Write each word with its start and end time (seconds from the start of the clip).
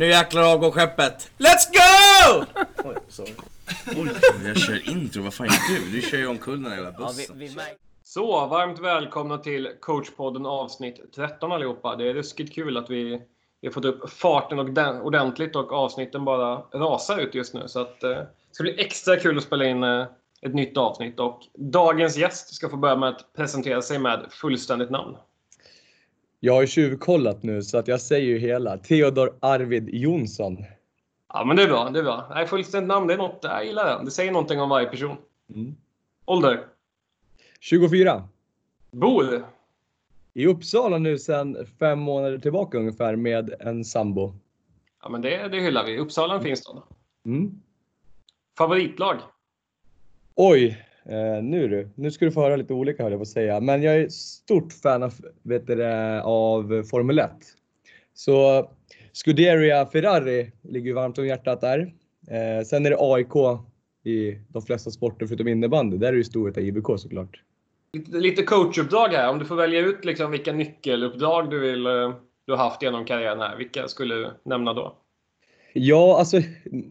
Nu 0.00 0.08
jäklar 0.08 0.42
avgår 0.42 0.70
skeppet. 0.70 1.30
Let's 1.38 1.72
go! 1.72 2.44
Oj, 2.88 2.96
sorry. 3.08 3.34
Oj, 3.86 4.10
jag 4.44 4.58
kör 4.58 4.88
intro. 4.90 5.22
Vad 5.22 5.34
fan 5.34 5.46
gör 5.46 5.80
du? 5.80 5.90
Du 5.90 6.02
kör 6.02 6.18
ju 6.18 6.26
omkull 6.26 6.62
den 6.62 6.72
här 6.72 6.78
jävla 6.82 6.94
Ja, 6.98 7.12
vi, 7.16 7.22
bussen. 7.22 7.38
vi. 7.38 7.56
Så, 8.04 8.46
varmt 8.46 8.78
välkomna 8.78 9.38
till 9.38 9.68
coachpodden 9.80 10.46
avsnitt 10.46 11.14
13 11.14 11.52
allihopa. 11.52 11.96
Det 11.96 12.10
är 12.10 12.14
ruskigt 12.14 12.54
kul 12.54 12.76
att 12.76 12.90
vi, 12.90 13.22
vi 13.60 13.68
har 13.68 13.72
fått 13.72 13.84
upp 13.84 14.10
farten 14.10 14.58
och 14.58 15.06
ordentligt 15.06 15.56
och 15.56 15.72
avsnitten 15.72 16.24
bara 16.24 16.56
rasar 16.56 17.18
ut 17.18 17.34
just 17.34 17.54
nu. 17.54 17.68
Så 17.68 17.80
att, 17.80 18.02
eh, 18.02 18.10
det 18.10 18.26
ska 18.52 18.62
bli 18.62 18.80
extra 18.80 19.16
kul 19.16 19.36
att 19.36 19.44
spela 19.44 19.64
in 19.64 19.84
eh, 19.84 20.06
ett 20.42 20.54
nytt 20.54 20.76
avsnitt. 20.76 21.20
Och 21.20 21.40
dagens 21.54 22.16
gäst 22.16 22.54
ska 22.54 22.68
få 22.68 22.76
börja 22.76 22.96
med 22.96 23.08
att 23.08 23.32
presentera 23.36 23.82
sig 23.82 23.98
med 23.98 24.26
fullständigt 24.30 24.90
namn. 24.90 25.16
Jag 26.42 26.54
har 26.54 26.60
ju 26.60 26.66
tjuvkollat 26.66 27.42
nu 27.42 27.62
så 27.62 27.78
att 27.78 27.88
jag 27.88 28.00
säger 28.00 28.26
ju 28.26 28.38
hela. 28.38 28.78
Theodor 28.78 29.34
Arvid 29.40 29.88
Jonsson. 29.94 30.64
Ja, 31.32 31.44
men 31.44 31.56
det 31.56 31.62
är 31.62 31.66
bra. 31.68 31.90
Det 31.90 31.98
är 31.98 32.02
bra. 32.02 32.26
Nej, 32.34 32.46
fullständigt 32.46 32.88
namn, 32.88 33.06
det 33.06 33.14
är 33.14 33.18
något, 33.18 33.38
jag 33.42 33.66
gillar 33.66 33.98
det. 33.98 34.04
Det 34.04 34.10
säger 34.10 34.32
någonting 34.32 34.60
om 34.60 34.68
varje 34.68 34.86
person. 34.86 35.16
Mm. 35.54 35.74
Ålder? 36.24 36.66
24. 37.60 38.28
Bor? 38.90 39.46
I 40.34 40.46
Uppsala 40.46 40.98
nu 40.98 41.18
sedan 41.18 41.56
fem 41.78 41.98
månader 41.98 42.38
tillbaka 42.38 42.78
ungefär 42.78 43.16
med 43.16 43.54
en 43.60 43.84
sambo. 43.84 44.34
Ja, 45.02 45.08
men 45.08 45.22
det, 45.22 45.48
det 45.48 45.60
hyllar 45.60 45.84
vi. 45.84 45.98
Uppsala 45.98 46.34
är 46.34 46.38
en 46.38 46.44
fin 46.44 46.56
stad. 46.56 46.82
Mm. 47.26 47.62
Favoritlag? 48.58 49.16
Oj, 50.34 50.84
eh, 51.10 51.42
nu 51.42 51.68
du. 51.68 51.88
Nu 51.94 52.10
ska 52.10 52.24
du 52.24 52.32
få 52.32 52.40
höra 52.40 52.56
lite 52.56 52.74
olika 52.74 53.02
höll 53.02 53.12
jag 53.12 53.18
på 53.18 53.22
att 53.22 53.28
säga. 53.28 53.60
Men 53.60 53.82
jag 53.82 53.96
är 53.96 54.08
stort 54.08 54.72
fan 54.72 55.02
av, 55.02 55.14
vet 55.42 55.66
du, 55.66 55.84
av 56.22 56.82
Formel 56.82 57.18
1. 57.18 57.30
Så 58.14 58.68
Scuderia 59.12 59.86
Ferrari 59.86 60.52
ligger 60.62 60.86
ju 60.86 60.92
varmt 60.92 61.18
om 61.18 61.26
hjärtat 61.26 61.60
där. 61.60 61.92
Eh, 62.28 62.64
sen 62.64 62.86
är 62.86 62.90
det 62.90 62.96
AIK 63.00 63.60
i 64.04 64.38
de 64.48 64.62
flesta 64.62 64.90
sporter 64.90 65.26
förutom 65.26 65.48
innebandy. 65.48 65.96
Där 65.96 66.08
är 66.08 66.12
det 66.12 66.18
ju 66.18 66.24
Storvreta 66.24 66.60
IBK 66.60 66.86
såklart. 66.96 67.42
Lite, 67.92 68.16
lite 68.16 68.42
coachuppdrag 68.42 69.08
här. 69.08 69.30
Om 69.30 69.38
du 69.38 69.44
får 69.44 69.56
välja 69.56 69.80
ut 69.80 70.04
liksom 70.04 70.30
vilka 70.30 70.52
nyckeluppdrag 70.52 71.50
du 71.50 71.60
vill 71.60 71.86
eh, 71.86 72.14
du 72.46 72.52
har 72.52 72.58
haft 72.58 72.82
genom 72.82 73.04
karriären 73.04 73.40
här. 73.40 73.56
Vilka 73.56 73.88
skulle 73.88 74.14
du 74.14 74.30
nämna 74.42 74.74
då? 74.74 74.96
Ja, 75.72 76.18
alltså 76.18 76.40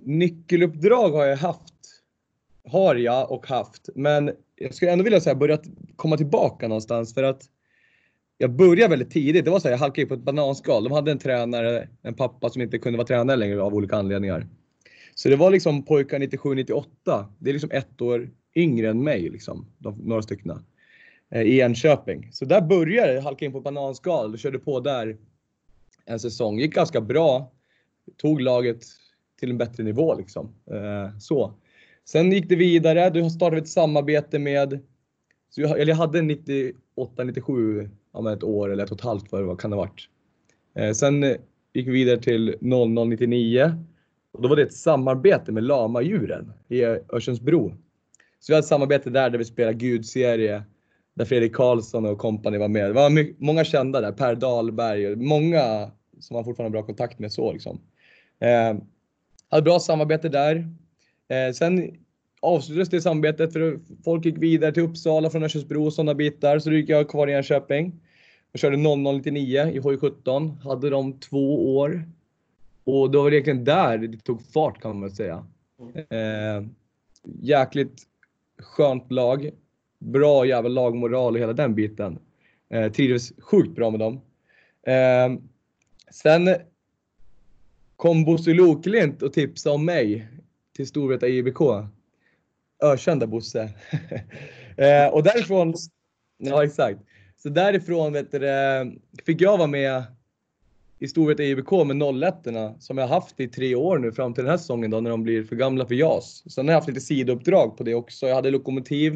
nyckeluppdrag 0.03 1.09
har 1.09 1.25
jag 1.25 1.37
haft. 1.37 1.73
Har 2.71 2.95
jag 2.95 3.31
och 3.31 3.47
haft. 3.47 3.89
Men 3.95 4.31
jag 4.55 4.73
skulle 4.73 4.91
ändå 4.91 5.03
vilja 5.03 5.21
säga 5.21 5.35
börja 5.35 5.57
komma 5.95 6.17
tillbaka 6.17 6.67
någonstans 6.67 7.13
för 7.13 7.23
att 7.23 7.43
jag 8.37 8.51
började 8.51 8.89
väldigt 8.89 9.11
tidigt. 9.11 9.45
Det 9.45 9.51
var 9.51 9.59
så 9.59 9.67
här, 9.67 9.73
jag 9.73 9.79
halkade 9.79 10.01
in 10.01 10.07
på 10.07 10.13
ett 10.13 10.19
bananskal. 10.19 10.83
De 10.83 10.91
hade 10.93 11.11
en 11.11 11.19
tränare, 11.19 11.87
en 12.01 12.13
pappa 12.13 12.49
som 12.49 12.61
inte 12.61 12.77
kunde 12.77 12.97
vara 12.97 13.07
tränare 13.07 13.37
längre 13.37 13.61
av 13.61 13.75
olika 13.75 13.95
anledningar. 13.95 14.47
Så 15.15 15.29
det 15.29 15.35
var 15.35 15.51
liksom 15.51 15.83
pojkar 15.85 16.19
97, 16.19 16.55
98. 16.55 17.29
Det 17.39 17.49
är 17.49 17.53
liksom 17.53 17.71
ett 17.71 18.01
år 18.01 18.29
yngre 18.55 18.89
än 18.89 19.03
mig 19.03 19.29
liksom. 19.29 19.65
De, 19.77 19.97
några 19.97 20.21
stycken. 20.21 20.63
Eh, 21.31 21.41
I 21.41 21.59
Enköping. 21.59 22.29
Så 22.31 22.45
där 22.45 22.61
började 22.61 23.13
jag 23.13 23.21
halka 23.21 23.45
in 23.45 23.51
på 23.51 23.57
ett 23.57 23.63
bananskal 23.63 24.33
och 24.33 24.39
körde 24.39 24.59
på 24.59 24.79
där 24.79 25.17
en 26.05 26.19
säsong. 26.19 26.59
Gick 26.59 26.73
ganska 26.73 27.01
bra 27.01 27.51
tog 28.17 28.41
laget 28.41 28.83
till 29.39 29.49
en 29.49 29.57
bättre 29.57 29.83
nivå 29.83 30.15
liksom. 30.15 30.55
Eh, 30.71 31.17
så. 31.19 31.53
Sen 32.11 32.31
gick 32.31 32.49
det 32.49 32.55
vidare. 32.55 33.09
Du 33.09 33.29
startade 33.29 33.61
ett 33.61 33.67
samarbete 33.67 34.39
med, 34.39 34.79
så 35.49 35.61
jag, 35.61 35.79
eller 35.79 35.91
jag 35.91 35.95
hade 35.95 36.21
98, 36.21 37.23
97, 37.23 37.89
ja, 38.13 38.33
ett 38.33 38.43
år 38.43 38.71
eller 38.71 38.83
ett 38.83 38.91
och 38.91 38.97
ett 38.97 39.03
halvt 39.03 39.31
vad 39.31 39.41
det 39.41 39.45
var, 39.45 39.55
kan 39.55 39.71
det 39.71 39.75
ha 39.77 39.83
varit. 39.83 40.09
Eh, 40.75 40.91
sen 40.91 41.23
gick 41.73 41.87
vi 41.87 41.91
vidare 41.91 42.21
till 42.21 42.55
0099. 42.61 43.71
och 44.31 44.41
då 44.41 44.49
var 44.49 44.55
det 44.55 44.61
ett 44.61 44.73
samarbete 44.73 45.51
med 45.51 45.63
Lamadjuren 45.63 46.53
i 46.67 46.83
Örsundsbro. 46.83 47.69
Så 48.39 48.51
vi 48.51 48.53
hade 48.53 48.63
ett 48.63 48.69
samarbete 48.69 49.09
där, 49.09 49.29
där 49.29 49.37
vi 49.37 49.45
spelade 49.45 49.77
gudserie 49.77 50.63
där 51.13 51.25
Fredrik 51.25 51.55
Karlsson 51.55 52.05
och 52.05 52.17
kompani 52.17 52.57
var 52.57 52.67
med. 52.67 52.89
Det 52.89 52.93
var 52.93 53.09
mycket, 53.09 53.39
många 53.39 53.63
kända 53.63 54.01
där, 54.01 54.11
Per 54.11 54.35
Dahlberg 54.35 55.07
och 55.07 55.17
många 55.17 55.91
som 56.19 56.33
man 56.33 56.45
fortfarande 56.45 56.77
har 56.77 56.81
bra 56.81 56.87
kontakt 56.87 57.19
med 57.19 57.31
så 57.31 57.53
liksom. 57.53 57.81
Eh, 58.39 58.77
hade 59.49 59.63
bra 59.63 59.79
samarbete 59.79 60.29
där. 60.29 60.69
Eh, 61.29 61.53
sen 61.53 61.97
avslutades 62.41 62.89
det 62.89 63.01
samarbetet 63.01 63.53
för 63.53 63.79
folk 64.03 64.25
gick 64.25 64.37
vidare 64.37 64.71
till 64.71 64.83
Uppsala 64.83 65.29
från 65.29 65.43
Örnsköldsbro 65.43 65.85
och 65.85 65.93
sådana 65.93 66.13
bitar. 66.13 66.59
Så 66.59 66.69
då 66.69 66.75
gick 66.75 66.89
jag 66.89 67.09
kvar 67.09 67.27
i 67.27 67.33
Enköping. 67.33 67.99
Jag 68.51 68.59
körde 68.59 68.77
0099 68.77 69.71
i 69.73 69.79
HJ17. 69.79 70.61
Hade 70.61 70.89
de 70.89 71.19
två 71.19 71.77
år. 71.77 72.09
Och 72.83 73.11
då 73.11 73.23
var 73.23 73.29
det 73.29 73.35
egentligen 73.35 73.63
där 73.63 73.97
det 73.97 74.17
tog 74.17 74.41
fart 74.41 74.81
kan 74.81 74.91
man 74.91 75.01
väl 75.01 75.15
säga. 75.15 75.45
Eh, 75.95 76.65
jäkligt 77.41 78.03
skönt 78.57 79.11
lag. 79.11 79.49
Bra 79.99 80.45
jävla 80.45 80.69
lagmoral 80.69 81.33
och 81.33 81.39
hela 81.39 81.53
den 81.53 81.75
biten. 81.75 82.19
Eh, 82.69 82.91
trivdes 82.91 83.33
sjukt 83.39 83.75
bra 83.75 83.89
med 83.89 83.99
dem. 83.99 84.21
Eh, 84.83 85.41
sen 86.11 86.55
kom 87.95 88.25
Bosse 88.25 88.53
Loklint 88.53 89.21
och 89.21 89.33
tipsade 89.33 89.75
om 89.75 89.85
mig 89.85 90.27
till 90.79 90.87
Storvreta 90.87 91.27
IBK. 91.27 91.61
Ökända 92.83 93.27
Bosse. 93.27 93.61
eh, 94.77 95.07
och 95.13 95.23
därifrån, 95.23 95.73
ja 96.37 96.63
exakt. 96.63 96.99
Så 97.37 97.49
därifrån 97.49 98.13
vet 98.13 98.31
du, 98.31 98.39
fick 99.25 99.41
jag 99.41 99.57
vara 99.57 99.67
med 99.67 100.03
i 100.99 101.07
Storvreta 101.07 101.43
IBK 101.43 101.71
med 101.71 102.23
01 102.23 102.35
som 102.79 102.97
jag 102.97 103.07
haft 103.07 103.39
i 103.39 103.47
tre 103.47 103.75
år 103.75 103.97
nu 103.97 104.11
fram 104.11 104.33
till 104.33 104.43
den 104.43 104.51
här 104.51 104.57
säsongen 104.57 104.91
då 104.91 105.01
när 105.01 105.09
de 105.09 105.23
blir 105.23 105.43
för 105.43 105.55
gamla 105.55 105.85
för 105.85 105.95
JAS. 105.95 106.43
Sen 106.53 106.67
har 106.67 106.73
jag 106.73 106.77
haft 106.77 106.87
lite 106.87 107.01
sidouppdrag 107.01 107.77
på 107.77 107.83
det 107.83 107.95
också. 107.95 108.27
Jag 108.27 108.35
hade 108.35 108.51
Lokomotiv 108.51 109.15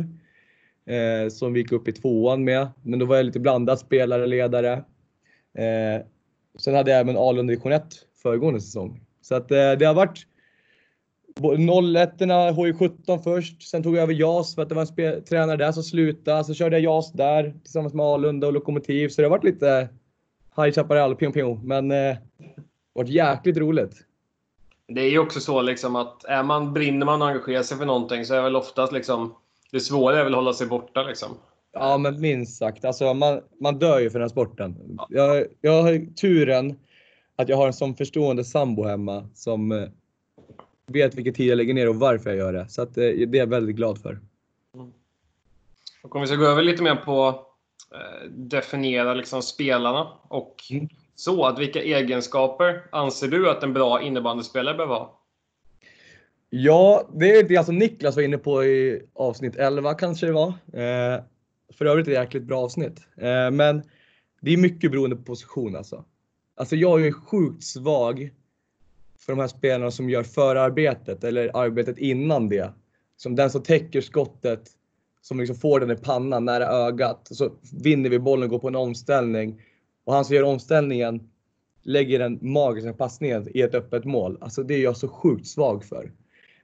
eh, 0.86 1.30
som 1.30 1.54
vi 1.54 1.60
gick 1.60 1.72
upp 1.72 1.88
i 1.88 1.92
tvåan 1.92 2.44
med, 2.44 2.68
men 2.82 3.00
då 3.00 3.06
var 3.06 3.16
jag 3.16 3.26
lite 3.26 3.40
blandad 3.40 3.80
spelare, 3.80 4.28
ledare. 4.28 4.74
Eh, 5.58 6.06
sen 6.60 6.76
hade 6.76 6.92
jag 6.92 7.00
även 7.00 7.18
Alund 7.18 7.50
division 7.50 7.72
1 7.72 7.84
föregående 8.24 8.62
säsong. 8.62 9.02
Så 9.22 9.36
att 9.36 9.52
eh, 9.52 9.72
det 9.72 9.86
har 9.86 9.94
varit 9.94 10.28
01 11.36 12.22
HJ17 12.22 13.24
först, 13.24 13.70
sen 13.70 13.84
tog 13.84 13.96
jag 13.96 14.04
över 14.04 14.14
JAS 14.14 14.56
för 14.56 14.62
att 14.62 14.70
det 14.70 14.76
var 14.76 15.02
en 15.02 15.24
tränare 15.24 15.58
där 15.58 15.72
som 15.72 15.84
slutade. 15.84 16.44
Så 16.44 16.54
körde 16.54 16.80
jag 16.80 16.96
JAS 16.96 17.12
där 17.12 17.54
tillsammans 17.64 17.94
med 17.94 18.06
Alunda 18.06 18.48
och 18.48 18.54
Lokomotiv. 18.54 19.10
Så 19.10 19.22
det 19.22 19.26
har 19.26 19.30
varit 19.30 19.44
lite 19.44 19.90
High 20.58 20.72
Chaparral, 20.72 21.16
ping 21.16 21.32
ping. 21.32 21.60
Men 21.64 21.92
eh, 21.92 21.98
det 21.98 22.20
har 22.96 23.04
varit 23.04 23.10
jäkligt 23.10 23.58
roligt. 23.58 23.94
Det 24.88 25.02
är 25.02 25.10
ju 25.10 25.20
också 25.20 25.40
så 25.40 25.62
liksom 25.62 25.96
att 25.96 26.26
är 26.26 26.44
man, 26.44 26.74
brinner 26.74 27.06
man 27.06 27.22
och 27.22 27.28
engagerar 27.28 27.64
sig 27.64 27.78
för 27.78 27.86
någonting 27.86 28.26
så 28.26 28.34
är 28.34 28.42
väl 28.42 28.56
oftast 28.56 28.94
liksom 28.94 29.36
det 29.72 29.80
svåra 29.80 30.20
är 30.20 30.24
väl 30.24 30.34
att 30.34 30.38
hålla 30.38 30.54
sig 30.54 30.68
borta 30.68 31.04
liksom. 31.04 31.30
Ja, 31.74 31.98
men 31.98 32.22
minst 32.22 32.58
sagt. 32.58 32.86
Alltså, 32.86 33.14
man, 33.14 33.42
man 33.62 33.80
dör 33.80 34.00
ju 34.00 34.10
för 34.10 34.20
den 34.20 34.24
här 34.24 34.30
sporten. 34.30 35.00
Jag, 35.10 35.46
jag 35.62 35.84
har 35.84 36.16
turen 36.16 36.80
att 37.36 37.50
jag 37.50 37.58
har 37.58 37.68
en 37.68 37.74
sån 37.74 37.96
förstående 37.96 38.44
sambo 38.44 38.84
hemma 38.84 39.28
som 39.34 39.72
eh, 39.72 39.90
vet 40.88 41.16
vilken 41.16 41.34
tid 41.34 41.48
jag 41.48 41.56
lägger 41.58 41.74
ner 41.74 41.90
och 41.90 41.96
varför 41.96 42.30
jag 42.30 42.38
gör 42.38 42.54
det. 42.54 42.68
Så 42.70 42.82
att, 42.82 42.98
eh, 42.98 43.04
det 43.04 43.24
är 43.24 43.36
jag 43.36 43.48
väldigt 43.48 43.76
glad 43.76 44.02
för. 44.02 44.20
Och 46.04 46.16
om 46.16 46.22
vi 46.22 46.28
ska 46.28 46.36
gå 46.36 46.46
över 46.46 46.62
lite 46.64 46.84
mer 46.84 46.96
på 46.96 47.46
eh, 47.92 48.30
definiera 48.30 49.14
liksom 49.14 49.42
spelarna 49.42 50.08
och 50.28 50.56
Mm. 50.72 50.88
så. 51.16 51.46
Att 51.46 51.60
vilka 51.60 51.82
egenskaper 51.82 52.84
anser 52.92 53.28
du 53.28 53.50
att 53.50 53.64
en 53.64 53.74
bra 53.74 54.02
innebandyspelare 54.02 54.78
bör 54.78 54.86
ha? 54.86 55.20
Ja, 56.50 57.10
det 57.14 57.38
är 57.38 57.44
det 57.44 57.58
alltså 57.58 57.72
Niklas 57.72 58.16
var 58.16 58.24
inne 58.24 58.38
på 58.38 58.64
i 58.64 59.02
avsnitt 59.14 59.56
11 59.56 59.94
kanske 59.94 60.26
det 60.26 60.32
var. 60.32 60.48
Eh, 60.74 61.22
för 61.74 61.86
övrigt 61.86 62.08
ett 62.08 62.14
jäkligt 62.14 62.44
bra 62.44 62.60
avsnitt. 62.62 63.00
Eh, 63.18 63.52
men 63.52 63.84
det 64.42 64.54
är 64.54 64.58
mycket 64.58 64.92
beroende 64.92 65.16
på 65.16 65.24
position 65.24 65.76
alltså. 65.76 66.06
Alltså 66.56 66.76
jag 66.76 67.06
är 67.08 67.12
sjukt 67.12 67.64
svag 67.64 68.30
för 69.26 69.34
de 69.34 69.40
här 69.40 69.48
spelarna 69.48 69.92
som 69.92 70.10
gör 70.10 70.24
förarbetet 70.24 71.24
eller 71.24 71.52
arbetet 71.54 71.98
innan 71.98 72.50
det. 72.50 72.74
Som 73.18 73.36
den 73.36 73.50
som 73.50 73.64
täcker 73.64 74.02
skottet, 74.02 74.70
som 75.22 75.40
liksom 75.40 75.56
får 75.56 75.80
den 75.80 75.92
i 75.92 75.96
pannan 75.96 76.46
nära 76.46 76.68
ögat. 76.68 77.28
Så 77.32 77.52
vinner 77.84 78.10
vi 78.10 78.20
bollen, 78.20 78.50
går 78.50 78.60
på 78.60 78.68
en 78.68 78.76
omställning. 78.76 79.62
Och 80.04 80.14
han 80.14 80.26
som 80.26 80.36
gör 80.36 80.44
omställningen 80.44 81.30
lägger 81.84 82.20
den 82.20 82.40
magiska 82.42 82.94
passningen 82.94 83.48
i 83.58 83.62
ett 83.62 83.76
öppet 83.76 84.06
mål. 84.06 84.38
Alltså 84.42 84.64
det 84.64 84.74
är 84.74 84.80
jag 84.80 84.98
så 84.98 85.08
sjukt 85.08 85.48
svag 85.48 85.84
för. 85.84 86.12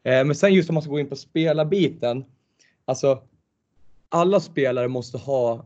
Eh, 0.03 0.25
men 0.25 0.35
sen 0.35 0.53
just 0.53 0.69
om 0.69 0.73
man 0.73 0.83
ska 0.83 0.91
gå 0.91 0.99
in 0.99 1.09
på 1.09 1.15
spelarbiten. 1.15 2.25
Alltså 2.85 3.23
alla 4.09 4.39
spelare 4.39 4.87
måste 4.87 5.17
ha 5.17 5.65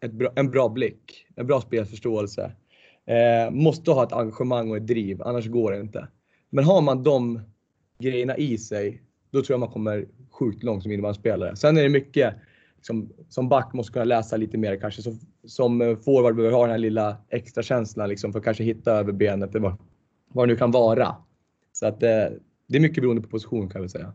ett 0.00 0.12
bra, 0.12 0.32
en 0.34 0.50
bra 0.50 0.68
blick, 0.68 1.26
en 1.36 1.46
bra 1.46 1.60
spelförståelse. 1.60 2.52
Eh, 3.06 3.50
måste 3.50 3.90
ha 3.90 4.04
ett 4.04 4.12
engagemang 4.12 4.70
och 4.70 4.76
ett 4.76 4.86
driv, 4.86 5.22
annars 5.22 5.46
går 5.46 5.72
det 5.72 5.80
inte. 5.80 6.08
Men 6.50 6.64
har 6.64 6.80
man 6.82 7.02
de 7.02 7.40
grejerna 7.98 8.36
i 8.36 8.58
sig, 8.58 9.02
då 9.30 9.42
tror 9.42 9.54
jag 9.54 9.60
man 9.60 9.68
kommer 9.68 10.06
sjukt 10.30 10.62
långt 10.62 10.82
som 10.82 10.92
innebandyspelare. 10.92 11.56
Sen 11.56 11.76
är 11.76 11.82
det 11.82 11.88
mycket 11.88 12.34
som, 12.80 13.12
som 13.28 13.48
back 13.48 13.72
måste 13.72 13.92
kunna 13.92 14.04
läsa 14.04 14.36
lite 14.36 14.58
mer 14.58 14.76
kanske. 14.80 15.02
Som, 15.02 15.20
som 15.46 15.96
forward 16.04 16.36
behöver 16.36 16.56
ha 16.56 16.62
den 16.62 16.70
här 16.70 16.78
lilla 16.78 17.16
extra 17.28 17.62
känslan 17.62 18.08
liksom 18.08 18.32
för 18.32 18.38
att 18.38 18.44
kanske 18.44 18.64
hitta 18.64 18.92
över 18.92 19.12
benet. 19.12 19.50
vad, 19.54 19.76
vad 20.28 20.48
det 20.48 20.52
nu 20.52 20.58
kan 20.58 20.70
vara. 20.70 21.16
Så 21.72 21.86
att 21.86 22.02
eh, 22.02 22.08
det 22.66 22.76
är 22.76 22.80
mycket 22.80 23.02
beroende 23.02 23.22
på 23.22 23.28
position 23.28 23.68
kan 23.68 23.78
jag 23.78 23.80
väl 23.80 23.90
säga. 23.90 24.12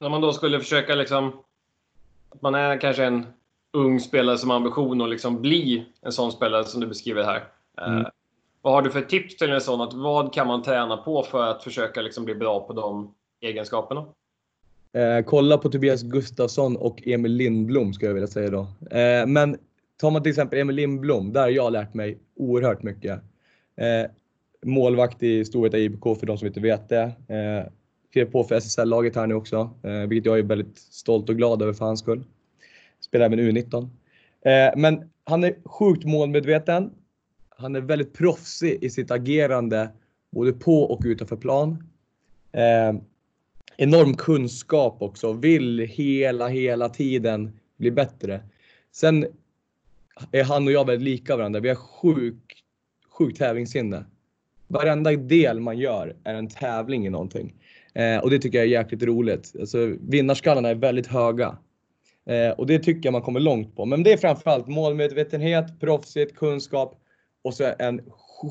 När 0.00 0.08
man 0.08 0.20
då 0.20 0.32
skulle 0.32 0.60
försöka 0.60 0.94
liksom... 0.94 1.32
Att 2.30 2.42
man 2.42 2.54
är 2.54 2.80
kanske 2.80 3.04
en 3.04 3.26
ung 3.72 4.00
spelare 4.00 4.38
som 4.38 4.50
har 4.50 4.56
ambition 4.56 5.02
att 5.02 5.10
liksom 5.10 5.42
bli 5.42 5.86
en 6.02 6.12
sån 6.12 6.32
spelare 6.32 6.64
som 6.64 6.80
du 6.80 6.86
beskriver 6.86 7.24
här. 7.24 7.44
Mm. 7.86 8.00
Eh, 8.00 8.06
vad 8.62 8.72
har 8.72 8.82
du 8.82 8.90
för 8.90 9.02
tips 9.02 9.36
till 9.36 9.50
en 9.50 9.60
sån? 9.60 9.80
Att 9.80 9.94
vad 9.94 10.34
kan 10.34 10.46
man 10.46 10.62
träna 10.62 10.96
på 10.96 11.22
för 11.22 11.50
att 11.50 11.64
försöka 11.64 12.02
liksom 12.02 12.24
bli 12.24 12.34
bra 12.34 12.66
på 12.66 12.72
de 12.72 13.14
egenskaperna? 13.40 14.04
Eh, 14.92 15.24
kolla 15.24 15.58
på 15.58 15.68
Tobias 15.68 16.02
Gustafsson 16.02 16.76
och 16.76 17.02
Emil 17.06 17.32
Lindblom 17.32 17.92
skulle 17.92 18.08
jag 18.08 18.14
vilja 18.14 18.28
säga 18.28 18.50
då. 18.50 18.60
Eh, 18.98 19.26
men 19.26 19.58
tar 19.96 20.10
man 20.10 20.22
till 20.22 20.30
exempel 20.30 20.58
Emil 20.58 20.76
Lindblom, 20.76 21.32
där 21.32 21.40
har 21.40 21.48
jag 21.48 21.72
lärt 21.72 21.94
mig 21.94 22.18
oerhört 22.36 22.82
mycket. 22.82 23.20
Eh, 23.76 24.10
målvakt 24.62 25.22
i 25.22 25.44
Storvreta 25.44 25.78
IBK 25.78 26.02
för 26.02 26.26
de 26.26 26.38
som 26.38 26.46
inte 26.46 26.60
vet 26.60 26.88
det. 26.88 27.02
Eh, 27.02 27.72
skrev 28.10 28.24
på 28.24 28.44
för 28.44 28.54
SSL-laget 28.54 29.16
här 29.16 29.26
nu 29.26 29.34
också, 29.34 29.70
eh, 29.82 30.08
vilket 30.08 30.26
jag 30.26 30.38
är 30.38 30.42
väldigt 30.42 30.78
stolt 30.78 31.28
och 31.28 31.36
glad 31.36 31.62
över 31.62 31.72
för 31.72 31.84
hans 31.84 32.00
skull. 32.00 32.24
Spelar 33.00 33.26
även 33.26 33.40
U19. 33.40 33.82
Eh, 34.40 34.76
men 34.76 35.10
han 35.24 35.44
är 35.44 35.54
sjukt 35.64 36.04
målmedveten. 36.04 36.90
Han 37.60 37.76
är 37.76 37.80
väldigt 37.80 38.14
proffsig 38.14 38.78
i 38.84 38.90
sitt 38.90 39.10
agerande 39.10 39.90
både 40.30 40.52
på 40.52 40.82
och 40.82 41.02
utanför 41.04 41.36
plan. 41.36 41.84
Eh, 42.52 43.00
enorm 43.76 44.14
kunskap 44.14 45.02
också, 45.02 45.32
vill 45.32 45.78
hela, 45.78 46.48
hela 46.48 46.88
tiden 46.88 47.58
bli 47.76 47.90
bättre. 47.90 48.40
Sen 48.92 49.26
är 50.32 50.44
han 50.44 50.66
och 50.66 50.72
jag 50.72 50.86
väldigt 50.86 51.04
lika 51.04 51.36
varandra. 51.36 51.60
Vi 51.60 51.68
har 51.68 51.76
sjukt, 51.76 52.58
sjuk 53.10 53.38
tävlingssinne. 53.38 54.04
Varenda 54.68 55.12
del 55.12 55.60
man 55.60 55.78
gör 55.78 56.16
är 56.24 56.34
en 56.34 56.48
tävling 56.48 57.06
i 57.06 57.10
någonting. 57.10 57.54
Eh, 57.94 58.18
och 58.18 58.30
det 58.30 58.38
tycker 58.38 58.58
jag 58.58 58.66
är 58.66 58.70
jäkligt 58.70 59.02
roligt. 59.02 59.52
Alltså, 59.60 59.96
vinnarskallarna 60.00 60.68
är 60.68 60.74
väldigt 60.74 61.06
höga. 61.06 61.58
Eh, 62.26 62.50
och 62.50 62.66
det 62.66 62.78
tycker 62.78 63.06
jag 63.06 63.12
man 63.12 63.22
kommer 63.22 63.40
långt 63.40 63.76
på. 63.76 63.84
Men 63.84 64.02
det 64.02 64.12
är 64.12 64.16
framförallt 64.16 64.66
målmedvetenhet, 64.66 65.80
proffsigt, 65.80 66.36
kunskap 66.36 67.04
och 67.48 67.54
så 67.54 67.72
en 67.78 68.00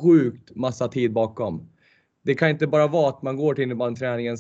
sjukt 0.02 0.56
massa 0.56 0.88
tid 0.88 1.14
bakom. 1.14 1.70
Det 2.22 2.36
kan 2.36 2.50
inte 2.50 2.68
bara 2.68 2.88
vara 2.88 3.10
att 3.10 3.22
man 3.22 3.38
går 3.38 3.54
till 3.54 3.64
innebandyträningen, 3.64 4.38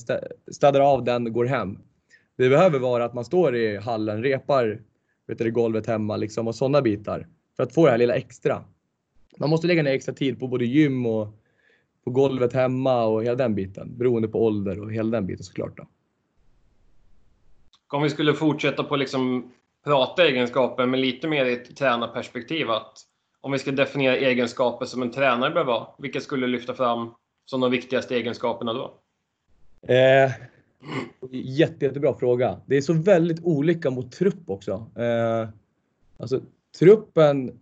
städar 0.51 0.80
av 0.80 1.04
den 1.04 1.27
och 1.27 1.33
går 1.33 1.45
hem. 1.45 1.80
Det 2.38 2.50
behöver 2.50 2.80
vara 2.80 3.06
att 3.06 3.13
man 3.13 3.25
står 3.25 3.56
i 3.56 3.77
hallen, 3.77 4.24
repar 4.24 4.81
vet 5.27 5.38
du, 5.38 5.51
golvet 5.51 5.88
hemma 5.88 6.18
liksom, 6.18 6.48
och 6.48 6.56
sådana 6.56 6.81
bitar. 6.81 7.27
För 7.56 7.63
att 7.63 7.74
få 7.74 7.86
det 7.86 7.92
här 7.92 7.98
lilla 7.98 8.15
extra. 8.15 8.63
Man 9.38 9.50
måste 9.50 9.68
lägga 9.68 9.83
ner 9.83 9.92
extra 9.92 10.13
tid 10.13 10.39
på 10.39 10.48
både 10.48 10.65
gym 10.65 11.06
och 11.06 11.27
på 12.03 12.12
golvet 12.12 12.53
hemma 12.53 13.06
och 13.06 13.24
hela 13.24 13.36
den 13.36 13.56
biten. 13.56 13.98
Beroende 13.98 14.27
på 14.27 14.45
ålder 14.45 14.80
och 14.80 14.94
hela 14.94 15.10
den 15.10 15.25
biten 15.25 15.44
såklart. 15.44 15.77
Då. 15.77 15.88
Om 17.88 18.03
vi 18.03 18.10
skulle 18.10 18.33
fortsätta 18.33 18.83
på 18.83 18.95
liksom 18.95 19.51
prata 19.83 20.27
egenskaper 20.27 20.86
men 20.86 21.01
lite 21.01 21.27
mer 21.27 21.45
i 21.45 21.53
ett 21.53 21.75
tränarperspektiv. 21.75 22.69
Att 22.69 22.98
om 23.48 23.52
vi 23.52 23.60
ska 23.60 23.72
definiera 23.72 24.18
egenskaper 24.18 24.86
som 24.86 25.02
en 25.02 25.12
tränare 25.12 25.52
behöver 25.52 25.72
ha, 25.72 25.96
vilka 26.00 26.22
skulle 26.22 26.46
du 26.46 26.52
lyfta 26.52 26.74
fram 26.74 27.10
som 27.46 27.62
de 27.62 27.72
viktigaste 27.72 28.16
egenskaperna 28.16 28.74
då? 28.74 28.94
Eh, 29.94 30.32
jätte, 31.32 31.86
jättebra 31.86 32.14
fråga. 32.14 32.62
Det 32.66 32.78
är 32.78 32.82
så 32.82 32.94
väldigt 32.94 33.44
olika 33.44 33.90
mot 33.90 34.12
trupp 34.12 34.50
också. 34.50 34.72
Eh, 34.96 35.50
alltså, 36.18 36.42
truppen 36.80 37.62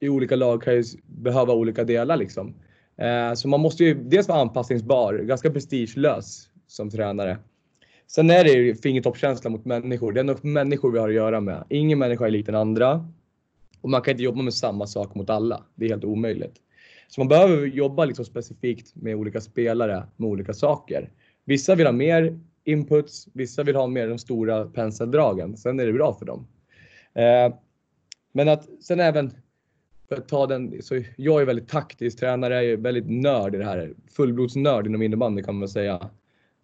i 0.00 0.08
olika 0.08 0.36
lag 0.36 0.62
kan 0.62 0.74
ju 0.74 0.84
behöva 1.06 1.52
olika 1.52 1.84
delar 1.84 2.16
liksom. 2.16 2.54
Eh, 2.96 3.34
så 3.34 3.48
man 3.48 3.60
måste 3.60 3.84
ju 3.84 3.94
dels 3.94 4.28
vara 4.28 4.40
anpassningsbar, 4.40 5.14
ganska 5.14 5.50
prestigelös 5.50 6.48
som 6.66 6.90
tränare. 6.90 7.38
Sen 8.06 8.30
är 8.30 8.44
det 8.44 8.50
ju 8.50 8.74
fingertoppskänsla 8.74 9.50
mot 9.50 9.64
människor. 9.64 10.12
Det 10.12 10.20
är 10.20 10.24
nog 10.24 10.44
människor 10.44 10.90
vi 10.90 10.98
har 10.98 11.08
att 11.08 11.14
göra 11.14 11.40
med. 11.40 11.64
Ingen 11.68 11.98
människa 11.98 12.26
är 12.26 12.30
lik 12.30 12.46
den 12.46 12.54
andra. 12.54 13.08
Och 13.82 13.90
man 13.90 14.02
kan 14.02 14.12
inte 14.12 14.22
jobba 14.22 14.42
med 14.42 14.54
samma 14.54 14.86
sak 14.86 15.14
mot 15.14 15.30
alla. 15.30 15.64
Det 15.74 15.84
är 15.84 15.88
helt 15.88 16.04
omöjligt. 16.04 16.54
Så 17.08 17.20
man 17.20 17.28
behöver 17.28 17.66
jobba 17.66 18.04
liksom 18.04 18.24
specifikt 18.24 18.94
med 18.94 19.14
olika 19.14 19.40
spelare 19.40 20.06
med 20.16 20.28
olika 20.28 20.52
saker. 20.52 21.10
Vissa 21.44 21.74
vill 21.74 21.86
ha 21.86 21.92
mer 21.92 22.40
inputs, 22.64 23.28
vissa 23.32 23.62
vill 23.62 23.76
ha 23.76 23.86
mer 23.86 24.08
de 24.08 24.18
stora 24.18 24.64
penseldragen. 24.64 25.56
Sen 25.56 25.80
är 25.80 25.86
det 25.86 25.92
bra 25.92 26.14
för 26.14 26.26
dem. 26.26 26.46
Eh, 27.14 27.54
men 28.32 28.48
att 28.48 28.68
sen 28.82 29.00
även 29.00 29.30
för 30.08 30.16
att 30.16 30.28
ta 30.28 30.46
den, 30.46 30.82
så 30.82 31.02
jag 31.16 31.40
är 31.40 31.46
väldigt 31.46 31.68
taktisk 31.68 32.18
tränare, 32.18 32.54
jag 32.54 32.64
är 32.64 32.76
väldigt 32.76 33.10
nörd 33.10 33.54
i 33.54 33.58
det 33.58 33.64
här. 33.64 33.94
Fullblodsnörd 34.16 34.86
inom 34.86 35.02
innebandy 35.02 35.42
kan 35.42 35.54
man 35.54 35.68
säga. 35.68 36.10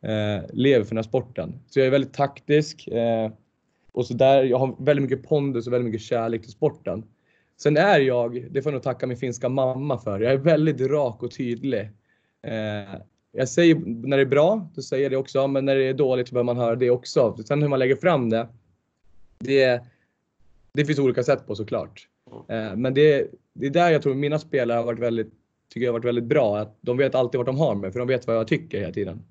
Eh, 0.03 0.43
lever 0.53 0.85
för 0.85 0.91
den 0.91 0.99
här 0.99 1.03
sporten. 1.03 1.55
Så 1.67 1.79
jag 1.79 1.87
är 1.87 1.91
väldigt 1.91 2.15
taktisk. 2.15 2.89
Eh, 2.89 3.31
och 3.93 4.07
så 4.07 4.15
där, 4.15 4.43
jag 4.43 4.59
har 4.59 4.77
väldigt 4.79 5.11
mycket 5.11 5.29
pondus 5.29 5.67
och 5.67 5.73
väldigt 5.73 5.93
mycket 5.93 6.07
kärlek 6.07 6.43
till 6.43 6.53
sporten. 6.53 7.05
Sen 7.57 7.77
är 7.77 7.99
jag, 7.99 8.47
det 8.51 8.63
får 8.63 8.73
jag 8.73 8.75
nog 8.75 8.83
tacka 8.83 9.07
min 9.07 9.17
finska 9.17 9.49
mamma 9.49 9.99
för, 9.99 10.21
jag 10.21 10.33
är 10.33 10.37
väldigt 10.37 10.81
rak 10.81 11.23
och 11.23 11.31
tydlig. 11.31 11.91
Eh, 12.43 13.01
jag 13.33 13.49
säger 13.49 13.75
när 13.87 14.17
det 14.17 14.23
är 14.23 14.27
bra, 14.27 14.71
då 14.75 14.83
säger 14.83 15.03
jag 15.03 15.13
det 15.13 15.17
också, 15.17 15.49
men 15.49 15.65
när 15.65 15.77
det 15.77 15.85
är 15.85 15.95
dåligt 15.95 16.29
så 16.29 16.35
behöver 16.35 16.55
man 16.55 16.57
höra 16.57 16.77
det 16.77 16.91
också. 16.91 17.37
Sen 17.47 17.63
hur 17.63 17.69
man 17.69 17.79
lägger 17.79 17.97
fram 17.97 18.31
det, 18.31 18.49
det, 19.39 19.83
det 20.73 20.85
finns 20.85 20.99
olika 20.99 21.23
sätt 21.23 21.47
på 21.47 21.55
såklart. 21.55 22.09
Eh, 22.49 22.77
men 22.77 22.95
det, 22.95 23.31
det 23.53 23.67
är 23.67 23.71
där 23.71 23.91
jag 23.91 24.03
tror 24.03 24.15
mina 24.15 24.39
spelare 24.39 24.77
har 24.77 24.85
varit 24.85 24.99
väldigt, 24.99 25.33
tycker 25.73 25.87
jag 25.87 25.93
har 25.93 25.99
varit 25.99 26.09
väldigt 26.09 26.25
bra. 26.25 26.59
Att 26.59 26.79
de 26.81 26.97
vet 26.97 27.15
alltid 27.15 27.39
vart 27.39 27.47
de 27.47 27.59
har 27.59 27.75
mig, 27.75 27.93
för 27.93 27.99
de 27.99 28.09
vet 28.09 28.27
vad 28.27 28.37
jag 28.37 28.49
tycker 28.49 28.81
hela 28.81 28.93
tiden. 28.93 29.25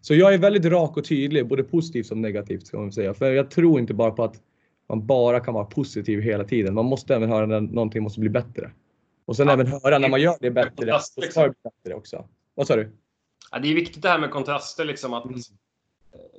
Så 0.00 0.14
jag 0.14 0.34
är 0.34 0.38
väldigt 0.38 0.64
rak 0.64 0.96
och 0.96 1.04
tydlig, 1.04 1.48
både 1.48 1.62
positivt 1.62 2.06
som 2.06 2.22
negativt 2.22 2.66
ska 2.66 2.78
man 2.78 2.92
säga. 2.92 3.14
För 3.14 3.32
jag 3.32 3.50
tror 3.50 3.80
inte 3.80 3.94
bara 3.94 4.10
på 4.10 4.24
att 4.24 4.42
man 4.88 5.06
bara 5.06 5.40
kan 5.40 5.54
vara 5.54 5.64
positiv 5.64 6.20
hela 6.20 6.44
tiden. 6.44 6.74
Man 6.74 6.84
måste 6.84 7.14
även 7.14 7.28
höra 7.28 7.46
när 7.46 7.60
någonting 7.60 8.02
måste 8.02 8.20
bli 8.20 8.28
bättre. 8.28 8.70
Och 9.24 9.36
sen 9.36 9.46
Ja. 9.46 9.52
även 9.52 9.66
höra 9.66 9.98
när 9.98 10.08
man 10.08 10.20
gör 10.20 10.36
det 10.40 10.50
bättre. 10.50 10.86
Liksom. 10.86 11.22
ska 11.30 11.42
det 11.42 11.54
bättre 11.62 11.94
också. 11.94 12.28
Vad 12.54 12.66
sa 12.66 12.76
du? 12.76 12.90
Ja, 13.50 13.58
det 13.58 13.68
är 13.68 13.74
viktigt 13.74 14.02
det 14.02 14.08
här 14.08 14.18
med 14.18 14.30
kontraster. 14.30 14.84
Liksom, 14.84 15.14
att 15.14 15.24
Mm. 15.24 15.40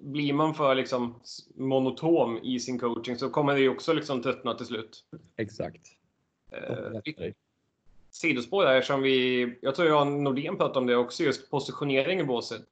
Blir 0.02 0.34
man 0.34 0.54
för 0.54 0.76
liksom, 0.76 1.20
monotom 1.56 2.38
i 2.44 2.60
sin 2.60 2.80
coaching 2.80 3.18
så 3.18 3.30
kommer 3.30 3.54
det 3.54 3.60
ju 3.60 3.70
också 3.70 3.94
liksom, 3.94 4.22
tröttna 4.22 4.54
till 4.54 4.66
slut. 4.66 5.04
Exakt. 5.38 5.82
Eh, 6.52 7.32
sidospår 8.10 8.66
här 8.66 8.82
som 8.82 9.02
vi, 9.02 9.42
jag 9.62 9.76
tror 9.76 9.88
jag 9.88 10.02
och 10.02 10.08
Nordén 10.08 10.58
pratade 10.58 10.80
om 10.80 10.86
det 10.86 10.96
också, 10.96 11.24
just 11.24 11.52
positionering 11.52 12.20
i 12.20 12.24
båset. 12.24 12.68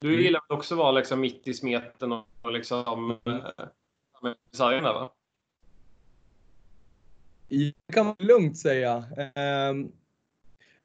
Du 0.00 0.08
Mm. 0.08 0.20
gillar 0.20 0.40
väl 0.48 0.58
också 0.58 0.74
att 0.74 0.78
vara 0.78 0.92
liksom 0.92 1.20
mitt 1.20 1.48
i 1.48 1.54
smeten 1.54 2.12
och 2.12 2.52
liksom 2.52 3.18
Mm. 3.24 3.40
eh, 3.40 3.64
med 4.22 4.34
sargen 4.52 4.84
där 4.84 4.92
va? 4.92 5.10
Det 7.48 7.72
kan 7.92 8.06
man 8.06 8.16
lugnt 8.18 8.58
säga. 8.58 9.04
Ehm, 9.34 9.92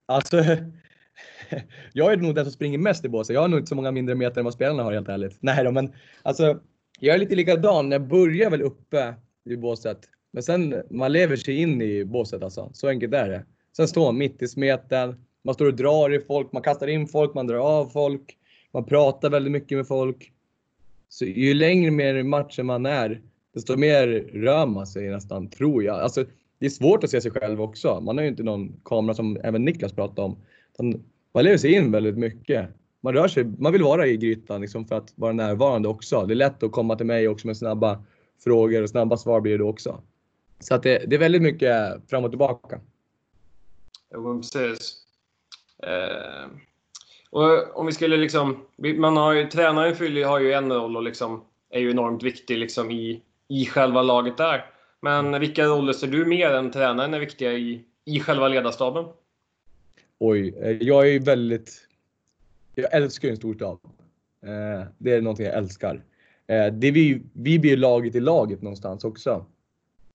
alltså, 0.05 0.37
jag 1.93 2.13
är 2.13 2.17
nog 2.17 2.35
den 2.35 2.45
som 2.45 2.51
springer 2.51 2.77
mest 2.77 3.05
i 3.05 3.09
båset. 3.09 3.33
Jag 3.33 3.41
har 3.41 3.47
nog 3.47 3.59
inte 3.59 3.69
så 3.69 3.75
många 3.75 3.91
mindre 3.91 4.15
meter 4.15 4.41
än 4.41 4.45
vad 4.45 4.53
spelarna 4.53 4.83
har 4.83 4.93
helt 4.93 5.09
ärligt. 5.09 5.37
Nej 5.39 5.63
då, 5.63 5.71
men 5.71 5.93
alltså, 6.21 6.59
jag 6.99 7.15
är 7.15 7.19
lite 7.19 7.35
likadan. 7.35 7.91
Jag 7.91 8.07
börjar 8.07 8.49
väl 8.49 8.61
uppe 8.61 9.15
i 9.45 9.55
båset. 9.55 10.09
Men 10.31 10.43
sen, 10.43 10.83
man 10.89 11.11
lever 11.11 11.35
sig 11.35 11.61
in 11.61 11.81
i 11.81 12.05
båset 12.05 12.43
alltså. 12.43 12.69
Så 12.73 12.87
enkelt 12.87 13.13
är 13.13 13.29
det. 13.29 13.45
Sen 13.75 13.87
står 13.87 14.05
man 14.05 14.17
mitt 14.17 14.41
i 14.41 14.47
smeten. 14.47 15.25
Man 15.41 15.53
står 15.55 15.65
och 15.65 15.73
drar 15.75 16.13
i 16.13 16.19
folk, 16.19 16.51
man 16.51 16.61
kastar 16.63 16.87
in 16.87 17.07
folk, 17.07 17.33
man 17.33 17.47
drar 17.47 17.57
av 17.59 17.85
folk. 17.85 18.37
Man 18.73 18.85
pratar 18.85 19.29
väldigt 19.29 19.51
mycket 19.51 19.77
med 19.77 19.87
folk. 19.87 20.31
Så 21.09 21.25
ju 21.25 21.53
längre 21.53 21.91
mer 21.91 22.15
i 22.15 22.23
matchen 22.23 22.65
man 22.65 22.85
är, 22.85 23.21
desto 23.53 23.77
mer 23.77 24.07
rör 24.33 24.65
man 24.65 24.87
sig 24.87 25.09
nästan, 25.09 25.49
tror 25.49 25.83
jag. 25.83 25.99
Alltså, 25.99 26.25
det 26.59 26.65
är 26.65 26.69
svårt 26.69 27.03
att 27.03 27.09
se 27.09 27.21
sig 27.21 27.31
själv 27.31 27.61
också. 27.61 28.01
Man 28.01 28.17
har 28.17 28.23
ju 28.23 28.29
inte 28.29 28.43
någon 28.43 28.73
kamera 28.85 29.15
som 29.15 29.37
även 29.43 29.65
Niklas 29.65 29.93
pratade 29.93 30.21
om. 30.21 30.37
Man 31.33 31.43
lever 31.43 31.57
sig 31.57 31.73
in 31.73 31.91
väldigt 31.91 32.17
mycket. 32.17 32.69
Man 33.01 33.13
rör 33.13 33.27
sig, 33.27 33.45
man 33.57 33.71
vill 33.71 33.83
vara 33.83 34.07
i 34.07 34.17
grytan 34.17 34.61
liksom 34.61 34.85
för 34.85 34.95
att 34.95 35.13
vara 35.15 35.33
närvarande 35.33 35.87
också. 35.87 36.25
Det 36.25 36.33
är 36.33 36.35
lätt 36.35 36.63
att 36.63 36.71
komma 36.71 36.95
till 36.95 37.05
mig 37.05 37.27
också 37.27 37.47
med 37.47 37.57
snabba 37.57 38.03
frågor 38.43 38.83
och 38.83 38.89
snabba 38.89 39.17
svar 39.17 39.41
blir 39.41 39.51
det 39.51 39.57
då 39.57 39.69
också. 39.69 40.01
Så 40.59 40.75
att 40.75 40.83
det, 40.83 41.03
det 41.07 41.15
är 41.15 41.19
väldigt 41.19 41.41
mycket 41.41 42.09
fram 42.09 42.23
och 42.23 42.31
tillbaka. 42.31 42.79
Jo, 44.13 44.41
precis. 44.41 44.95
Eh, 45.83 46.47
och 47.33 47.53
eh, 47.53 47.63
om 47.73 47.85
vi 47.85 47.91
skulle 47.91 48.17
liksom, 48.17 48.65
man 48.97 49.17
har 49.17 49.33
ju, 49.33 49.47
tränaren 49.47 49.95
fyller, 49.95 50.25
har 50.25 50.39
ju 50.39 50.53
en 50.53 50.73
roll 50.73 50.97
och 50.97 51.03
liksom 51.03 51.43
är 51.69 51.79
ju 51.79 51.91
enormt 51.91 52.23
viktig 52.23 52.57
liksom 52.57 52.91
i, 52.91 53.21
i 53.47 53.65
själva 53.65 54.01
laget 54.01 54.37
där. 54.37 54.65
Men 55.01 55.39
vilka 55.39 55.65
roller 55.65 55.93
ser 55.93 56.07
du 56.07 56.25
mer 56.25 56.49
än 56.49 56.71
tränaren 56.71 57.13
är 57.13 57.19
viktiga 57.19 57.53
i, 57.53 57.81
i 58.05 58.19
själva 58.19 58.47
ledarstaben? 58.47 59.05
Oj, 60.19 60.55
eh, 60.61 60.71
jag 60.71 61.07
är 61.07 61.11
ju 61.11 61.19
väldigt... 61.19 61.87
Jag 62.75 62.93
älskar 62.93 63.27
ju 63.27 63.31
en 63.31 63.37
stor 63.37 63.53
stab. 63.53 63.79
Eh, 64.43 64.87
det 64.97 65.13
är 65.13 65.21
någonting 65.21 65.45
jag 65.45 65.55
älskar. 65.55 66.03
Det 66.71 66.91
vi, 66.91 67.21
vi 67.33 67.59
blir 67.59 67.71
ju 67.71 67.77
laget 67.77 68.15
i 68.15 68.19
laget 68.19 68.61
någonstans 68.61 69.03
också 69.03 69.45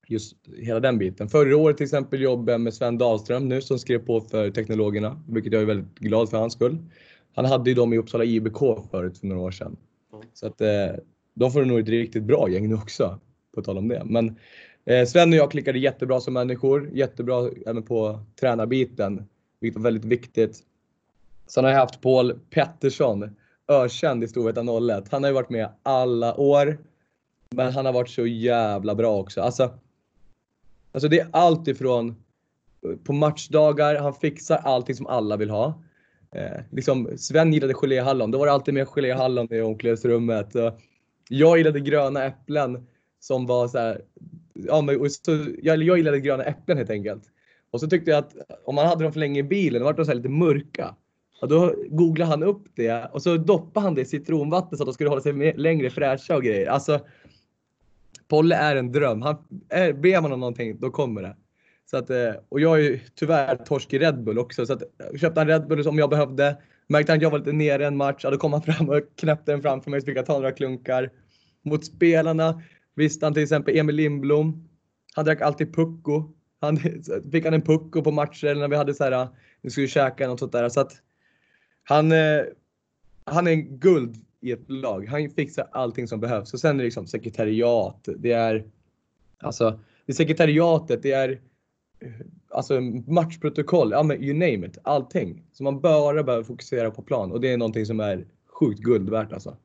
just 0.09 0.35
hela 0.57 0.79
den 0.79 0.97
biten. 0.97 1.29
Förra 1.29 1.57
året 1.57 1.77
till 1.77 1.83
exempel 1.83 2.21
jobbade 2.21 2.51
jag 2.51 2.61
med 2.61 2.73
Sven 2.73 2.97
Dahlström 2.97 3.49
nu 3.49 3.61
som 3.61 3.79
skrev 3.79 4.05
på 4.05 4.21
för 4.21 4.51
Teknologerna, 4.51 5.21
vilket 5.27 5.53
jag 5.53 5.61
är 5.61 5.65
väldigt 5.65 5.99
glad 5.99 6.29
för 6.29 6.37
hans 6.37 6.53
skull. 6.53 6.77
Han 7.35 7.45
hade 7.45 7.69
ju 7.69 7.75
dem 7.75 7.93
i 7.93 7.97
Uppsala 7.97 8.23
IBK 8.23 8.57
förut 8.91 9.17
för 9.17 9.27
några 9.27 9.41
år 9.41 9.51
sedan. 9.51 9.77
Så 10.33 10.47
att 10.47 10.61
eh, 10.61 10.87
de 11.33 11.51
får 11.51 11.65
nog 11.65 11.79
ett 11.79 11.87
riktigt 11.87 12.23
bra 12.23 12.49
gäng 12.49 12.69
nu 12.69 12.75
också, 12.75 13.19
på 13.55 13.61
tal 13.61 13.77
om 13.77 13.87
det. 13.87 14.01
Men 14.05 14.35
eh, 14.85 15.05
Sven 15.05 15.29
och 15.29 15.35
jag 15.35 15.51
klickade 15.51 15.79
jättebra 15.79 16.19
som 16.19 16.33
människor, 16.33 16.89
jättebra 16.93 17.49
även 17.65 17.83
på 17.83 18.19
tränarbiten, 18.39 19.25
vilket 19.59 19.77
var 19.77 19.83
väldigt 19.83 20.05
viktigt. 20.05 20.59
Sen 21.47 21.63
har 21.63 21.71
jag 21.71 21.79
haft 21.79 22.01
Paul 22.01 22.39
Pettersson, 22.49 23.35
ökänd 23.67 24.23
i 24.23 24.27
Storvreta 24.27 24.61
01. 24.97 25.11
Han 25.11 25.23
har 25.23 25.29
ju 25.29 25.33
varit 25.33 25.49
med 25.49 25.69
alla 25.83 26.35
år. 26.35 26.77
Men 27.55 27.73
han 27.73 27.85
har 27.85 27.93
varit 27.93 28.09
så 28.09 28.25
jävla 28.25 28.95
bra 28.95 29.19
också. 29.19 29.41
Alltså, 29.41 29.73
alltså 30.91 31.07
det 31.07 31.19
är 31.19 31.27
allt 31.31 31.67
ifrån 31.67 32.09
eh, 32.09 32.95
på 33.03 33.13
matchdagar, 33.13 33.95
han 33.95 34.13
fixar 34.13 34.57
allting 34.57 34.95
som 34.95 35.07
alla 35.07 35.37
vill 35.37 35.49
ha. 35.49 35.83
Eh, 36.35 36.61
liksom, 36.71 37.09
Sven 37.17 37.53
gillade 37.53 37.73
geléhallon, 37.73 38.31
då 38.31 38.37
var 38.37 38.45
det 38.45 38.51
alltid 38.51 38.73
med 38.73 38.87
geléhallon 38.87 39.53
i 39.53 39.61
omklädningsrummet. 39.61 40.53
Jag 41.29 41.57
gillade 41.57 41.79
gröna 41.79 42.23
äpplen 42.23 42.87
som 43.19 43.45
var 43.45 43.67
så 43.67 43.77
här, 43.77 44.01
ja, 44.53 44.81
men, 44.81 45.01
och 45.01 45.11
så, 45.11 45.45
jag, 45.61 45.83
jag 45.83 45.97
gillade 45.97 46.19
gröna 46.19 46.43
äpplen 46.43 46.77
helt 46.77 46.89
enkelt. 46.89 47.23
Och 47.71 47.79
så 47.79 47.87
tyckte 47.87 48.11
jag 48.11 48.17
att 48.17 48.33
om 48.65 48.75
man 48.75 48.87
hade 48.87 49.03
dem 49.03 49.13
för 49.13 49.19
länge 49.19 49.39
i 49.39 49.43
bilen, 49.43 49.79
då 49.79 49.85
var 49.85 49.93
de 49.93 50.05
så 50.05 50.11
här 50.11 50.15
lite 50.15 50.29
mörka. 50.29 50.95
Och 51.41 51.47
då 51.47 51.75
googlade 51.89 52.31
han 52.31 52.43
upp 52.43 52.63
det 52.75 53.09
och 53.13 53.21
så 53.21 53.37
doppade 53.37 53.85
han 53.85 53.95
det 53.95 54.01
i 54.01 54.05
citronvatten 54.05 54.77
så 54.77 54.83
att 54.83 54.87
de 54.87 54.93
skulle 54.93 55.09
hålla 55.09 55.21
sig 55.21 55.33
mer, 55.33 55.53
längre 55.53 55.89
fräscha 55.89 56.35
och 56.35 56.43
grejer. 56.43 56.67
Alltså, 56.69 56.99
Polle 58.29 58.55
är 58.55 58.75
en 58.75 58.91
dröm. 58.91 59.21
Han, 59.21 59.37
är, 59.69 59.93
ber 59.93 60.21
man 60.21 60.31
om 60.31 60.39
någonting, 60.39 60.79
då 60.79 60.89
kommer 60.89 61.21
det. 61.21 61.35
Så 61.85 61.97
att, 61.97 62.09
eh, 62.09 62.31
och 62.49 62.59
jag 62.59 62.79
är 62.79 62.83
ju 62.83 62.99
tyvärr 63.15 63.55
torsk 63.55 63.93
i 63.93 63.99
Red 63.99 64.23
Bull 64.23 64.39
också. 64.39 64.65
Så 64.65 64.73
att, 64.73 64.83
jag 64.97 65.19
köpte 65.19 65.39
han 65.39 65.47
Red 65.47 65.67
Bull 65.67 65.83
som 65.83 65.97
jag 65.97 66.09
behövde. 66.09 66.57
Märkte 66.87 67.13
att 67.13 67.21
jag 67.21 67.29
var 67.29 67.39
lite 67.39 67.51
nere 67.51 67.87
en 67.87 67.97
match. 67.97 68.21
Ja, 68.23 68.29
då 68.29 68.37
kom 68.37 68.53
han 68.53 68.61
fram 68.61 68.89
och 68.89 69.01
knäppte 69.15 69.51
den 69.51 69.61
framför 69.61 69.91
mig 69.91 70.01
så 70.01 70.05
fick 70.05 70.17
jag 70.17 70.25
ta 70.25 70.33
några 70.33 70.51
klunkar. 70.51 71.09
Mot 71.61 71.85
spelarna 71.85 72.61
visste 72.95 73.25
han 73.25 73.33
till 73.33 73.43
exempel 73.43 73.77
Emil 73.77 73.95
Lindblom. 73.95 74.69
Han 75.15 75.25
drack 75.25 75.41
alltid 75.41 75.75
pucko. 75.75 76.33
Han 76.61 76.77
fick 77.31 77.45
han 77.45 77.53
en 77.53 77.61
pucko 77.61 78.01
på 78.01 78.11
matcher 78.11 78.47
eller 78.47 78.61
när 78.61 78.67
vi 78.67 78.75
hade 78.75 78.93
så 78.93 79.03
här, 79.03 79.11
eh, 79.11 79.29
vi 79.61 79.69
skulle 79.69 79.87
käka 79.87 80.27
något 80.27 80.39
sånt 80.39 80.51
där. 80.51 80.69
Så 80.69 80.79
att 80.79 80.91
han, 81.83 82.11
han 83.25 83.47
är 83.47 83.51
en 83.51 83.79
guld 83.79 84.15
i 84.41 84.51
ett 84.51 84.69
lag. 84.69 85.07
Han 85.07 85.29
fixar 85.29 85.67
allting 85.71 86.07
som 86.07 86.19
behövs. 86.19 86.53
Och 86.53 86.59
sen 86.59 86.75
är 86.75 86.77
det 86.77 86.83
liksom 86.83 87.07
sekretariat. 87.07 88.09
Det 88.17 88.31
är 88.31 88.65
alltså 89.37 89.79
det 90.05 90.11
är 90.11 90.15
sekretariatet. 90.15 91.03
Det 91.03 91.11
är 91.11 91.41
alltså 92.49 92.81
matchprotokoll. 93.07 93.91
Ja, 93.91 94.03
men 94.03 94.23
you 94.23 94.33
name 94.33 94.67
it. 94.67 94.77
Allting. 94.83 95.43
Så 95.51 95.63
man 95.63 95.79
bara 95.79 96.23
behöver 96.23 96.43
fokusera 96.43 96.91
på 96.91 97.01
plan 97.01 97.31
och 97.31 97.41
det 97.41 97.53
är 97.53 97.57
någonting 97.57 97.85
som 97.85 97.99
är 97.99 98.25
sjukt 98.47 98.79
guld 98.79 99.09
värt 99.09 99.33
alltså. 99.33 99.57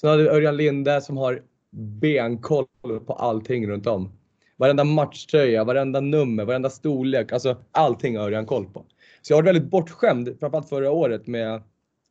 Sen 0.00 0.10
har 0.10 0.18
du 0.18 0.28
Örjan 0.28 0.56
Linde 0.56 1.00
som 1.00 1.16
har 1.16 1.42
benkoll 1.70 2.66
på 3.06 3.12
allting 3.12 3.68
runt 3.68 3.86
om. 3.86 4.12
Varenda 4.56 4.84
matchtröja, 4.84 5.64
varenda 5.64 6.00
nummer, 6.00 6.44
varenda 6.44 6.70
storlek. 6.70 7.32
Alltså 7.32 7.56
allting 7.72 8.16
har 8.16 8.24
Örjan 8.24 8.46
koll 8.46 8.66
på. 8.66 8.84
Så 9.22 9.32
jag 9.32 9.36
har 9.36 9.42
varit 9.42 9.54
väldigt 9.54 9.70
bortskämd, 9.70 10.36
framförallt 10.40 10.68
förra 10.68 10.90
året 10.90 11.26
med 11.26 11.62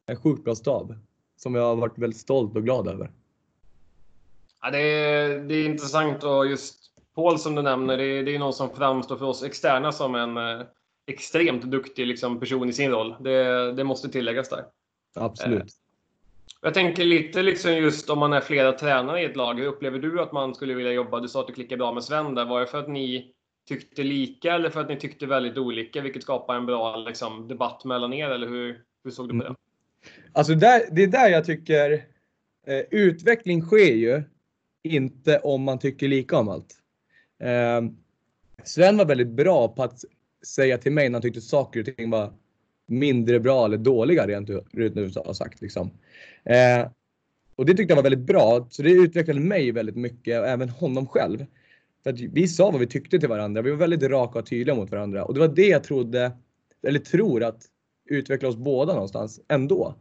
en 0.06 0.16
sjukt 0.16 0.44
bra 0.44 0.56
stab. 0.56 0.96
Som 1.38 1.56
jag 1.56 1.63
har 1.63 1.75
varit 1.75 1.98
väldigt 1.98 2.20
stolt 2.20 2.56
och 2.56 2.63
glad 2.63 2.88
över. 2.88 3.12
Ja, 4.62 4.72
det, 4.72 4.79
är, 4.79 5.39
det 5.39 5.56
är 5.56 5.65
intressant 5.65 6.24
och 6.24 6.48
just 6.48 6.91
Paul 7.15 7.39
som 7.39 7.56
du 7.56 7.62
nämner, 7.62 7.98
det 7.98 8.03
är, 8.03 8.24
det 8.24 8.36
är 8.36 8.39
någon 8.39 8.53
som 8.53 8.70
framstår 8.70 9.17
för 9.17 9.25
oss 9.25 9.44
externa 9.44 9.91
som 9.91 10.15
en 10.15 10.38
eh, 10.38 10.65
extremt 11.08 11.63
duktig 11.63 12.08
liksom, 12.08 12.39
person 12.39 12.70
i 12.70 12.74
sin 12.74 12.91
roll. 12.91 13.15
Det, 13.20 13.72
det 13.72 13.84
måste 13.84 14.10
tilläggas 14.10 14.50
där. 14.50 14.65
Absolut. 15.15 15.62
Eh, 15.62 15.67
jag 16.62 16.74
tänker 16.74 17.06
lite 17.06 17.41
liksom 17.41 17.74
just 17.74 18.10
om 18.10 18.20
man 18.20 18.34
är 18.34 18.41
flera 18.41 18.72
tränare 18.72 19.22
i 19.22 19.25
ett 19.25 19.36
lag. 19.36 19.60
Hur 19.60 19.67
upplever 19.67 20.00
du 20.00 20.22
att 20.22 20.32
man 20.32 20.56
skulle 20.56 20.74
vilja 20.74 20.91
jobba? 20.91 21.20
Du 21.20 21.27
sa 21.27 21.39
att 21.39 21.48
du 21.48 21.53
klickade 21.53 21.77
bra 21.77 21.94
med 21.94 22.03
Sven 22.03 22.36
där. 22.36 22.46
Var 22.46 22.60
det 22.60 22.67
för 22.67 22.79
att 22.79 22.89
ni 22.89 23.34
tyckte 23.67 24.03
lika 24.03 24.53
eller 24.53 24.70
för 24.70 24.82
att 24.82 24.89
ni 24.89 25.00
tyckte 25.00 25.25
väldigt 25.25 25.58
olika? 25.58 26.01
Vilket 26.01 26.24
skapar 26.24 26.56
en 26.56 26.65
bra 26.65 26.96
liksom, 26.96 27.48
debatt 27.48 27.86
mellan 27.86 28.13
er, 28.13 28.29
eller 28.29 28.48
hur, 28.48 28.82
hur 29.03 29.12
såg 29.12 29.29
du 29.29 29.32
på 29.32 29.44
det? 29.44 29.48
Mm. 29.50 29.58
Alltså 30.32 30.56
där, 30.56 30.82
det 30.92 31.04
är 31.04 31.08
där 31.08 31.30
jag 31.30 31.46
tycker 31.46 32.06
eh, 32.68 32.82
utveckling 32.92 33.62
sker 33.62 33.94
ju 33.94 34.24
inte 34.84 35.40
om 35.40 35.64
man 35.64 35.80
tycker 35.80 36.08
lika 36.08 36.38
om 36.38 36.50
allt. 36.50 36.76
Eh, 37.40 37.82
Sven 38.64 38.98
var 38.98 39.06
väldigt 39.06 39.28
bra 39.28 39.68
på 39.68 39.84
att 39.84 40.04
säga 40.46 40.78
till 40.78 40.92
mig 40.92 41.10
när 41.10 41.14
han 41.14 41.22
tyckte 41.22 41.42
saker 41.42 41.80
och 41.80 41.86
ting 41.86 42.10
var 42.10 42.34
mindre 42.88 43.40
bra 43.40 43.66
eller 43.66 43.78
dåliga 43.78 44.28
rent 44.28 44.50
ut 44.50 45.16
har 45.26 45.34
sagt. 45.34 45.62
Liksom. 45.62 45.92
Eh, 46.44 46.88
och 47.56 47.66
det 47.66 47.74
tyckte 47.74 47.92
jag 47.92 47.96
var 47.96 48.04
väldigt 48.04 48.28
bra. 48.28 48.68
Så 48.70 48.82
det 48.82 48.92
utvecklade 48.92 49.40
mig 49.40 49.72
väldigt 49.72 49.96
mycket 49.96 50.40
och 50.40 50.48
även 50.48 50.70
honom 50.70 51.08
själv. 51.08 51.46
För 52.04 52.10
att 52.10 52.20
vi 52.20 52.48
sa 52.48 52.72
vad 52.72 52.80
vi 52.80 52.88
tyckte 52.88 53.20
till 53.20 53.30
varandra. 53.30 53.62
Vi 53.62 53.72
var 53.72 53.78
väldigt 53.78 54.04
raka 54.04 54.40
och 54.40 54.46
tydliga 54.46 54.76
mot 54.76 54.92
varandra. 54.92 55.26
Och 55.26 55.34
det 55.34 55.40
var 55.40 55.48
det 55.48 55.68
jag 55.68 55.84
trodde, 55.84 56.32
eller 56.88 57.00
tror 57.00 57.44
att 57.44 57.66
utveckla 58.08 58.50
oss 58.50 58.56
båda 58.56 58.94
någonstans 58.94 59.42
ändå. 59.48 59.96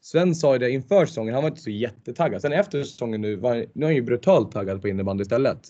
Sven 0.00 0.34
sa 0.34 0.52
ju 0.52 0.58
det 0.58 0.70
inför 0.70 1.06
säsongen, 1.06 1.34
han 1.34 1.42
var 1.42 1.50
inte 1.50 1.62
så 1.62 1.70
jättetaggad. 1.70 2.40
Sen 2.42 2.52
efter 2.52 2.82
säsongen 2.82 3.20
nu, 3.20 3.36
var, 3.36 3.54
nu 3.54 3.84
är 3.84 3.88
han 3.88 3.94
ju 3.94 4.02
brutalt 4.02 4.52
taggad 4.52 4.82
på 4.82 4.88
innebandy 4.88 5.22
istället. 5.22 5.68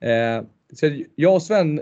Eh, 0.00 0.44
så 0.72 1.02
jag 1.14 1.34
och 1.34 1.42
Sven 1.42 1.80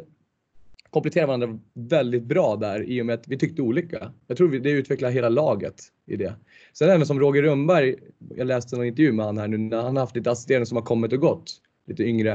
kompletterar 0.91 1.27
varandra 1.27 1.59
väldigt 1.75 2.23
bra 2.23 2.57
där 2.57 2.83
i 2.83 3.03
och 3.03 3.07
med 3.07 3.15
att 3.15 3.29
vi 3.29 3.39
tyckte 3.39 3.63
olika. 3.63 4.13
Jag 4.27 4.37
tror 4.37 4.49
det 4.49 4.71
utvecklar 4.71 5.11
hela 5.11 5.29
laget 5.29 5.83
i 6.07 6.17
det. 6.17 6.35
Sen 6.73 6.91
även 6.91 7.07
som 7.07 7.21
Roger 7.21 7.43
Rönnberg, 7.43 7.97
jag 8.37 8.47
läste 8.47 8.77
en 8.77 8.85
intervju 8.85 9.13
med 9.13 9.27
han 9.27 9.39
här 9.39 9.49
nu 9.49 9.59
när 9.59 9.83
han 9.83 9.97
har 9.97 10.03
haft 10.03 10.17
lite 10.17 10.31
assisterande 10.31 10.67
som 10.67 10.77
har 10.77 10.85
kommit 10.85 11.13
och 11.13 11.21
gått, 11.21 11.53
lite 11.87 12.03
yngre. 12.03 12.33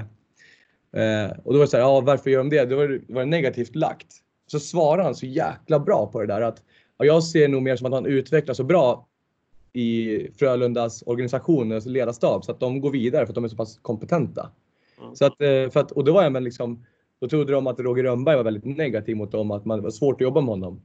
Eh, 0.94 1.38
och 1.44 1.54
då 1.54 1.60
var 1.60 1.66
det 1.66 1.68
så 1.68 1.78
här, 1.78 1.84
ja 1.84 2.02
varför 2.02 2.30
gör 2.30 2.38
de 2.38 2.50
det? 2.50 2.66
Då 2.66 2.76
var 2.76 2.88
det, 2.88 3.00
var 3.08 3.22
det 3.22 3.30
negativt 3.30 3.76
lagt. 3.76 4.08
Så 4.48 4.60
svarar 4.60 5.04
han 5.04 5.16
så 5.16 5.26
jäkla 5.26 5.80
bra 5.80 6.12
på 6.12 6.22
det 6.22 6.28
där 6.28 6.42
att 6.42 6.64
ja, 6.98 7.06
jag 7.06 7.24
ser 7.24 7.48
nog 7.48 7.62
mer 7.62 7.76
som 7.76 7.88
att 7.88 7.94
han 7.94 8.06
utvecklas 8.06 8.58
så 8.58 8.64
bra 8.64 9.08
i 9.74 10.20
Frölundas 10.38 11.04
organisation, 11.06 11.72
alltså 11.72 11.90
ledarstab, 11.90 12.46
så 12.46 12.52
att 12.52 12.60
de 12.60 12.82
går 12.82 12.92
vidare 12.92 13.26
för 13.26 13.32
att 13.32 13.36
de 13.36 13.44
är 13.44 13.48
så 13.48 13.56
pass 13.56 13.80
kompetenta. 13.82 14.52
Mm. 15.02 15.16
Så 15.16 15.26
att, 15.26 15.42
eh, 15.42 15.70
för 15.70 15.78
att, 15.78 15.92
och 15.92 16.04
då 16.04 16.14
var 16.14 16.24
jag 16.24 16.44
liksom, 16.44 16.86
då 17.20 17.30
trodde 17.30 17.54
de 17.54 17.68
att 17.68 17.80
Roger 17.80 18.04
Rönnberg 18.04 18.36
var 18.36 18.44
väldigt 18.44 18.78
negativ 18.78 19.18
mot 19.18 19.32
dem, 19.32 19.52
att 19.52 19.66
man 19.66 19.82
var 19.82 19.92
svårt 19.92 20.16
att 20.16 20.22
jobba 20.22 20.42
med 20.42 20.50
honom. 20.50 20.82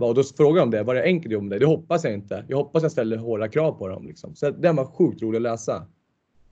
Och 0.00 0.14
då 0.14 0.22
frågade 0.22 0.60
de 0.60 0.70
det, 0.70 0.82
var 0.82 0.94
det 0.94 1.02
enkelt 1.02 1.26
att 1.26 1.32
jobba 1.32 1.42
med 1.42 1.50
dig? 1.50 1.58
Det 1.58 1.66
hoppas 1.66 2.04
jag 2.04 2.14
inte. 2.14 2.44
Jag 2.48 2.56
hoppas 2.56 2.82
jag 2.82 2.92
ställer 2.92 3.16
hårda 3.16 3.48
krav 3.48 3.72
på 3.72 3.88
dem. 3.88 4.06
Liksom. 4.06 4.34
Så 4.34 4.50
den 4.50 4.76
var 4.76 4.84
sjukt 4.84 5.22
rolig 5.22 5.36
att 5.36 5.42
läsa. 5.42 5.86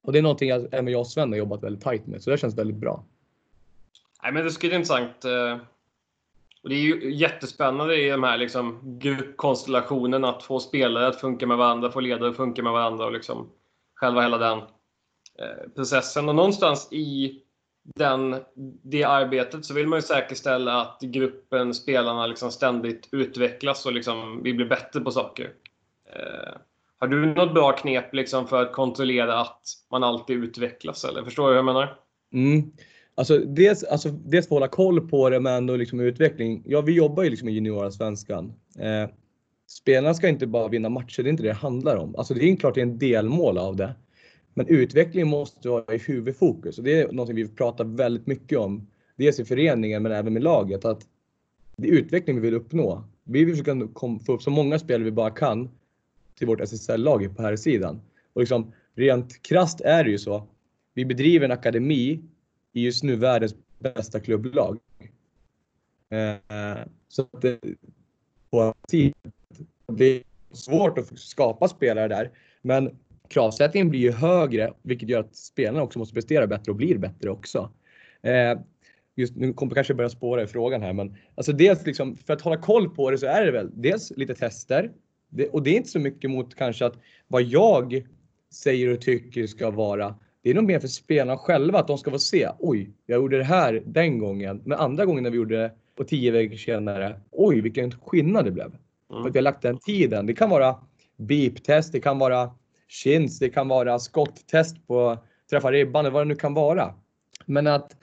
Och 0.03 0.13
det 0.13 0.19
är 0.19 0.23
någonting 0.23 0.49
jag, 0.49 0.67
även 0.73 0.93
jag 0.93 1.01
och 1.01 1.07
Sven 1.07 1.29
har 1.29 1.39
jobbat 1.39 1.63
väldigt 1.63 1.85
tajt 1.85 2.07
med, 2.07 2.23
så 2.23 2.31
det 2.31 2.39
känns 2.39 2.59
väldigt 2.59 2.77
bra. 2.77 3.05
Nej, 4.23 4.33
men 4.33 4.45
det 4.45 4.51
skulle 4.51 4.71
vara 4.71 4.79
intressant. 4.79 5.25
Och 6.63 6.69
det 6.69 6.75
är 6.75 6.81
ju 6.81 7.15
jättespännande 7.15 7.97
i 7.97 8.11
de 8.11 8.23
här 8.23 8.39
liksom, 8.39 8.81
gruppkonstellationen 8.83 10.25
att 10.25 10.43
få 10.43 10.61
spelare 10.61 11.07
att 11.07 11.21
funka 11.21 11.47
med 11.47 11.57
varandra, 11.57 11.91
få 11.91 12.01
ledare 12.01 12.31
att 12.31 12.37
funka 12.37 12.63
med 12.63 12.73
varandra 12.73 13.07
och 13.07 13.13
liksom 13.13 13.51
själva 13.95 14.23
hela 14.23 14.39
den 14.39 14.59
eh, 15.39 15.71
processen. 15.75 16.29
Och 16.29 16.35
någonstans 16.35 16.89
i 16.93 17.43
den, 17.95 18.37
det 18.83 19.05
arbetet 19.05 19.65
så 19.65 19.75
vill 19.75 19.87
man 19.87 19.99
ju 19.99 20.03
säkerställa 20.03 20.81
att 20.81 21.01
gruppen, 21.01 21.75
spelarna 21.75 22.27
liksom 22.27 22.51
ständigt 22.51 23.09
utvecklas 23.13 23.87
och 23.87 23.93
liksom 23.93 24.43
vi 24.43 24.55
blir 24.55 24.67
bättre 24.67 25.01
på 25.01 25.11
saker. 25.11 25.53
Eh, 26.13 26.53
har 26.99 27.09
du 27.09 27.27
något 27.27 27.55
bra 27.55 27.73
knep 27.73 28.15
liksom 28.15 28.47
för 28.47 28.63
att 28.63 28.73
kontrollera 28.73 29.41
att 29.41 29.63
man 29.91 30.05
alltid 30.05 30.45
utvecklas? 30.45 31.05
Eller 31.05 31.25
förstår 31.25 31.45
du 31.45 31.49
hur 31.49 31.57
jag 31.57 31.65
menar? 31.65 31.97
Mm. 32.33 32.73
Alltså 33.21 33.39
dels, 33.39 33.85
alltså 33.85 34.09
dels 34.11 34.49
få 34.49 34.55
hålla 34.55 34.69
koll 34.69 35.09
på 35.09 35.31
det 35.31 35.41
men 35.41 35.55
ändå 35.55 35.77
liksom 35.77 36.01
utveckling. 36.01 36.63
Ja, 36.67 36.81
vi 36.81 36.93
jobbar 36.93 37.23
ju 37.23 37.31
liksom 37.31 37.49
i 37.49 37.53
juniorallsvenskan. 37.53 38.53
Eh, 38.79 39.11
spelarna 39.67 40.15
ska 40.15 40.29
inte 40.29 40.47
bara 40.47 40.69
vinna 40.69 40.89
matcher, 40.89 41.23
det 41.23 41.29
är 41.29 41.31
inte 41.31 41.43
det 41.43 41.49
det 41.49 41.55
handlar 41.55 41.97
om. 41.97 42.17
Alltså 42.17 42.35
det 42.35 42.45
är 42.45 42.57
klart 42.57 42.75
det 42.75 42.81
är 42.81 42.83
en 42.83 42.99
delmål 42.99 43.59
av 43.59 43.77
det. 43.77 43.95
Men 44.55 44.67
utveckling 44.67 45.27
måste 45.27 45.69
vara 45.69 45.95
i 45.95 45.99
huvudfokus 45.99 46.79
och 46.79 46.85
det 46.85 47.01
är 47.01 47.13
något 47.13 47.29
vi 47.29 47.49
pratar 47.49 47.85
väldigt 47.85 48.27
mycket 48.27 48.59
om. 48.59 48.89
Dels 49.17 49.41
i 49.41 49.45
föreningen 49.45 50.03
men 50.03 50.13
även 50.13 50.33
med 50.33 50.43
laget 50.43 50.85
att 50.85 51.07
det 51.77 51.89
är 51.89 51.93
utveckling 51.93 52.37
vi 52.37 52.43
vill 52.43 52.55
uppnå. 52.55 53.05
Vi 53.25 53.45
vill 53.45 53.55
försöka 53.55 53.89
få 54.27 54.33
upp 54.33 54.43
så 54.43 54.51
många 54.51 54.79
spelare 54.79 55.05
vi 55.05 55.11
bara 55.11 55.31
kan 55.31 55.71
till 56.39 56.47
vårt 56.47 56.61
SSL-lag 56.61 57.37
på 57.37 57.43
här 57.43 57.57
sidan. 57.57 58.01
Och 58.33 58.41
liksom, 58.41 58.73
rent 58.95 59.43
krast 59.43 59.81
är 59.81 60.05
det 60.05 60.11
ju 60.11 60.19
så. 60.19 60.47
Vi 60.95 61.05
bedriver 61.05 61.45
en 61.45 61.53
akademi 61.53 62.21
i 62.73 62.85
just 62.85 63.03
nu 63.03 63.17
världens 63.17 63.55
bästa 63.79 64.21
klubblag. 64.21 64.79
Eh, 66.11 66.77
så 67.09 67.23
att 67.23 67.43
det, 67.43 67.59
på 68.51 68.75
det 69.87 70.05
är 70.05 70.23
svårt 70.53 70.99
att 70.99 71.19
skapa 71.19 71.69
spelare 71.69 72.09
där. 72.09 72.31
Men 72.63 72.99
kravsättningen 73.29 73.91
blir 73.91 74.01
ju 74.01 74.13
högre, 74.13 74.73
vilket 74.83 75.09
gör 75.09 75.21
att 75.21 75.37
spelarna 75.37 75.83
också 75.83 75.99
måste 75.99 76.15
prestera 76.15 76.47
bättre 76.47 76.73
och 76.73 76.77
blir 76.77 76.99
bättre 76.99 77.31
också. 77.31 77.73
Eh, 78.23 78.61
just 79.15 79.37
nu 79.37 79.53
kommer 79.53 79.75
kanske 79.75 79.95
börja 79.95 80.11
spåra 80.11 80.43
i 80.43 80.47
frågan 80.47 80.83
här, 80.83 80.93
men 80.93 81.17
alltså 81.35 81.53
dels 81.53 81.87
liksom 81.87 82.17
för 82.17 82.33
att 82.33 82.41
hålla 82.41 82.57
koll 82.57 82.91
på 82.91 83.11
det 83.11 83.19
så 83.19 83.27
är 83.27 83.45
det 83.45 83.53
väl 83.53 83.71
dels 83.75 84.13
lite 84.17 84.35
tester 84.35 84.91
det, 85.31 85.49
och 85.49 85.63
det 85.63 85.71
är 85.71 85.77
inte 85.77 85.89
så 85.89 85.99
mycket 85.99 86.31
mot 86.31 86.55
kanske 86.55 86.87
att 86.87 86.99
vad 87.29 87.43
jag 87.43 88.07
säger 88.53 88.93
och 88.93 89.01
tycker 89.01 89.47
ska 89.47 89.71
vara. 89.71 90.15
Det 90.43 90.51
är 90.51 90.55
nog 90.55 90.65
mer 90.65 90.79
för 90.79 90.89
spelarna 90.89 91.39
själva 91.39 91.79
att 91.79 91.87
de 91.87 91.99
ska 91.99 92.11
få 92.11 92.19
se. 92.19 92.49
Oj, 92.59 92.91
jag 93.07 93.17
gjorde 93.17 93.39
det 93.39 93.45
här 93.45 93.83
den 93.87 94.19
gången, 94.19 94.63
men 94.65 94.79
andra 94.79 95.05
gången 95.05 95.23
när 95.23 95.31
vi 95.31 95.37
gjorde 95.37 95.57
det 95.57 95.73
och 95.99 96.09
tio 96.09 96.31
veckor 96.31 96.57
senare. 96.57 97.21
Oj, 97.31 97.61
vilken 97.61 97.91
skillnad 97.91 98.45
det 98.45 98.51
blev. 98.51 98.67
Mm. 98.67 99.23
För 99.23 99.29
att 99.29 99.35
vi 99.35 99.39
har 99.39 99.43
lagt 99.43 99.63
den 99.63 99.79
tiden. 99.79 100.27
Det 100.27 100.35
kan 100.35 100.51
vara 100.51 100.77
beep-test, 101.17 101.93
det 101.93 102.01
kan 102.01 102.19
vara 102.19 102.51
chins, 102.89 103.39
det 103.39 103.49
kan 103.49 103.69
vara 103.69 103.99
skotttest 103.99 104.87
på 104.87 105.19
träffa 105.51 105.73
ribban 105.73 106.05
eller 106.05 106.13
vad 106.13 106.23
det 106.23 106.29
nu 106.29 106.35
kan 106.35 106.55
vara. 106.55 106.95
Men 107.47 107.67
att 107.67 107.97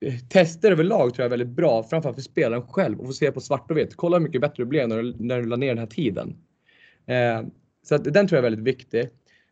eh, 0.00 0.14
tester 0.28 0.72
överlag 0.72 1.14
tror 1.14 1.22
jag 1.22 1.26
är 1.26 1.38
väldigt 1.38 1.56
bra, 1.56 1.82
framförallt 1.82 2.16
för 2.16 2.22
spelaren 2.22 2.66
själv 2.66 3.00
och 3.00 3.06
få 3.06 3.12
se 3.12 3.32
på 3.32 3.40
svart 3.40 3.70
och 3.70 3.76
vitt. 3.76 3.96
Kolla 3.96 4.16
hur 4.16 4.24
mycket 4.24 4.40
bättre 4.40 4.62
det 4.62 4.66
blev 4.66 4.88
när 4.88 5.02
du, 5.02 5.14
när 5.18 5.38
du 5.40 5.48
la 5.48 5.56
ner 5.56 5.68
den 5.68 5.78
här 5.78 5.86
tiden. 5.86 6.36
Eh, 7.06 7.42
så 7.82 7.94
att 7.94 8.04
den 8.04 8.28
tror 8.28 8.36
jag 8.36 8.38
är 8.38 8.50
väldigt 8.50 8.76
viktig. 8.76 9.08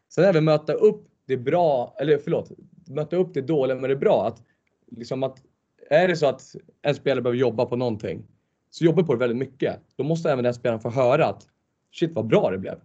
Sen 0.08 0.24
även 0.24 0.44
möta 0.44 0.72
upp 0.72 1.08
det 1.26 1.36
bra, 1.36 1.96
eller 2.00 2.18
förlåt, 2.18 2.50
möta 2.86 3.16
upp 3.16 3.34
det 3.34 3.40
dåliga 3.40 3.76
med 3.76 3.90
det 3.90 3.96
bra. 3.96 4.26
Att, 4.26 4.42
liksom 4.90 5.22
att, 5.22 5.42
är 5.90 6.08
det 6.08 6.16
så 6.16 6.26
att 6.26 6.56
en 6.82 6.94
spelare 6.94 7.22
behöver 7.22 7.38
jobba 7.38 7.66
på 7.66 7.76
någonting, 7.76 8.26
så 8.70 8.84
jobbar 8.84 9.02
på 9.02 9.12
det 9.12 9.18
väldigt 9.18 9.38
mycket. 9.38 9.80
Då 9.96 10.04
måste 10.04 10.30
även 10.30 10.44
den 10.44 10.54
spelaren 10.54 10.80
få 10.80 10.90
höra 10.90 11.26
att 11.26 11.48
shit 11.92 12.12
vad 12.12 12.26
bra 12.26 12.50
det 12.50 12.58
blev. 12.58 12.80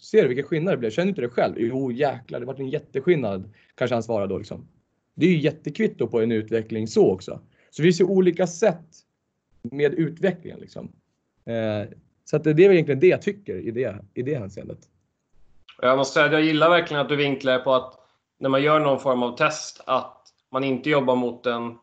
Ser 0.00 0.22
du 0.22 0.28
vilken 0.28 0.46
skillnad 0.46 0.74
det 0.74 0.78
blev? 0.78 0.90
Känner 0.90 1.08
inte 1.08 1.20
det 1.20 1.28
själv? 1.28 1.54
Jo 1.58 1.92
jäklar, 1.92 2.40
det 2.40 2.46
vart 2.46 2.58
en 2.58 2.68
jätteskillnad. 2.68 3.52
Kanske 3.74 3.94
han 3.94 4.02
svarar 4.02 4.26
då 4.26 4.38
liksom. 4.38 4.68
Det 5.14 5.26
är 5.26 5.30
ju 5.30 5.38
jättekvitto 5.38 6.06
på 6.06 6.20
en 6.20 6.32
utveckling 6.32 6.86
så 6.86 7.12
också. 7.12 7.40
Så 7.70 7.82
vi 7.82 7.92
ser 7.92 8.04
olika 8.04 8.46
sätt 8.46 8.86
med 9.62 9.94
utvecklingen 9.94 10.60
liksom. 10.60 10.92
Eh, 11.44 11.88
så 12.24 12.36
att 12.36 12.44
det 12.44 12.50
är 12.50 12.70
egentligen 12.70 13.00
det 13.00 13.06
jag 13.06 13.22
tycker 13.22 13.56
i 13.56 13.70
det, 13.70 14.04
i 14.14 14.22
det 14.22 14.34
hänseendet. 14.34 14.78
Jag 15.82 15.98
måste 15.98 16.14
säga 16.14 16.26
att 16.26 16.32
jag 16.32 16.42
gillar 16.42 16.70
verkligen 16.70 17.00
att 17.00 17.08
du 17.08 17.16
vinklar 17.16 17.58
på 17.58 17.74
att 17.74 17.94
när 18.38 18.48
man 18.48 18.62
gör 18.62 18.80
någon 18.80 19.00
form 19.00 19.22
av 19.22 19.36
test 19.36 19.80
att 19.86 20.22
man 20.52 20.64
inte 20.64 20.90
jobbar 20.90 21.16
mot 21.16 21.46
en, 21.46 21.78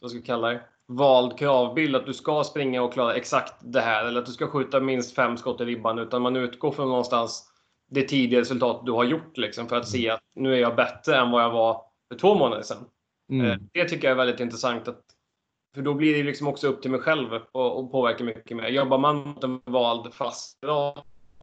vad 0.00 0.10
ska 0.10 0.18
vi 0.18 0.26
kalla 0.26 0.48
det, 0.48 0.60
vald 0.86 1.38
kravbild 1.38 1.96
att 1.96 2.06
du 2.06 2.14
ska 2.14 2.44
springa 2.44 2.82
och 2.82 2.92
klara 2.92 3.14
exakt 3.14 3.54
det 3.60 3.80
här 3.80 4.04
eller 4.04 4.20
att 4.20 4.26
du 4.26 4.32
ska 4.32 4.46
skjuta 4.46 4.80
minst 4.80 5.14
fem 5.14 5.36
skott 5.36 5.60
i 5.60 5.64
ribban 5.64 5.98
utan 5.98 6.22
man 6.22 6.36
utgår 6.36 6.72
från 6.72 6.88
någonstans 6.88 7.50
det 7.90 8.02
tidigare 8.02 8.40
resultat 8.40 8.86
du 8.86 8.92
har 8.92 9.04
gjort 9.04 9.36
liksom, 9.36 9.68
för 9.68 9.76
att 9.76 9.88
se 9.88 10.10
att 10.10 10.20
nu 10.34 10.54
är 10.54 10.58
jag 10.58 10.76
bättre 10.76 11.16
än 11.16 11.30
vad 11.30 11.42
jag 11.42 11.50
var 11.50 11.82
för 12.08 12.18
två 12.18 12.34
månader 12.34 12.62
sedan. 12.62 12.84
Mm. 13.30 13.46
Eh, 13.46 13.56
det 13.72 13.84
tycker 13.84 14.08
jag 14.08 14.12
är 14.12 14.16
väldigt 14.16 14.40
intressant. 14.40 14.88
Att, 14.88 15.02
för 15.74 15.82
då 15.82 15.94
blir 15.94 16.16
det 16.16 16.22
liksom 16.22 16.48
också 16.48 16.68
upp 16.68 16.82
till 16.82 16.90
mig 16.90 17.00
själv 17.00 17.28
och, 17.52 17.78
och 17.78 17.92
påverkar 17.92 18.24
mycket 18.24 18.56
mer. 18.56 18.68
Jobbar 18.68 18.98
man 18.98 19.16
mot 19.16 19.44
en 19.44 19.60
vald 19.64 20.14
fast 20.14 20.58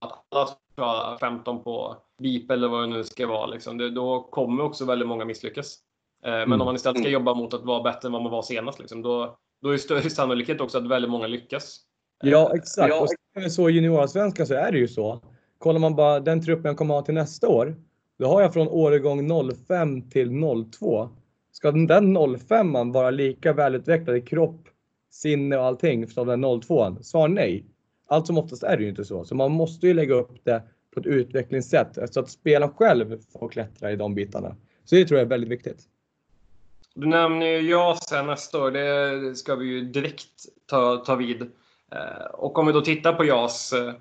att 0.02 0.26
alla 0.30 0.46
ska 0.46 0.58
klara 0.76 1.18
15 1.18 1.64
på 1.64 1.98
BIP 2.18 2.52
eller 2.52 2.68
vad 2.68 2.84
det 2.84 2.88
nu 2.88 3.04
ska 3.04 3.28
vara, 3.28 3.46
liksom, 3.46 3.78
det, 3.78 3.90
då 3.90 4.22
kommer 4.22 4.64
också 4.64 4.86
väldigt 4.86 5.08
många 5.08 5.26
misslyckas. 5.26 5.78
Eh, 6.26 6.32
men 6.32 6.42
mm. 6.42 6.62
om 6.62 6.66
man 6.66 6.76
istället 6.76 7.00
ska 7.00 7.10
jobba 7.10 7.34
mot 7.34 7.54
att 7.54 7.64
vara 7.64 7.84
bättre 7.84 8.08
än 8.08 8.12
vad 8.12 8.24
man 8.24 8.32
var 8.32 8.42
senast, 8.42 8.80
liksom, 8.80 9.02
då, 9.02 9.38
då 9.62 9.70
är 9.70 9.74
det 9.74 9.80
större 9.80 10.02
sannolikhet 10.10 10.62
också 10.62 10.78
att 10.78 10.88
väldigt 10.88 11.12
många 11.12 11.28
lyckas. 11.28 11.80
Ja, 12.24 12.50
eh, 12.50 12.56
exakt. 12.56 12.90
Ja. 12.90 13.02
Och 13.46 13.52
så 13.52 13.70
i 13.70 13.74
juniorsvenskan 13.74 14.48
så 14.48 14.54
är 14.54 14.72
det 14.72 14.78
ju 14.78 14.88
så. 14.88 15.22
Kollar 15.58 15.80
man 15.80 15.96
bara 15.96 16.20
den 16.20 16.46
truppen 16.46 16.66
jag 16.70 16.78
kommer 16.78 16.94
ha 16.94 17.02
till 17.02 17.14
nästa 17.14 17.48
år, 17.48 17.76
då 18.20 18.28
har 18.28 18.42
jag 18.42 18.54
från 18.54 18.68
årgång 18.68 19.54
05 19.68 20.10
till 20.10 20.30
02. 20.80 21.10
Ska 21.52 21.72
den 21.72 22.18
05 22.40 22.92
vara 22.92 23.12
lika 23.12 23.54
välutvecklad 23.54 24.18
i 24.18 24.22
kropp, 24.22 24.68
sinne 25.12 25.58
och 25.58 25.66
allting 25.66 26.08
som 26.08 26.28
den 26.28 26.62
02? 26.62 26.96
Svar 27.02 27.28
nej. 27.28 27.66
Allt 28.12 28.28
som 28.28 28.38
oftast 28.38 28.64
är 28.64 28.78
det 28.78 28.84
ju 28.84 28.90
inte 28.90 29.06
så. 29.06 29.26
Så 29.26 29.36
man 29.36 29.52
måste 29.52 29.88
ju 29.88 29.94
lägga 29.94 30.16
upp 30.16 30.46
det 30.46 30.64
på 30.94 31.00
ett 31.00 31.06
utvecklingssätt 31.06 31.98
så 32.12 32.20
att 32.20 32.30
spelaren 32.30 32.74
själv 32.74 33.18
får 33.34 33.50
klättra 33.50 33.92
i 33.92 33.96
de 33.96 34.16
bitarna. 34.16 34.56
Så 34.86 34.96
det 34.96 35.06
tror 35.06 35.20
jag 35.20 35.26
är 35.26 35.30
väldigt 35.30 35.50
viktigt. 35.50 35.84
Du 36.96 37.08
nämner 37.08 37.46
ju 37.46 37.70
JAS 37.70 38.12
nästa 38.12 38.64
år. 38.64 38.72
Det 38.72 39.36
ska 39.36 39.56
vi 39.56 39.66
ju 39.66 39.82
direkt 39.82 40.46
ta, 40.66 40.98
ta 40.98 41.16
vid. 41.16 41.42
Eh, 41.92 42.26
och 42.34 42.60
om 42.60 42.68
vi 42.68 42.74
då 42.74 42.82
tittar 42.82 43.14
på 43.14 43.26
JAS 43.26 43.74
eh, 43.74 43.94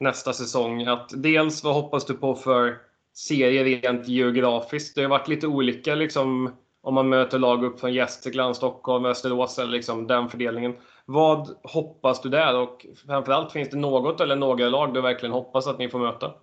nästa 0.00 0.32
säsong. 0.32 0.86
Att 0.86 1.10
dels 1.14 1.64
vad 1.64 1.74
hoppas 1.74 2.06
du 2.06 2.14
på 2.14 2.34
för 2.34 2.78
serie 3.14 3.64
rent 3.64 4.08
geografiskt? 4.08 4.94
Det 4.94 5.02
har 5.02 5.08
varit 5.08 5.28
lite 5.28 5.46
olika 5.46 5.94
liksom, 5.94 6.52
om 6.80 6.94
man 6.94 7.08
möter 7.08 7.38
lag 7.38 7.64
upp 7.64 7.80
från 7.80 7.92
Gästrikland, 7.92 8.56
Stockholm, 8.56 9.02
Västerås 9.02 9.58
eller 9.58 9.72
liksom 9.72 10.06
den 10.06 10.28
fördelningen. 10.28 10.74
Vad 11.12 11.48
hoppas 11.62 12.22
du 12.22 12.28
där? 12.28 12.58
Och 12.58 12.86
framförallt, 13.06 13.52
finns 13.52 13.70
det 13.70 13.76
något 13.76 14.20
eller 14.20 14.36
några 14.36 14.68
lag 14.68 14.94
du 14.94 15.00
verkligen 15.00 15.32
hoppas 15.32 15.66
att 15.66 15.78
ni 15.78 15.88
får 15.88 15.98
möta? 15.98 16.34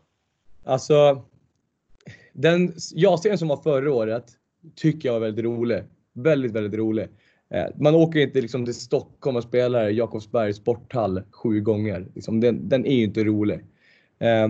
Alltså, 0.64 1.22
den 2.34 2.74
ja-serien 2.94 3.38
som 3.38 3.48
var 3.48 3.58
förra 3.58 3.94
året 3.94 4.26
tycker 4.76 5.10
jag 5.10 5.14
var 5.14 5.20
väldigt 5.20 5.46
rolig. 5.46 5.84
Väldigt, 6.14 6.52
väldigt 6.52 6.80
rolig. 6.80 7.08
Eh, 7.50 7.66
man 7.76 7.96
åker 7.96 8.20
inte 8.20 8.42
liksom 8.42 8.66
till 8.66 8.74
Stockholm 8.74 9.38
och 9.38 9.44
spelar 9.44 9.90
Jakobsbergs 9.90 10.58
sporthall 10.58 11.22
sju 11.32 11.62
gånger. 11.62 12.08
Liksom, 12.16 12.42
den, 12.42 12.70
den, 12.70 12.86
är 12.86 12.96
ju 12.96 13.04
inte 13.04 13.24
rolig. 13.24 13.60
Eh, 14.20 14.48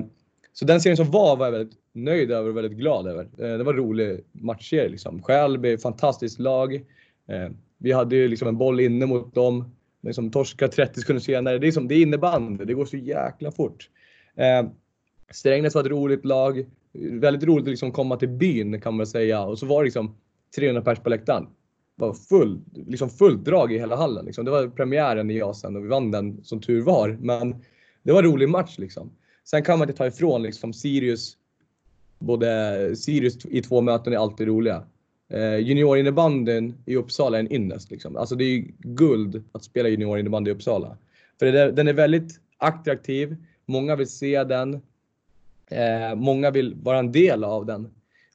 så 0.53 0.65
den 0.65 0.81
serien 0.81 0.97
som 0.97 1.11
var 1.11 1.37
var 1.37 1.45
jag 1.45 1.51
väldigt 1.51 1.77
nöjd 1.93 2.31
över 2.31 2.49
och 2.49 2.57
väldigt 2.57 2.77
glad 2.77 3.07
över. 3.07 3.23
Eh, 3.23 3.57
det 3.57 3.63
var 3.63 3.73
en 3.73 3.79
rolig 3.79 4.23
matchserie. 4.31 4.89
Liksom. 4.89 5.21
Skälby, 5.21 5.77
fantastiskt 5.77 6.39
lag. 6.39 6.83
Vi 7.77 7.91
hade 7.91 8.15
ju 8.15 8.27
liksom 8.27 8.47
en 8.47 8.57
boll 8.57 8.79
inne 8.79 9.05
mot 9.05 9.35
dem. 9.35 9.76
Liksom 10.01 10.31
torska 10.31 10.67
30 10.67 10.99
sekunder 10.99 11.21
senare. 11.21 11.57
Det 11.57 11.67
är, 11.67 11.71
som, 11.71 11.87
det 11.87 11.95
är 11.95 12.01
innebandy. 12.01 12.65
Det 12.65 12.73
går 12.73 12.85
så 12.85 12.97
jäkla 12.97 13.51
fort. 13.51 13.89
Eh, 14.35 14.69
Strängnäs 15.31 15.75
var 15.75 15.81
ett 15.81 15.87
roligt 15.87 16.25
lag 16.25 16.65
väldigt 16.97 17.43
roligt 17.43 17.63
att 17.63 17.69
liksom 17.69 17.91
komma 17.91 18.17
till 18.17 18.29
byn 18.29 18.81
kan 18.81 18.97
man 18.97 19.07
säga. 19.07 19.43
Och 19.43 19.59
så 19.59 19.65
var 19.65 19.81
det 19.81 19.85
liksom 19.85 20.15
300 20.55 20.81
pers 20.81 20.99
på 20.99 21.09
läktaren. 21.09 21.43
Det 21.95 22.01
var 22.01 22.13
full, 22.13 22.61
liksom 22.73 23.09
fullt 23.09 23.45
drag 23.45 23.73
i 23.73 23.79
hela 23.79 23.95
hallen. 23.95 24.25
Liksom. 24.25 24.45
Det 24.45 24.51
var 24.51 24.67
premiären 24.67 25.31
i 25.31 25.37
Jasen 25.37 25.75
och 25.75 25.83
vi 25.83 25.87
vann 25.87 26.11
den 26.11 26.43
som 26.43 26.61
tur 26.61 26.81
var. 26.81 27.17
Men 27.21 27.55
det 28.03 28.11
var 28.11 28.23
en 28.23 28.31
rolig 28.31 28.49
match 28.49 28.77
liksom. 28.77 29.11
Sen 29.43 29.63
kan 29.63 29.79
man 29.79 29.89
inte 29.89 29.97
ta 29.97 30.07
ifrån 30.07 30.43
liksom 30.43 30.73
Sirius. 30.73 31.37
Både 32.19 32.95
Sirius 32.95 33.45
i 33.45 33.61
två 33.61 33.81
möten 33.81 34.13
är 34.13 34.17
alltid 34.17 34.47
roliga. 34.47 34.83
Eh, 35.29 35.57
juniorinnebandyn 35.57 36.73
i 36.85 36.95
Uppsala 36.95 37.37
är 37.37 37.39
en 37.39 37.53
ynnest. 37.53 37.91
Liksom. 37.91 38.17
Alltså 38.17 38.35
det 38.35 38.43
är 38.43 38.49
ju 38.49 38.71
guld 38.77 39.43
att 39.51 39.63
spela 39.63 39.89
juniorinnebandy 39.89 40.51
i 40.51 40.53
Uppsala. 40.53 40.97
För 41.39 41.45
det, 41.45 41.71
den 41.71 41.87
är 41.87 41.93
väldigt 41.93 42.39
attraktiv. 42.57 43.35
Många 43.65 43.95
vill 43.95 44.07
se 44.07 44.43
den. 44.43 44.81
Eh, 45.67 46.15
många 46.15 46.51
vill 46.51 46.75
vara 46.75 46.99
en 46.99 47.11
del 47.11 47.43
av 47.43 47.65
den. 47.65 47.89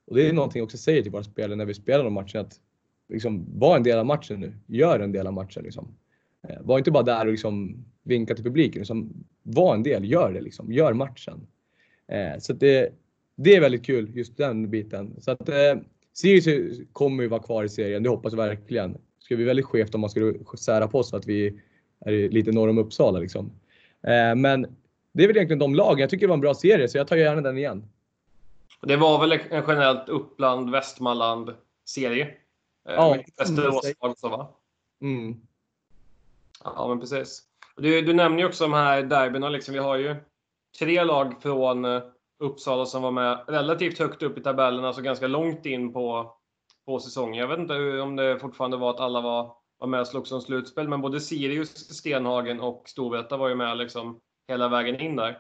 Och 0.06 0.16
det 0.16 0.28
är 0.28 0.32
någonting 0.32 0.60
jag 0.60 0.64
också 0.64 0.78
säger 0.78 1.02
till 1.02 1.12
våra 1.12 1.24
spelare 1.24 1.56
när 1.56 1.64
vi 1.64 1.74
spelar 1.74 2.04
de 2.04 2.12
matcherna. 2.12 2.40
Att 2.40 2.60
liksom, 3.08 3.46
var 3.58 3.76
en 3.76 3.82
del 3.82 3.98
av 3.98 4.06
matchen 4.06 4.40
nu. 4.40 4.52
Gör 4.66 5.00
en 5.00 5.12
del 5.12 5.26
av 5.26 5.32
matchen. 5.32 5.62
Liksom. 5.62 5.94
Eh, 6.48 6.56
var 6.62 6.78
inte 6.78 6.90
bara 6.90 7.02
där 7.02 7.26
och 7.26 7.32
liksom, 7.32 7.84
vinka 8.02 8.34
till 8.34 8.44
publiken. 8.44 8.80
Liksom, 8.80 9.24
var 9.42 9.74
en 9.74 9.82
del, 9.82 10.10
gör 10.10 10.32
det. 10.32 10.40
Liksom. 10.40 10.72
Gör 10.72 10.92
matchen. 10.92 11.46
Eh, 12.08 12.38
så 12.38 12.52
det, 12.52 12.92
det 13.36 13.56
är 13.56 13.60
väldigt 13.60 13.86
kul, 13.86 14.16
just 14.16 14.36
den 14.36 14.70
biten. 14.70 15.14
Så 15.20 15.30
att 15.30 15.48
eh, 15.48 15.74
Sirius 16.12 16.78
kommer 16.92 17.22
ju 17.22 17.28
vara 17.28 17.42
kvar 17.42 17.64
i 17.64 17.68
serien, 17.68 18.02
det 18.02 18.08
hoppas 18.08 18.32
jag 18.32 18.36
verkligen. 18.36 18.92
Det 18.92 18.98
skulle 19.18 19.36
bli 19.36 19.46
väldigt 19.46 19.66
skevt 19.66 19.94
om 19.94 20.00
man 20.00 20.10
skulle 20.10 20.34
sära 20.58 20.88
på 20.88 20.98
oss 20.98 21.10
för 21.10 21.16
att 21.16 21.26
vi 21.26 21.60
är 22.06 22.28
lite 22.28 22.52
norr 22.52 22.68
om 22.68 22.78
Uppsala. 22.78 23.18
Liksom. 23.18 23.46
Eh, 24.02 24.34
men 24.36 24.76
det 25.12 25.22
är 25.22 25.26
väl 25.26 25.36
egentligen 25.36 25.58
de 25.58 25.74
lagen. 25.74 25.98
Jag 25.98 26.10
tycker 26.10 26.26
det 26.26 26.28
var 26.28 26.34
en 26.34 26.40
bra 26.40 26.54
serie, 26.54 26.88
så 26.88 26.98
jag 26.98 27.08
tar 27.08 27.16
gärna 27.16 27.40
den 27.40 27.58
igen. 27.58 27.84
Det 28.80 28.96
var 28.96 29.20
väl 29.20 29.32
en 29.32 29.64
generellt 29.68 30.08
Uppland, 30.08 30.70
Västmanland 30.70 31.54
serie? 31.84 32.24
Eh, 32.88 32.94
ja, 32.94 33.18
Västerås 33.36 33.92
också 33.98 34.28
va? 34.28 34.48
Mm. 35.02 35.40
Ja, 36.64 36.88
men 36.88 37.00
precis. 37.00 37.42
Du, 37.76 38.02
du 38.02 38.12
nämner 38.12 38.38
ju 38.38 38.46
också 38.46 38.64
de 38.64 38.72
här 38.72 39.02
derbyna. 39.02 39.48
Liksom. 39.48 39.74
Vi 39.74 39.80
har 39.80 39.96
ju 39.96 40.16
tre 40.78 41.04
lag 41.04 41.42
från 41.42 41.84
eh, 41.84 42.02
Uppsala 42.42 42.86
som 42.86 43.02
var 43.02 43.10
med 43.10 43.44
relativt 43.48 43.98
högt 43.98 44.22
upp 44.22 44.38
i 44.38 44.42
tabellen, 44.42 44.84
alltså 44.84 45.02
ganska 45.02 45.26
långt 45.26 45.66
in 45.66 45.92
på, 45.92 46.34
på 46.86 46.98
säsongen. 46.98 47.40
Jag 47.40 47.48
vet 47.48 47.58
inte 47.58 48.00
om 48.00 48.16
det 48.16 48.38
fortfarande 48.38 48.76
var 48.76 48.90
att 48.90 49.00
alla 49.00 49.20
var, 49.20 49.52
var 49.78 49.86
med 49.86 50.00
och 50.00 50.06
slogs 50.06 50.32
om 50.32 50.40
slutspel, 50.40 50.88
men 50.88 51.00
både 51.00 51.20
Sirius, 51.20 51.76
Stenhagen 51.76 52.60
och 52.60 52.82
Storvreta 52.86 53.36
var 53.36 53.48
ju 53.48 53.54
med 53.54 53.76
liksom 53.78 54.20
hela 54.48 54.68
vägen 54.68 55.00
in 55.00 55.16
där. 55.16 55.38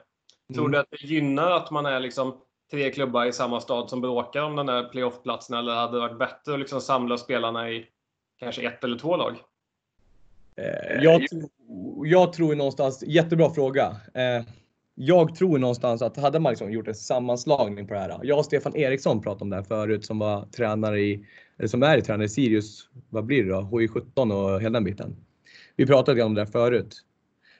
Tror 0.54 0.64
mm. 0.64 0.72
du 0.72 0.78
att 0.78 0.90
det 0.90 1.04
gynnar 1.04 1.50
att 1.50 1.70
man 1.70 1.86
är 1.86 2.00
liksom 2.00 2.40
tre 2.70 2.90
klubbar 2.90 3.26
i 3.26 3.32
samma 3.32 3.60
stad 3.60 3.90
som 3.90 4.00
bråkar 4.00 4.42
om 4.42 4.56
den 4.56 4.66
där 4.66 4.88
playoffplatsen 4.88 5.56
eller 5.56 5.74
hade 5.74 5.96
det 5.96 6.00
varit 6.00 6.18
bättre 6.18 6.52
att 6.52 6.58
liksom 6.58 6.80
samla 6.80 7.16
spelarna 7.16 7.70
i 7.70 7.86
kanske 8.38 8.66
ett 8.66 8.84
eller 8.84 8.98
två 8.98 9.16
lag? 9.16 9.36
Eh, 10.56 11.02
jag, 11.02 11.22
jag 12.04 12.32
tror 12.32 12.54
någonstans, 12.54 13.04
jättebra 13.06 13.50
fråga. 13.50 13.96
Jag 15.04 15.34
tror 15.34 15.58
någonstans 15.58 16.02
att 16.02 16.16
hade 16.16 16.38
man 16.38 16.50
liksom 16.50 16.72
gjort 16.72 16.88
en 16.88 16.94
sammanslagning 16.94 17.86
på 17.86 17.94
det 17.94 18.00
här. 18.00 18.20
Jag 18.22 18.38
och 18.38 18.44
Stefan 18.44 18.76
Eriksson 18.76 19.22
pratade 19.22 19.42
om 19.42 19.50
det 19.50 19.56
här 19.56 19.62
förut 19.62 20.04
som 20.04 20.18
var 20.18 20.46
tränare 20.46 21.00
i, 21.00 21.26
eller 21.58 21.68
som 21.68 21.82
är 21.82 22.00
tränare 22.00 22.24
i 22.24 22.28
Sirius, 22.28 22.88
vad 23.10 23.24
blir 23.24 23.44
det 23.44 23.50
då? 23.50 23.60
HI17 23.60 24.32
och 24.32 24.60
hela 24.60 24.72
den 24.72 24.84
biten. 24.84 25.16
Vi 25.76 25.86
pratade 25.86 26.22
om 26.22 26.34
det 26.34 26.40
här 26.40 26.46
förut. 26.46 26.96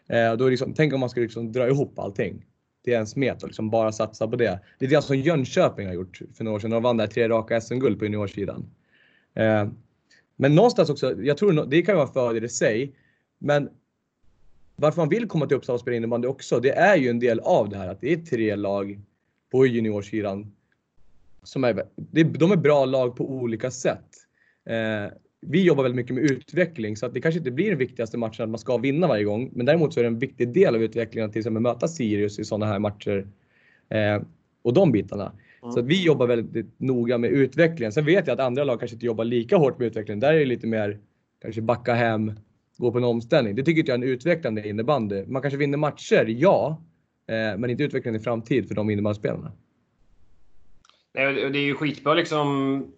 Eh, 0.08 0.32
då 0.32 0.48
liksom, 0.48 0.74
tänk 0.74 0.92
om 0.92 1.00
man 1.00 1.10
skulle 1.10 1.24
liksom 1.26 1.52
dra 1.52 1.68
ihop 1.68 1.98
allting 1.98 2.46
till 2.84 2.94
en 2.94 3.06
smet 3.06 3.42
och 3.42 3.48
liksom 3.48 3.70
bara 3.70 3.92
satsa 3.92 4.28
på 4.28 4.36
det. 4.36 4.60
Det 4.78 4.86
är 4.86 4.90
det 4.90 5.02
som 5.02 5.16
Jönköping 5.16 5.86
har 5.86 5.94
gjort 5.94 6.20
för 6.34 6.44
några 6.44 6.56
år 6.56 6.60
sedan. 6.60 6.70
De 6.70 6.82
vann 6.82 6.96
där 6.96 7.06
tre 7.06 7.28
raka 7.28 7.60
SM-guld 7.60 7.98
på 7.98 8.04
juniorsidan. 8.04 8.70
Eh, 9.34 9.68
men 10.36 10.54
någonstans 10.54 10.90
också, 10.90 11.22
jag 11.22 11.36
tror 11.36 11.66
det 11.66 11.82
kan 11.82 11.96
vara 11.96 12.06
en 12.06 12.12
fördel 12.12 12.44
i 12.44 12.48
sig. 12.48 12.94
Men 13.38 13.68
varför 14.76 15.00
man 15.00 15.08
vill 15.08 15.28
komma 15.28 15.46
till 15.46 15.56
Uppsala 15.56 15.74
och 15.74 15.80
spela 15.80 15.96
innebandy 15.96 16.28
också, 16.28 16.60
det 16.60 16.72
är 16.72 16.96
ju 16.96 17.08
en 17.08 17.18
del 17.18 17.40
av 17.40 17.68
det 17.68 17.76
här 17.76 17.88
att 17.88 18.00
det 18.00 18.12
är 18.12 18.16
tre 18.16 18.56
lag 18.56 19.00
på 19.52 19.66
juniorsidan. 19.66 20.52
Som 21.42 21.64
är, 21.64 21.84
de 22.38 22.52
är 22.52 22.56
bra 22.56 22.84
lag 22.84 23.16
på 23.16 23.30
olika 23.30 23.70
sätt. 23.70 24.06
Eh, 24.66 25.12
vi 25.40 25.62
jobbar 25.62 25.82
väldigt 25.82 25.96
mycket 25.96 26.14
med 26.14 26.24
utveckling 26.24 26.96
så 26.96 27.06
att 27.06 27.14
det 27.14 27.20
kanske 27.20 27.38
inte 27.38 27.50
blir 27.50 27.68
den 27.70 27.78
viktigaste 27.78 28.18
matchen 28.18 28.44
att 28.44 28.50
man 28.50 28.58
ska 28.58 28.76
vinna 28.76 29.06
varje 29.06 29.24
gång. 29.24 29.50
Men 29.52 29.66
däremot 29.66 29.94
så 29.94 30.00
är 30.00 30.04
det 30.04 30.08
en 30.08 30.18
viktig 30.18 30.54
del 30.54 30.74
av 30.74 30.82
utvecklingen 30.82 31.26
att 31.26 31.32
till 31.32 31.40
exempel 31.40 31.62
möta 31.62 31.88
Sirius 31.88 32.38
i 32.38 32.44
sådana 32.44 32.66
här 32.66 32.78
matcher. 32.78 33.26
Eh, 33.88 34.22
och 34.62 34.74
de 34.74 34.92
bitarna. 34.92 35.32
Mm. 35.62 35.72
Så 35.72 35.80
att 35.80 35.86
vi 35.86 36.04
jobbar 36.04 36.26
väldigt 36.26 36.80
noga 36.80 37.18
med 37.18 37.30
utvecklingen. 37.30 37.92
Sen 37.92 38.04
vet 38.04 38.26
jag 38.26 38.34
att 38.34 38.46
andra 38.46 38.64
lag 38.64 38.78
kanske 38.78 38.94
inte 38.94 39.06
jobbar 39.06 39.24
lika 39.24 39.56
hårt 39.56 39.78
med 39.78 39.86
utvecklingen. 39.86 40.20
Där 40.20 40.32
är 40.32 40.38
det 40.38 40.44
lite 40.44 40.66
mer 40.66 40.98
kanske 41.42 41.60
backa 41.60 41.94
hem, 41.94 42.32
gå 42.76 42.92
på 42.92 42.98
en 42.98 43.04
omställning. 43.04 43.56
Det 43.56 43.62
tycker 43.62 43.78
inte 43.78 43.92
jag 43.92 44.00
är 44.00 44.06
en 44.06 44.12
utvecklande 44.12 44.68
innebandy. 44.68 45.24
Man 45.26 45.42
kanske 45.42 45.58
vinner 45.58 45.78
matcher, 45.78 46.24
ja. 46.28 46.82
Eh, 47.26 47.58
men 47.58 47.70
inte 47.70 47.82
utvecklande 47.82 48.20
i 48.20 48.22
framtid 48.22 48.68
för 48.68 48.74
de 48.74 48.90
innebandyspelarna. 48.90 49.52
Nej, 51.14 51.50
det 51.50 51.58
är 51.58 51.64
ju 51.64 51.74
skitbra 51.74 52.14
liksom 52.14 52.92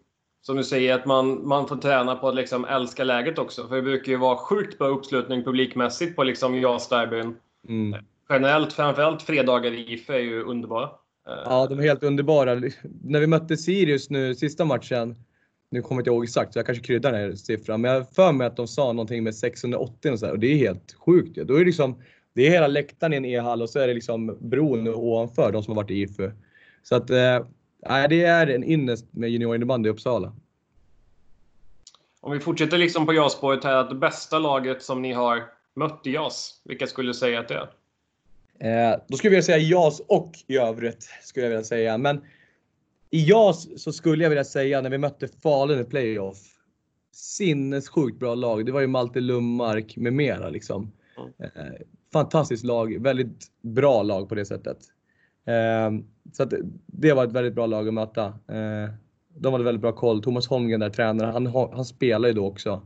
som 0.47 0.57
du 0.57 0.65
säger, 0.65 0.95
att 0.95 1.07
man, 1.07 1.49
man 1.49 1.69
får 1.69 1.77
träna 1.77 2.17
på 2.17 2.29
att 2.29 2.35
liksom 2.35 2.65
älska 2.65 3.05
läget 3.05 3.39
också. 3.39 3.69
För 3.69 3.77
det 3.77 3.83
brukar 3.83 4.13
ju 4.13 4.19
vara 4.19 4.37
sjukt 4.37 4.79
bra 4.79 4.89
uppslutning 4.89 5.45
publikmässigt 5.45 6.17
på 6.17 6.25
liksom 6.25 6.55
JAS-derbyn. 6.55 7.35
Mm. 7.69 8.05
Generellt, 8.29 8.73
framförallt 8.73 9.23
fredagar 9.23 9.73
i 9.73 9.93
IF 9.93 10.11
är 10.11 10.19
ju 10.19 10.43
underbara. 10.43 10.91
Ja, 11.25 11.67
de 11.67 11.79
är 11.79 11.83
helt 11.83 12.03
underbara. 12.03 12.55
När 13.03 13.21
vi 13.21 13.27
mötte 13.27 13.57
Sirius 13.57 14.11
nu 14.11 14.35
sista 14.35 14.65
matchen, 14.65 15.17
nu 15.75 15.83
kommer 15.83 15.99
jag 15.99 16.03
inte 16.03 16.11
ihåg 16.11 16.25
exakt 16.25 16.53
så 16.53 16.59
jag 16.59 16.67
kanske 16.67 16.85
kryddar 16.85 17.13
den 17.13 17.21
här 17.21 17.35
siffran, 17.35 17.81
men 17.81 17.91
jag 17.91 18.15
för 18.15 18.33
mig 18.33 18.47
att 18.47 18.57
de 18.57 18.69
sa 18.69 18.93
någonting 18.93 19.25
med 19.25 19.35
680 19.35 20.13
och 20.13 20.19
så 20.19 20.27
här, 20.27 20.33
och 20.33 20.39
det 20.39 20.47
är 20.47 20.57
helt 20.57 20.93
sjukt. 20.93 21.37
Ja. 21.37 21.45
Då 21.45 21.55
är 21.55 21.59
det 21.59 21.65
liksom, 21.65 22.03
det 22.33 22.47
är 22.47 22.51
hela 22.51 22.67
läktaren 22.67 23.15
i 23.15 23.17
en 23.17 23.25
e-hall 23.25 23.63
och 23.63 23.71
så 23.71 23.79
är 23.79 23.89
det 23.89 23.95
liksom 23.95 24.39
bron 24.41 24.89
ovanför 24.89 25.53
de 25.53 25.63
som 25.63 25.77
har 25.77 25.83
varit 25.83 25.91
i 25.91 26.03
IFU. 26.03 26.31
Så 26.83 26.97
att 26.97 27.11
eh, 27.11 28.09
det 28.09 28.25
är 28.25 28.47
en 28.47 28.65
ynnest 28.65 29.07
med 29.11 29.31
juniorinnebandy 29.31 29.89
i 29.89 29.93
Uppsala. 29.93 30.33
Om 32.21 32.33
vi 32.33 32.41
fortsätter 32.41 32.79
liksom 32.79 33.07
på 33.07 33.13
JAS-spåret 33.13 33.65
här, 33.65 33.77
att 33.77 33.89
det 33.89 33.95
bästa 33.95 34.39
laget 34.39 34.83
som 34.83 35.03
ni 35.03 35.13
har 35.13 35.43
mött 35.77 36.07
i 36.07 36.13
JAS, 36.13 36.61
vilka 36.65 36.87
skulle 36.87 37.09
du 37.09 37.15
säga 37.15 37.41
att 37.41 37.49
det 37.49 37.55
är? 37.55 38.93
Eh, 38.93 38.99
då 39.09 39.17
skulle 39.17 39.29
jag 39.29 39.31
vilja 39.31 39.43
säga 39.43 39.59
JAS 39.59 40.01
och 40.09 40.33
i 40.47 40.57
övrigt, 40.57 41.09
skulle 41.23 41.47
jag 41.47 41.51
vilja 41.51 41.65
säga. 41.65 41.99
Men 41.99 42.21
i 43.15 43.25
JAS 43.29 43.83
så 43.83 43.93
skulle 43.93 44.23
jag 44.23 44.31
vilja 44.31 44.45
säga 44.45 44.81
när 44.81 44.91
vi 44.91 44.99
mötte 44.99 45.29
Falun 45.29 45.81
i 45.81 45.85
playoff. 45.85 46.39
Sinnessjukt 47.13 48.19
bra 48.19 48.35
lag. 48.35 48.67
Det 48.67 48.73
var 48.73 48.81
ju 48.81 48.87
Malte 48.87 49.21
Lundmark 49.21 49.97
med 49.97 50.13
mera 50.13 50.49
liksom. 50.49 50.93
Mm. 51.39 51.75
Fantastiskt 52.13 52.65
lag, 52.65 53.03
väldigt 53.03 53.47
bra 53.63 54.03
lag 54.03 54.29
på 54.29 54.35
det 54.35 54.45
sättet. 54.45 54.79
Eh, 55.47 55.91
så 56.33 56.45
det 56.87 57.13
var 57.13 57.25
ett 57.25 57.33
väldigt 57.33 57.55
bra 57.55 57.67
lag 57.67 57.89
att 57.89 57.95
möta. 57.95 58.27
Eh, 58.27 58.91
de 59.37 59.53
hade 59.53 59.65
väldigt 59.65 59.83
bra 59.83 59.93
koll. 59.93 60.23
Thomas 60.23 60.49
Holmgren 60.49 60.81
där 60.81 60.91
tränare, 60.91 61.31
han, 61.31 61.47
han 61.47 61.85
spelar 61.85 62.29
ju 62.29 62.35
då 62.35 62.47
också. 62.47 62.83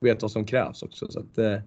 Vet 0.00 0.22
vad 0.22 0.30
som 0.30 0.44
krävs 0.44 0.82
också. 0.82 1.08
Så 1.10 1.20
att, 1.20 1.62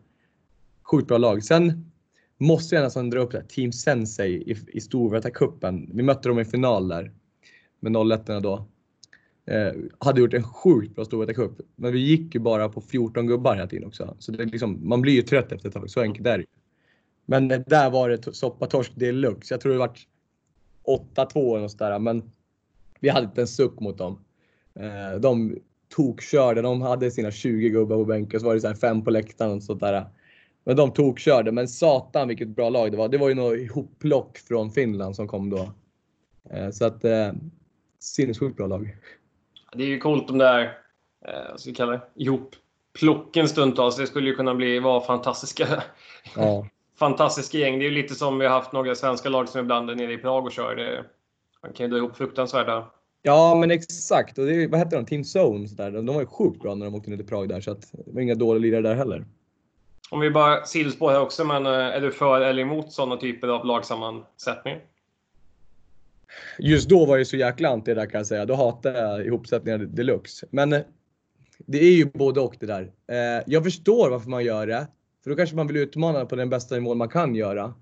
sjukt 0.83 1.07
bra 1.07 1.17
lag. 1.17 1.43
Sen 1.43 1.91
måste 2.37 2.75
jag 2.75 2.83
nästan 2.83 3.09
dra 3.09 3.19
upp 3.19 3.31
det 3.31 3.43
Team 3.49 3.71
Sensei 3.71 4.33
i, 4.33 4.57
i 4.67 4.79
Storvreta-cupen. 4.79 5.89
Vi 5.93 6.03
mötte 6.03 6.29
dem 6.29 6.39
i 6.39 6.45
final 6.45 6.87
där 6.87 7.11
med 7.83 8.11
01 8.11 8.43
då. 8.43 8.65
Eh, 9.45 9.73
hade 9.99 10.21
gjort 10.21 10.33
en 10.33 10.43
sjukt 10.43 10.95
bra 10.95 11.05
Storvreta 11.05 11.33
Cup. 11.33 11.51
Men 11.75 11.93
vi 11.93 11.99
gick 11.99 12.35
ju 12.35 12.41
bara 12.41 12.69
på 12.69 12.81
14 12.81 13.27
gubbar 13.27 13.55
hela 13.55 13.67
tiden 13.67 13.87
också. 13.87 14.15
Så 14.19 14.31
det 14.31 14.43
är 14.43 14.47
liksom, 14.47 14.89
man 14.89 15.01
blir 15.01 15.13
ju 15.13 15.21
trött 15.21 15.51
efter 15.51 15.67
ett 15.67 15.73
tag, 15.73 15.89
så 15.89 16.01
enkelt 16.01 16.27
är 16.27 16.37
det 16.37 16.45
Men 17.25 17.51
eh, 17.51 17.59
där 17.67 17.89
var 17.89 18.09
det 18.09 18.35
soppatorsk 18.35 18.91
deluxe. 18.95 19.53
Jag 19.53 19.61
tror 19.61 19.71
det 19.71 19.79
var 19.79 19.97
8-2 21.15 21.57
eller 21.57 21.67
sådär. 21.67 21.99
Men 21.99 22.31
vi 22.99 23.09
hade 23.09 23.25
inte 23.25 23.41
en 23.41 23.47
suck 23.47 23.79
mot 23.79 23.97
dem. 23.97 24.19
Eh, 24.75 25.19
de 25.19 25.59
tokkörde. 25.95 26.61
De 26.61 26.81
hade 26.81 27.11
sina 27.11 27.31
20 27.31 27.69
gubbar 27.69 27.95
på 27.95 28.05
bänken, 28.05 28.39
så 28.39 28.45
var 28.45 28.53
det 28.53 28.61
så 28.61 28.67
här 28.67 28.75
fem 28.75 29.03
på 29.03 29.11
läktaren 29.11 29.51
och 29.51 29.63
sånt 29.63 29.79
där. 29.79 30.05
Men 30.63 30.75
de 30.75 30.93
tokkörde. 30.93 31.51
Men 31.51 31.67
satan 31.67 32.27
vilket 32.27 32.47
bra 32.47 32.69
lag 32.69 32.91
det 32.91 32.97
var. 32.97 33.07
Det 33.07 33.17
var 33.17 33.29
ju 33.29 33.35
något 33.35 33.57
ihopplock 33.57 34.37
från 34.37 34.71
Finland 34.71 35.15
som 35.15 35.27
kom 35.27 35.49
då. 35.49 35.73
Eh, 36.49 36.69
så 36.69 36.85
att 36.85 37.05
eh, 37.05 37.31
sinnessjukt 38.03 38.57
bra 38.57 38.67
lag. 38.67 38.97
Det 39.73 39.83
är 39.83 39.87
ju 39.87 39.99
coolt 39.99 40.27
de 40.27 40.37
där, 40.37 40.61
eh, 41.27 41.51
vad 41.51 41.59
ska 41.59 41.69
vi 41.69 41.75
kalla 41.75 41.91
det, 41.91 42.01
ihopplocken 42.15 43.47
stundtals. 43.47 43.95
Det 43.95 44.07
skulle 44.07 44.29
ju 44.29 44.35
kunna 44.35 44.55
bli, 44.55 44.79
vara 44.79 45.01
fantastiska. 45.01 45.83
Ja. 46.35 46.67
fantastiska 46.99 47.57
gäng. 47.57 47.79
Det 47.79 47.85
är 47.85 47.89
ju 47.89 47.95
lite 48.01 48.15
som 48.15 48.39
vi 48.39 48.45
har 48.45 48.53
haft 48.53 48.73
några 48.73 48.95
svenska 48.95 49.29
lag 49.29 49.49
som 49.49 49.61
ibland 49.61 49.89
är 49.89 49.95
nere 49.95 50.13
i 50.13 50.17
Prag 50.17 50.45
och 50.45 50.51
kör. 50.51 50.75
Det, 50.75 51.05
man 51.63 51.73
kan 51.73 51.85
ju 51.85 51.89
dra 51.89 51.97
ihop 51.97 52.17
fruktansvärda 52.17 52.87
Ja, 53.25 53.55
men 53.55 53.71
exakt. 53.71 54.37
Och 54.37 54.45
det, 54.45 54.67
vad 54.67 54.79
hette 54.79 54.95
de? 54.95 55.05
Team 55.05 55.21
Zone. 55.21 55.67
Så 55.67 55.75
där. 55.75 55.91
De 55.91 56.05
var 56.05 56.21
ju 56.21 56.25
sjukt 56.25 56.61
bra 56.61 56.75
när 56.75 56.85
de 56.85 56.95
åkte 56.95 57.09
ner 57.09 57.17
till 57.17 57.25
Prag 57.25 57.49
där, 57.49 57.61
så 57.61 57.71
att 57.71 57.91
det 57.91 58.11
var 58.11 58.21
inga 58.21 58.35
dåliga 58.35 58.61
lirare 58.61 58.81
där 58.81 58.95
heller. 58.95 59.25
Om 60.09 60.19
vi 60.19 60.29
bara 60.29 60.65
sidospår 60.65 61.11
här 61.11 61.21
också, 61.21 61.43
men 61.43 61.65
eh, 61.65 61.71
är 61.71 62.01
du 62.01 62.11
för 62.11 62.41
eller 62.41 62.61
emot 62.61 62.91
sådana 62.91 63.17
typer 63.17 63.47
av 63.47 63.65
lagsammansättningar? 63.65 64.79
Just 66.59 66.89
då 66.89 67.05
var 67.05 67.17
jag 67.17 67.27
så 67.27 67.37
jäkla 67.37 67.69
anti 67.69 67.93
det 67.93 68.01
där 68.01 68.05
kan 68.05 68.19
jag 68.19 68.27
säga. 68.27 68.45
Då 68.45 68.55
hatade 68.55 68.99
jag 68.99 69.25
ihopsättningar 69.25 69.77
deluxe. 69.77 70.45
Men 70.49 70.73
eh, 70.73 70.81
det 71.57 71.77
är 71.77 71.95
ju 71.95 72.05
både 72.05 72.39
och 72.39 72.55
det 72.59 72.65
där. 72.65 72.91
Eh, 73.07 73.43
jag 73.47 73.63
förstår 73.63 74.09
varför 74.09 74.29
man 74.29 74.43
gör 74.43 74.67
det. 74.67 74.87
För 75.23 75.29
då 75.29 75.35
kanske 75.35 75.55
man 75.55 75.67
vill 75.67 75.77
utmana 75.77 76.25
på 76.25 76.35
den 76.35 76.49
bästa 76.49 76.75
nivån 76.75 76.97
man 76.97 77.09
kan 77.09 77.35
göra. 77.35 77.73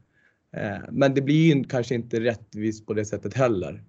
Eh, 0.58 0.78
men 0.92 1.14
det 1.14 1.22
blir 1.22 1.56
ju 1.56 1.64
kanske 1.64 1.96
inte 1.96 2.20
rättvist 2.20 2.86
på 2.86 2.94
det 2.94 3.06
sättet 3.06 3.34
heller 3.34 3.84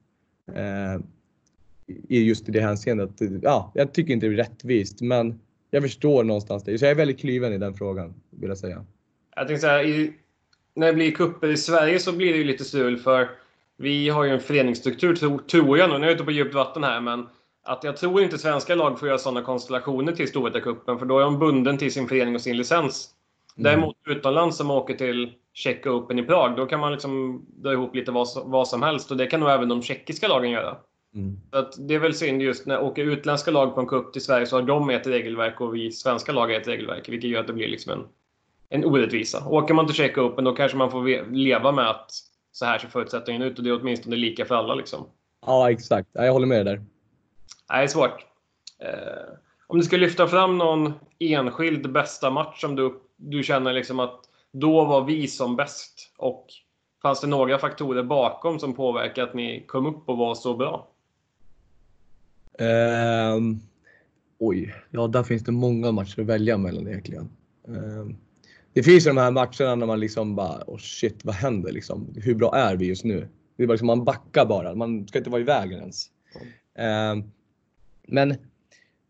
i 2.09 2.25
just 2.25 2.48
i 2.48 2.53
det 2.53 2.61
hänseendet. 2.61 3.11
Ja, 3.42 3.72
jag 3.75 3.94
tycker 3.94 4.12
inte 4.12 4.27
det 4.27 4.33
är 4.33 4.37
rättvist, 4.37 5.01
men 5.01 5.40
jag 5.70 5.83
förstår 5.83 6.25
någonstans 6.25 6.64
det. 6.64 6.79
Så 6.79 6.85
jag 6.85 6.90
är 6.90 6.94
väldigt 6.94 7.20
kliven 7.20 7.53
i 7.53 7.59
den 7.59 7.75
frågan, 7.75 8.14
vill 8.31 8.48
jag 8.48 8.59
säga. 8.59 8.85
Jag 9.37 9.46
tänkte 9.46 9.61
så 9.61 9.66
här, 9.66 9.85
i, 9.85 10.12
när 10.75 10.87
det 10.87 10.92
blir 10.92 11.11
kupper 11.11 11.48
i 11.48 11.57
Sverige 11.57 11.98
så 11.98 12.12
blir 12.12 12.33
det 12.33 12.38
ju 12.38 12.44
lite 12.44 12.64
strul 12.64 12.98
för 12.98 13.29
vi 13.82 14.08
har 14.08 14.24
ju 14.24 14.30
en 14.30 14.40
föreningsstruktur, 14.40 15.14
tror 15.38 15.78
jag 15.78 15.90
nu. 15.90 15.98
Nu 15.98 16.04
är 16.04 16.08
jag 16.08 16.14
ute 16.14 16.24
på 16.24 16.30
djupt 16.30 16.54
vatten 16.54 16.84
här, 16.84 17.00
men 17.00 17.26
att 17.64 17.84
jag 17.84 17.96
tror 17.96 18.22
inte 18.22 18.38
svenska 18.38 18.74
lag 18.74 18.98
får 18.98 19.08
göra 19.08 19.18
sådana 19.18 19.42
konstellationer 19.42 20.12
till 20.12 20.26
Storvreta-cupen, 20.26 20.98
för 20.98 21.06
då 21.06 21.18
är 21.18 21.24
de 21.24 21.38
bunden 21.38 21.78
till 21.78 21.92
sin 21.92 22.08
förening 22.08 22.34
och 22.34 22.40
sin 22.40 22.56
licens. 22.56 23.10
Mm. 23.56 23.64
Däremot 23.64 23.96
utomlands 24.06 24.56
som 24.56 24.70
åker 24.70 24.94
till 24.94 25.32
Czech 25.54 25.86
Open 25.86 26.18
i 26.18 26.22
Prag, 26.22 26.56
då 26.56 26.66
kan 26.66 26.80
man 26.80 26.92
liksom 26.92 27.42
dra 27.48 27.72
ihop 27.72 27.94
lite 27.94 28.10
vad, 28.10 28.28
vad 28.44 28.68
som 28.68 28.82
helst 28.82 29.10
och 29.10 29.16
det 29.16 29.26
kan 29.26 29.40
nog 29.40 29.50
även 29.50 29.68
de 29.68 29.82
tjeckiska 29.82 30.28
lagen 30.28 30.50
göra. 30.50 30.76
Mm. 31.14 31.40
att 31.50 31.88
det 31.88 31.94
är 31.94 31.98
väl 31.98 32.14
synd 32.14 32.42
just 32.42 32.66
när 32.66 32.82
åker 32.82 33.04
utländska 33.04 33.50
lag 33.50 33.74
på 33.74 33.80
en 33.80 33.86
cup 33.86 34.12
till 34.12 34.22
Sverige 34.22 34.46
så 34.46 34.56
har 34.56 34.62
de 34.62 34.90
ett 34.90 35.06
regelverk 35.06 35.60
och 35.60 35.74
vi 35.74 35.92
svenska 35.92 36.32
lag 36.32 36.46
har 36.46 36.54
ett 36.54 36.68
regelverk. 36.68 37.08
Vilket 37.08 37.30
gör 37.30 37.40
att 37.40 37.46
det 37.46 37.52
blir 37.52 37.68
liksom 37.68 37.92
en, 37.92 38.04
en 38.68 38.84
orättvisa. 38.84 39.48
Åker 39.48 39.74
man 39.74 39.86
till 39.86 39.94
Check 39.94 40.18
Open 40.18 40.44
då 40.44 40.52
kanske 40.52 40.76
man 40.76 40.90
får 40.90 41.32
leva 41.32 41.72
med 41.72 41.90
att 41.90 42.10
så 42.52 42.64
här 42.64 42.78
ser 42.78 42.88
förutsättningen 42.88 43.42
ut 43.42 43.58
och 43.58 43.64
det 43.64 43.70
är 43.70 43.80
åtminstone 43.80 44.16
lika 44.16 44.44
för 44.44 44.54
alla. 44.54 44.74
Liksom. 44.74 45.06
Ja, 45.46 45.70
exakt. 45.70 46.08
Jag 46.12 46.32
håller 46.32 46.46
med 46.46 46.66
dig 46.66 46.74
där. 46.74 46.84
Nej, 47.70 47.78
det 47.78 47.82
är 47.84 47.86
svårt. 47.86 48.26
Eh, 48.78 49.34
om 49.66 49.78
du 49.78 49.84
ska 49.84 49.96
lyfta 49.96 50.28
fram 50.28 50.58
någon 50.58 50.92
enskild 51.18 51.92
bästa 51.92 52.30
match 52.30 52.60
som 52.60 52.76
du, 52.76 53.00
du 53.16 53.42
känner 53.42 53.72
liksom 53.72 54.00
att 54.00 54.20
då 54.52 54.84
var 54.84 55.04
vi 55.04 55.28
som 55.28 55.56
bäst 55.56 56.12
och 56.16 56.46
fanns 57.02 57.20
det 57.20 57.26
några 57.26 57.58
faktorer 57.58 58.02
bakom 58.02 58.58
som 58.58 58.74
påverkade 58.74 59.28
att 59.28 59.34
ni 59.34 59.64
kom 59.66 59.86
upp 59.86 60.08
och 60.08 60.16
var 60.16 60.34
så 60.34 60.56
bra? 60.56 60.88
Um, 62.58 63.60
oj, 64.38 64.74
ja 64.90 65.06
där 65.06 65.22
finns 65.22 65.44
det 65.44 65.52
många 65.52 65.92
matcher 65.92 66.20
att 66.20 66.26
välja 66.26 66.58
mellan 66.58 66.88
egentligen. 66.88 67.30
Um, 67.64 68.16
det 68.72 68.82
finns 68.82 69.06
ju 69.06 69.11
de 69.11 69.16
här 69.16 69.30
matcherna 69.30 69.74
när 69.74 69.87
man 69.87 70.00
liksom 70.00 70.37
bara, 70.37 70.62
oh 70.66 70.78
shit 70.78 71.24
vad 71.24 71.35
händer 71.35 71.72
liksom? 71.72 72.14
Hur 72.16 72.35
bra 72.35 72.54
är 72.54 72.76
vi 72.76 72.87
just 72.87 73.04
nu? 73.04 73.28
Det 73.56 73.62
är 73.62 73.66
bara 73.66 73.72
liksom, 73.72 73.87
man 73.87 74.04
backar 74.04 74.46
bara, 74.46 74.74
man 74.74 75.08
ska 75.08 75.18
inte 75.18 75.30
vara 75.30 75.40
i 75.40 75.44
vägen 75.44 75.80
ens. 75.80 76.06
Um, 76.78 77.32
men 78.06 78.30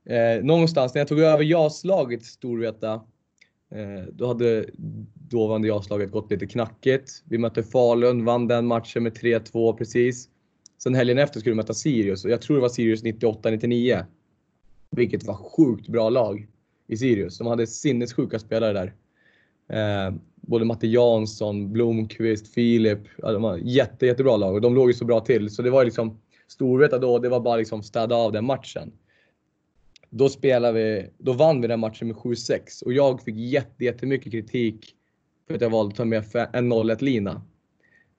eh, 0.07 0.45
någonstans 0.45 0.95
när 0.95 1.01
jag 1.01 1.09
tog 1.09 1.21
över 1.21 1.45
JAS-laget 1.45 2.25
Storvreta 2.25 3.01
Eh, 3.75 4.05
då 4.13 4.27
hade 4.27 4.67
dåvarande 5.15 5.69
JAS-laget 5.69 6.11
gått 6.11 6.31
lite 6.31 6.47
knackigt. 6.47 7.23
Vi 7.25 7.39
mötte 7.39 7.63
Falun, 7.63 8.25
vann 8.25 8.49
den 8.49 8.67
matchen 8.67 9.03
med 9.03 9.13
3-2 9.13 9.77
precis. 9.77 10.29
Sen 10.83 10.95
helgen 10.95 11.19
efter 11.19 11.41
skulle 11.41 11.53
vi 11.53 11.57
möta 11.57 11.75
Sirius 11.75 12.25
och 12.25 12.31
jag 12.31 12.43
tror 12.43 12.57
det 12.57 12.63
var 12.63 12.69
Sirius 12.69 13.03
98-99. 13.03 14.05
Vilket 14.91 15.25
var 15.25 15.35
sjukt 15.35 15.89
bra 15.89 16.09
lag 16.09 16.49
i 16.87 16.97
Sirius. 16.97 17.39
De 17.39 17.47
hade 17.47 17.67
sinnessjuka 17.67 18.39
spelare 18.39 18.73
där. 18.73 18.95
Eh, 19.73 20.15
både 20.35 20.65
Matte 20.65 20.87
Jansson, 20.87 21.73
Blomqvist, 21.73 22.55
Filip. 22.55 23.01
Ja, 23.17 23.33
de 23.33 23.43
var 23.43 23.57
jätte, 23.57 24.07
jättebra 24.07 24.37
lag 24.37 24.55
och 24.55 24.61
de 24.61 24.75
låg 24.75 24.89
ju 24.89 24.95
så 24.95 25.05
bra 25.05 25.21
till. 25.21 25.51
Så 25.51 25.63
det 25.63 25.71
var 25.71 25.85
liksom 25.85 26.21
Storvreta 26.49 26.99
då, 26.99 27.19
det 27.19 27.29
var 27.29 27.41
bara 27.41 27.57
liksom 27.57 27.83
städa 27.83 28.15
av 28.15 28.33
den 28.33 28.45
matchen. 28.45 28.93
Då 30.11 30.29
spelade 30.29 30.73
vi, 30.73 31.11
då 31.19 31.33
vann 31.33 31.61
vi 31.61 31.69
den 31.69 31.81
matchen 31.81 32.09
med 32.09 32.17
7-6 32.17 32.85
och 32.85 32.93
jag 32.93 33.23
fick 33.23 33.37
jätte, 33.37 33.85
jättemycket 33.85 34.33
kritik 34.33 34.95
för 35.47 35.55
att 35.55 35.61
jag 35.61 35.71
valde 35.71 35.93
att 35.93 35.97
ta 35.97 36.05
med 36.05 36.25
en 36.53 36.73
0-1 36.73 37.03
lina. 37.03 37.43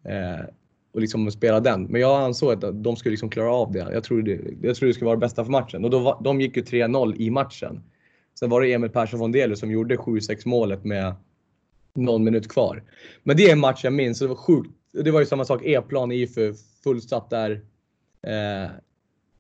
Eh, 0.05 0.45
och 0.93 1.01
liksom 1.01 1.31
spela 1.31 1.59
den. 1.59 1.83
Men 1.83 2.01
jag 2.01 2.21
ansåg 2.23 2.51
att 2.51 2.83
de 2.83 2.95
skulle 2.95 3.11
liksom 3.11 3.29
klara 3.29 3.53
av 3.53 3.71
det. 3.71 3.87
Jag 3.93 4.03
trodde, 4.03 4.31
jag 4.61 4.75
trodde 4.75 4.89
det 4.89 4.93
skulle 4.93 5.05
vara 5.05 5.15
det 5.15 5.25
bästa 5.25 5.43
för 5.43 5.51
matchen 5.51 5.83
och 5.83 5.89
då 5.89 6.21
de 6.23 6.41
gick 6.41 6.57
ju 6.57 6.63
3-0 6.63 7.15
i 7.17 7.29
matchen. 7.29 7.83
Sen 8.39 8.49
var 8.49 8.61
det 8.61 8.73
Emil 8.73 8.89
Persson 8.89 9.19
von 9.19 9.31
Delu 9.31 9.55
som 9.55 9.71
gjorde 9.71 9.95
7-6 9.95 10.47
målet 10.47 10.83
med 10.83 11.15
någon 11.95 12.23
minut 12.23 12.47
kvar. 12.47 12.84
Men 13.23 13.38
det 13.38 13.43
är 13.43 13.51
en 13.51 13.60
match 13.60 13.84
jag 13.84 13.93
minns 13.93 14.21
och 14.21 14.27
det 14.27 14.34
var 14.34 14.41
sjukt. 14.41 14.69
Det 14.91 15.12
var 15.12 15.19
ju 15.19 15.25
samma 15.25 15.45
sak, 15.45 15.62
E-plan, 15.65 16.12
IFU, 16.12 16.53
fullsatt 16.84 17.29
där. 17.29 17.62
Eh, 18.21 18.71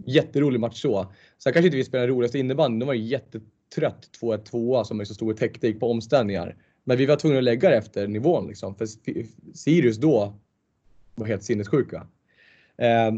jätterolig 0.05 0.59
match 0.59 0.81
så. 0.81 1.13
Sen 1.37 1.53
kanske 1.53 1.67
inte 1.67 1.77
vi 1.77 1.83
spelade 1.83 2.07
roligaste 2.07 2.39
innebandyn. 2.39 2.79
De 2.79 2.85
var 2.85 2.93
ju 2.93 3.03
jättetrött 3.03 4.09
2-1 4.21 4.43
2 4.43 4.83
som 4.83 4.99
är 4.99 5.05
så 5.05 5.13
stor 5.13 5.33
teknik 5.33 5.79
på 5.79 5.91
omställningar. 5.91 6.55
Men 6.83 6.97
vi 6.97 7.05
var 7.05 7.15
tvungna 7.15 7.37
att 7.37 7.43
lägga 7.43 7.69
det 7.69 7.77
efter 7.77 8.07
nivån 8.07 8.47
liksom. 8.47 8.75
För 8.75 8.87
Sirius 9.53 9.97
då 9.97 10.33
var 11.15 11.27
helt 11.27 11.43
sinnessjuka. 11.43 12.07
Eh, 12.77 13.11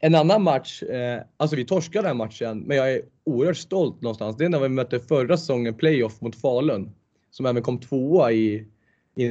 en 0.00 0.14
annan 0.14 0.42
match, 0.42 0.82
eh, 0.82 1.22
alltså 1.36 1.56
vi 1.56 1.64
torskade 1.64 2.08
den 2.08 2.16
matchen, 2.16 2.58
men 2.58 2.76
jag 2.76 2.92
är 2.92 3.02
oerhört 3.24 3.56
stolt 3.56 4.02
någonstans. 4.02 4.36
Det 4.36 4.44
är 4.44 4.48
när 4.48 4.60
vi 4.60 4.68
mötte 4.68 5.00
förra 5.00 5.36
säsongen 5.36 5.74
playoff 5.74 6.20
mot 6.20 6.36
Falun. 6.36 6.90
Som 7.32 7.46
även 7.46 7.62
kom 7.62 7.80
tvåa 7.80 8.32
i 8.32 8.66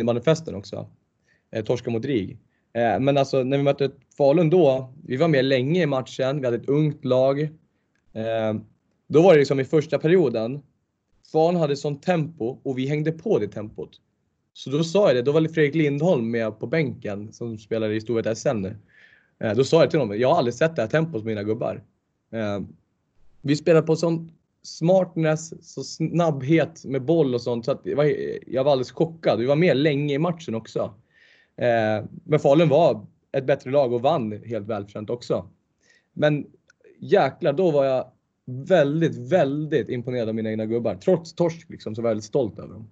manifesten 0.04 0.56
också. 0.56 0.90
Eh, 1.52 1.64
torska 1.66 1.92
mot 1.92 2.06
RIG. 2.06 2.38
Eh, 2.74 3.00
men 3.00 3.18
alltså 3.18 3.44
när 3.44 3.58
vi 3.58 3.64
mötte 3.64 3.92
Falun 4.18 4.50
då, 4.50 4.94
vi 5.06 5.18
var 5.18 5.28
med 5.28 5.46
länge 5.46 5.84
i 5.84 5.86
matchen, 5.86 6.40
vi 6.40 6.46
hade 6.46 6.58
ett 6.58 6.70
ungt 6.70 7.06
lag. 7.06 7.42
Eh, 8.14 8.54
då 9.08 9.22
var 9.22 9.34
det 9.34 9.40
liksom 9.40 9.60
i 9.60 9.66
första 9.66 10.00
perioden, 10.00 10.62
Falun 11.32 11.56
hade 11.56 11.76
sånt 11.76 12.04
tempo 12.04 12.58
och 12.64 12.78
vi 12.78 12.88
hängde 12.88 13.12
på 13.12 13.40
det 13.40 13.48
tempot. 13.48 14.02
Så 14.54 14.70
då 14.70 14.84
sa 14.84 15.08
jag 15.08 15.16
det, 15.16 15.22
då 15.22 15.32
var 15.32 15.42
Fredrik 15.42 15.76
Lindholm 15.76 16.32
med 16.32 16.60
på 16.60 16.68
bänken 16.68 17.34
som 17.34 17.58
spelade 17.58 17.96
i 17.96 18.02
Storvreta 18.02 18.36
SM 18.36 18.58
nu. 18.58 18.76
Eh, 19.40 19.56
då 19.56 19.64
sa 19.64 19.82
jag 19.82 19.90
till 19.90 20.00
honom, 20.00 20.20
jag 20.20 20.30
har 20.30 20.38
aldrig 20.38 20.54
sett 20.54 20.76
det 20.76 20.82
här 20.82 20.90
tempot 20.90 21.22
på 21.22 21.28
mina 21.28 21.44
gubbar. 21.44 21.84
Eh, 22.32 22.60
vi 23.42 23.56
spelade 23.56 23.88
på 23.88 23.96
sånt 23.96 24.34
smartness, 24.64 25.74
så 25.74 25.84
snabbhet 25.84 26.86
med 26.86 27.02
boll 27.02 27.34
och 27.34 27.42
sånt 27.42 27.66
så 27.66 27.72
att 27.72 27.82
jag 27.84 27.96
var, 27.96 28.14
jag 28.48 28.64
var 28.64 28.72
alldeles 28.72 28.92
chockad. 28.92 29.40
Vi 29.40 29.46
var 29.46 29.56
med 29.56 29.78
länge 29.78 30.14
i 30.14 30.20
matchen 30.20 30.56
också. 30.56 30.94
Eh, 31.58 32.06
men 32.24 32.40
Falun 32.40 32.70
var 32.70 33.06
ett 33.32 33.46
bättre 33.46 33.72
lag 33.72 33.94
och 33.94 34.02
vann 34.02 34.44
helt 34.46 34.68
välförtjänt 34.68 35.10
också. 35.10 35.50
Men 36.14 36.46
jäklar, 37.00 37.54
då 37.54 37.72
var 37.72 37.86
jag 37.86 38.12
väldigt, 38.46 39.32
väldigt 39.32 39.90
imponerad 39.90 40.30
av 40.30 40.36
mina 40.36 40.50
egna 40.50 40.66
gubbar. 40.66 40.96
Trots 40.96 41.34
torsk 41.34 41.70
liksom, 41.70 41.96
så 41.96 42.02
var 42.02 42.10
jag 42.10 42.12
väldigt 42.12 42.26
stolt 42.26 42.60
över 42.60 42.74
dem. 42.74 42.92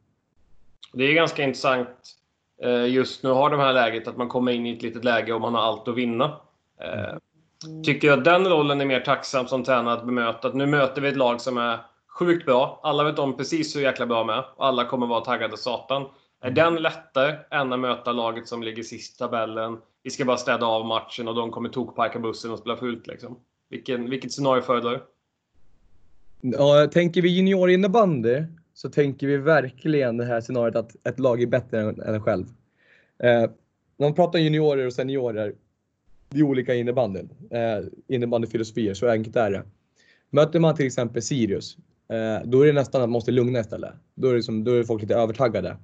Det 0.94 1.04
är 1.04 1.14
ganska 1.14 1.44
intressant 1.44 2.16
eh, 2.64 2.86
just 2.86 3.24
nu 3.24 3.30
har 3.30 3.50
de 3.50 3.60
här 3.60 3.74
läget 3.74 4.08
att 4.08 4.18
man 4.18 4.28
kommer 4.28 4.52
in 4.52 4.66
i 4.66 4.74
ett 4.74 4.82
litet 4.82 5.04
läge 5.04 5.34
och 5.34 5.42
man 5.42 5.56
har 5.56 5.62
allt 5.62 5.88
att 5.88 5.98
vinna. 5.98 6.38
Mm 6.80 7.20
tycker 7.84 8.08
jag 8.08 8.18
att 8.18 8.26
den 8.26 8.48
rollen 8.48 8.82
är 8.82 8.86
mer 8.86 9.00
tacksam 9.00 9.48
som 9.48 9.64
tränare 9.64 9.94
att 9.94 10.06
bemöta. 10.06 10.48
Att 10.48 10.56
nu 10.56 10.66
möter 10.66 11.02
vi 11.02 11.10
ett 11.10 11.18
lag 11.18 11.42
som 11.42 11.58
är 11.58 11.80
sjukt 12.20 12.46
bra. 12.46 12.80
Alla 12.84 13.04
vet 13.04 13.20
om 13.20 13.38
precis 13.38 13.76
hur 13.76 13.82
jäkla 13.82 14.06
bra 14.06 14.24
med. 14.24 14.44
Alla 14.58 14.86
kommer 14.86 15.08
vara 15.08 15.22
taggade 15.22 15.58
satan. 15.58 16.06
Är 16.42 16.52
den 16.52 16.76
lättare 16.76 17.36
än 17.52 17.74
att 17.74 17.80
möta 17.80 18.12
laget 18.12 18.48
som 18.48 18.64
ligger 18.64 18.84
sist 18.84 19.16
i 19.16 19.18
tabellen? 19.18 19.78
Vi 20.04 20.10
ska 20.10 20.26
bara 20.26 20.38
städa 20.38 20.66
av 20.66 20.86
matchen 20.86 21.28
och 21.28 21.36
de 21.36 21.52
kommer 21.52 21.70
tokparka 21.70 22.20
bussen 22.20 22.52
och 22.52 22.60
spela 22.60 22.78
fullt. 22.78 23.08
Liksom. 23.08 23.40
Vilken, 23.70 24.10
vilket 24.10 24.32
scenario 24.32 24.62
föredrar 24.62 24.92
du? 24.92 25.02
Ja, 26.42 26.88
tänker 26.94 27.22
vi 27.22 27.30
juniorinnebandy 27.30 28.44
så 28.74 28.90
tänker 28.90 29.28
vi 29.28 29.38
verkligen 29.38 30.18
det 30.18 30.26
här 30.26 30.42
scenariot 30.42 30.76
att 30.76 31.08
ett 31.08 31.20
lag 31.20 31.42
är 31.42 31.48
bättre 31.48 31.80
än, 31.80 32.02
en 32.02 32.22
själv. 32.22 32.46
Eh, 33.24 33.50
när 33.98 34.08
man 34.08 34.16
pratar 34.16 34.40
juniorer 34.40 34.86
och 34.86 34.94
seniorer, 34.94 35.54
det 36.30 36.40
är 36.40 36.44
olika 36.44 36.76
innebanden. 36.76 37.30
Eh, 37.52 37.80
innebandyfilosofier, 38.08 38.94
så 38.94 39.10
enkelt 39.10 39.36
är 39.36 39.52
det. 39.52 39.64
Möter 40.30 40.60
man 40.60 40.76
till 40.76 40.86
exempel 40.86 41.22
Sirius, 41.22 41.78
eh, 42.10 42.48
då 42.50 42.62
är 42.62 42.68
det 42.68 42.74
nästan 42.74 43.02
att 43.02 43.10
man 43.10 43.14
måste 43.14 43.32
lugna 43.32 43.60
istället. 43.60 43.94
Då 44.16 44.28
är, 44.28 44.36
det 44.36 44.44
som, 44.44 44.64
då 44.64 44.72
är 44.72 44.84
folk 44.84 45.02
lite 45.02 45.16
övertaggade. 45.16 45.78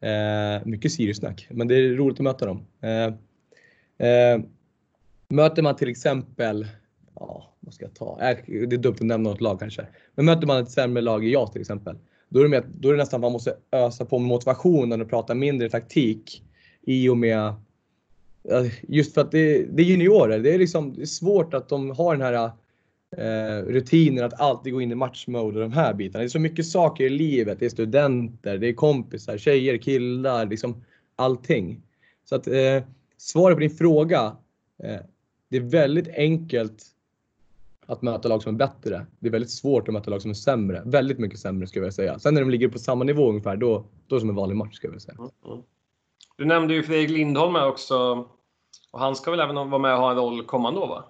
Eh, 0.00 0.66
mycket 0.66 0.92
Sirius-snack, 0.92 1.46
men 1.50 1.68
det 1.68 1.74
är 1.74 1.94
roligt 1.94 2.20
att 2.20 2.24
möta 2.24 2.46
dem. 2.46 2.66
Eh, 2.80 3.06
eh, 4.08 4.40
möter 5.28 5.62
man 5.62 5.76
till 5.76 5.88
exempel, 5.88 6.66
ja, 7.14 7.54
vad 7.60 7.74
ska 7.74 7.84
jag 7.84 7.94
ta? 7.94 8.18
Äh, 8.20 8.36
det 8.46 8.76
är 8.76 8.78
dumt 8.78 8.94
att 8.94 9.00
nämna 9.00 9.30
något 9.30 9.40
lag 9.40 9.60
kanske. 9.60 9.86
Men 10.14 10.24
möter 10.24 10.46
man 10.46 10.62
ett 10.62 10.70
sämre 10.70 11.02
lag 11.02 11.24
i 11.24 11.32
JAS 11.32 11.52
till 11.52 11.60
exempel, 11.60 11.98
då 12.28 12.38
är 12.38 12.42
det, 12.42 12.50
med, 12.50 12.64
då 12.74 12.88
är 12.88 12.92
det 12.92 12.98
nästan 12.98 13.18
att 13.18 13.22
man 13.22 13.32
måste 13.32 13.56
ösa 13.72 14.04
på 14.04 14.18
motivationen 14.18 15.00
och 15.00 15.08
prata 15.08 15.34
mindre 15.34 15.70
taktik 15.70 16.42
i 16.82 17.08
och 17.08 17.16
med 17.16 17.54
Just 18.88 19.14
för 19.14 19.20
att 19.20 19.30
det, 19.30 19.64
det 19.64 19.82
är 19.82 19.86
juniorer. 19.86 20.38
Det 20.38 20.54
är, 20.54 20.58
liksom, 20.58 20.94
det 20.94 21.02
är 21.02 21.06
svårt 21.06 21.54
att 21.54 21.68
de 21.68 21.90
har 21.90 22.16
den 22.16 22.22
här 22.22 22.50
eh, 23.16 23.64
rutinen 23.64 24.24
att 24.24 24.40
alltid 24.40 24.72
gå 24.72 24.80
in 24.80 24.92
i 24.92 24.94
matchmode 24.94 25.56
och 25.56 25.70
de 25.70 25.72
här 25.72 25.94
bitarna. 25.94 26.22
Det 26.22 26.26
är 26.26 26.28
så 26.28 26.38
mycket 26.38 26.66
saker 26.66 27.04
i 27.04 27.10
livet. 27.10 27.58
Det 27.60 27.66
är 27.66 27.70
studenter, 27.70 28.58
det 28.58 28.68
är 28.68 28.72
kompisar, 28.72 29.38
tjejer, 29.38 29.76
killar, 29.76 30.46
liksom 30.46 30.84
allting. 31.16 31.82
Så 32.24 32.34
att 32.34 32.46
eh, 32.46 32.82
svaret 33.16 33.56
på 33.56 33.60
din 33.60 33.70
fråga. 33.70 34.36
Eh, 34.82 35.00
det 35.48 35.56
är 35.56 35.60
väldigt 35.60 36.08
enkelt 36.08 36.84
att 37.86 38.02
möta 38.02 38.28
lag 38.28 38.42
som 38.42 38.54
är 38.54 38.58
bättre. 38.58 39.06
Det 39.18 39.28
är 39.28 39.32
väldigt 39.32 39.50
svårt 39.50 39.88
att 39.88 39.94
möta 39.94 40.10
lag 40.10 40.22
som 40.22 40.30
är 40.30 40.34
sämre. 40.34 40.82
Väldigt 40.84 41.18
mycket 41.18 41.38
sämre 41.38 41.66
skulle 41.66 41.86
jag 41.86 41.94
säga. 41.94 42.18
Sen 42.18 42.34
när 42.34 42.40
de 42.40 42.50
ligger 42.50 42.68
på 42.68 42.78
samma 42.78 43.04
nivå 43.04 43.28
ungefär, 43.28 43.56
då, 43.56 43.84
då 44.06 44.16
är 44.16 44.16
det 44.16 44.20
som 44.20 44.28
en 44.28 44.36
vanlig 44.36 44.56
match 44.56 44.74
skulle 44.74 44.92
jag 44.92 45.02
säga. 45.02 45.16
Mm, 45.18 45.30
mm. 45.46 45.62
Du 46.36 46.44
nämnde 46.44 46.74
ju 46.74 46.82
Fredrik 46.82 47.10
Lindholm 47.10 47.54
här 47.54 47.68
också. 47.68 48.28
Och 48.96 49.02
han 49.02 49.16
ska 49.16 49.30
väl 49.30 49.40
även 49.40 49.54
vara 49.54 49.78
med 49.78 49.94
och 49.94 50.00
ha 50.00 50.10
en 50.10 50.16
roll 50.16 50.44
kommande 50.44 50.80
år 50.80 50.86
va? 50.86 51.04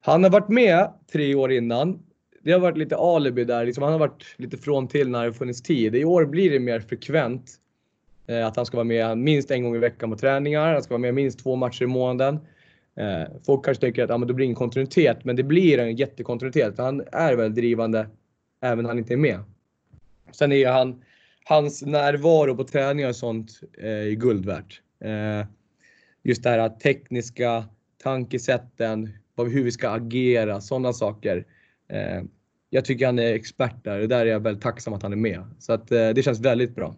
Han 0.00 0.22
har 0.22 0.30
varit 0.30 0.48
med 0.48 0.92
tre 1.12 1.34
år 1.34 1.52
innan. 1.52 2.02
Det 2.42 2.52
har 2.52 2.60
varit 2.60 2.76
lite 2.76 2.96
alibi 2.96 3.44
där. 3.44 3.66
Liksom 3.66 3.82
han 3.82 3.92
har 3.92 3.98
varit 3.98 4.34
lite 4.36 4.56
från 4.56 4.88
till 4.88 5.08
när 5.08 5.26
det 5.26 5.32
funnits 5.32 5.62
tid. 5.62 5.96
I 5.96 6.04
år 6.04 6.24
blir 6.24 6.50
det 6.50 6.60
mer 6.60 6.80
frekvent. 6.80 7.52
Eh, 8.26 8.46
att 8.46 8.56
han 8.56 8.66
ska 8.66 8.76
vara 8.76 8.84
med 8.84 9.18
minst 9.18 9.50
en 9.50 9.64
gång 9.64 9.76
i 9.76 9.78
veckan 9.78 10.10
på 10.10 10.16
träningar. 10.16 10.72
Han 10.72 10.82
ska 10.82 10.94
vara 10.94 11.00
med 11.00 11.14
minst 11.14 11.42
två 11.42 11.56
matcher 11.56 11.82
i 11.82 11.86
månaden. 11.86 12.38
Eh, 12.96 13.28
folk 13.46 13.64
kanske 13.64 13.86
tycker 13.86 14.04
att 14.04 14.10
ah, 14.10 14.18
men 14.18 14.28
det 14.28 14.34
blir 14.34 14.44
ingen 14.44 14.56
kontinuitet, 14.56 15.24
men 15.24 15.36
det 15.36 15.42
blir 15.42 15.78
en 15.78 15.96
jättekontinuitet. 15.96 16.78
Han 16.78 17.02
är 17.12 17.36
väldigt 17.36 17.56
drivande 17.56 18.06
även 18.62 18.82
när 18.82 18.90
han 18.90 18.98
inte 18.98 19.14
är 19.14 19.16
med. 19.18 19.38
Sen 20.32 20.52
är 20.52 20.70
han, 20.70 21.02
hans 21.44 21.82
närvaro 21.82 22.56
på 22.56 22.64
träningar 22.64 23.08
och 23.08 23.16
sånt 23.16 23.50
eh, 23.78 24.14
guld 24.14 24.46
värt. 24.46 24.80
Eh, 25.04 25.46
just 26.22 26.42
det 26.42 26.50
här 26.50 26.68
tekniska 26.68 27.64
tankesätten, 28.02 29.12
hur 29.36 29.64
vi 29.64 29.72
ska 29.72 29.90
agera, 29.90 30.60
sådana 30.60 30.92
saker. 30.92 31.44
Eh, 31.88 32.22
jag 32.70 32.84
tycker 32.84 33.06
han 33.06 33.18
är 33.18 33.34
expert 33.34 33.84
där 33.84 34.00
och 34.00 34.08
där 34.08 34.26
är 34.26 34.30
jag 34.30 34.40
väldigt 34.40 34.62
tacksam 34.62 34.94
att 34.94 35.02
han 35.02 35.12
är 35.12 35.16
med. 35.16 35.44
Så 35.58 35.72
att, 35.72 35.92
eh, 35.92 36.08
det 36.08 36.22
känns 36.22 36.40
väldigt 36.40 36.74
bra. 36.74 36.94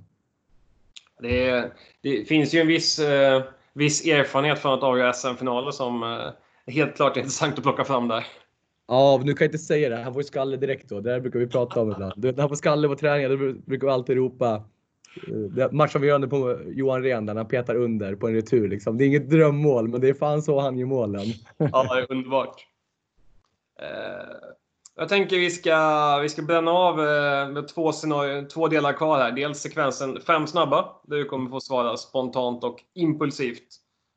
Det, 1.20 1.70
det 2.00 2.28
finns 2.28 2.54
ju 2.54 2.60
en 2.60 2.66
viss, 2.66 2.98
eh, 2.98 3.42
viss 3.72 4.06
erfarenhet 4.06 4.58
från 4.58 4.72
att 4.74 4.82
avgöra 4.82 5.12
SM-finaler 5.12 5.70
som 5.70 6.20
helt 6.66 6.96
klart 6.96 7.16
är 7.16 7.20
intressant 7.20 7.58
att 7.58 7.62
plocka 7.62 7.84
fram 7.84 8.08
där. 8.08 8.26
Ja, 8.88 9.20
nu 9.24 9.34
kan 9.34 9.44
jag 9.44 9.48
inte 9.48 9.58
säga 9.58 9.88
det. 9.88 9.96
Han 9.96 10.12
får 10.12 10.22
ju 10.22 10.26
skalle 10.26 10.56
direkt 10.56 10.88
då. 10.88 11.00
Det 11.00 11.10
här 11.10 11.20
brukar 11.20 11.38
vi 11.38 11.46
prata 11.46 11.80
om 11.80 11.92
ibland. 11.92 12.40
Han 12.40 12.48
får 12.48 12.56
skalle 12.56 12.88
på 12.88 12.96
träningen, 12.96 13.30
då 13.30 13.52
brukar 13.66 13.86
vi 13.86 13.92
alltid 13.92 14.16
ropa 14.16 14.64
Matchavgörande 15.70 16.28
på 16.28 16.58
Johan 16.66 17.02
Rehn 17.02 17.26
där 17.26 17.34
han 17.34 17.48
petar 17.48 17.74
under 17.74 18.14
på 18.14 18.28
en 18.28 18.34
retur. 18.34 18.68
Liksom. 18.68 18.98
Det 18.98 19.04
är 19.04 19.06
inget 19.06 19.30
drömmål, 19.30 19.88
men 19.88 20.00
det 20.00 20.08
är 20.08 20.14
fan 20.14 20.42
så 20.42 20.60
han 20.60 20.78
gör 20.78 20.86
målen. 20.86 21.26
Ja, 21.56 21.94
det 21.94 22.00
är 22.00 22.12
underbart. 22.12 22.66
Eh, 23.80 24.52
jag 24.96 25.08
tänker 25.08 25.38
vi 25.38 25.50
ska, 25.50 26.18
vi 26.22 26.28
ska 26.28 26.42
bränna 26.42 26.70
av 26.70 27.00
eh, 27.00 27.48
med 27.48 27.68
två, 27.68 27.92
två 28.52 28.68
delar 28.68 28.92
kvar 28.92 29.18
här. 29.18 29.32
Dels 29.32 29.58
sekvensen 29.58 30.20
fem 30.20 30.46
snabba, 30.46 30.88
där 31.04 31.16
du 31.16 31.24
kommer 31.24 31.50
få 31.50 31.60
svara 31.60 31.96
spontant 31.96 32.64
och 32.64 32.80
impulsivt. 32.94 33.68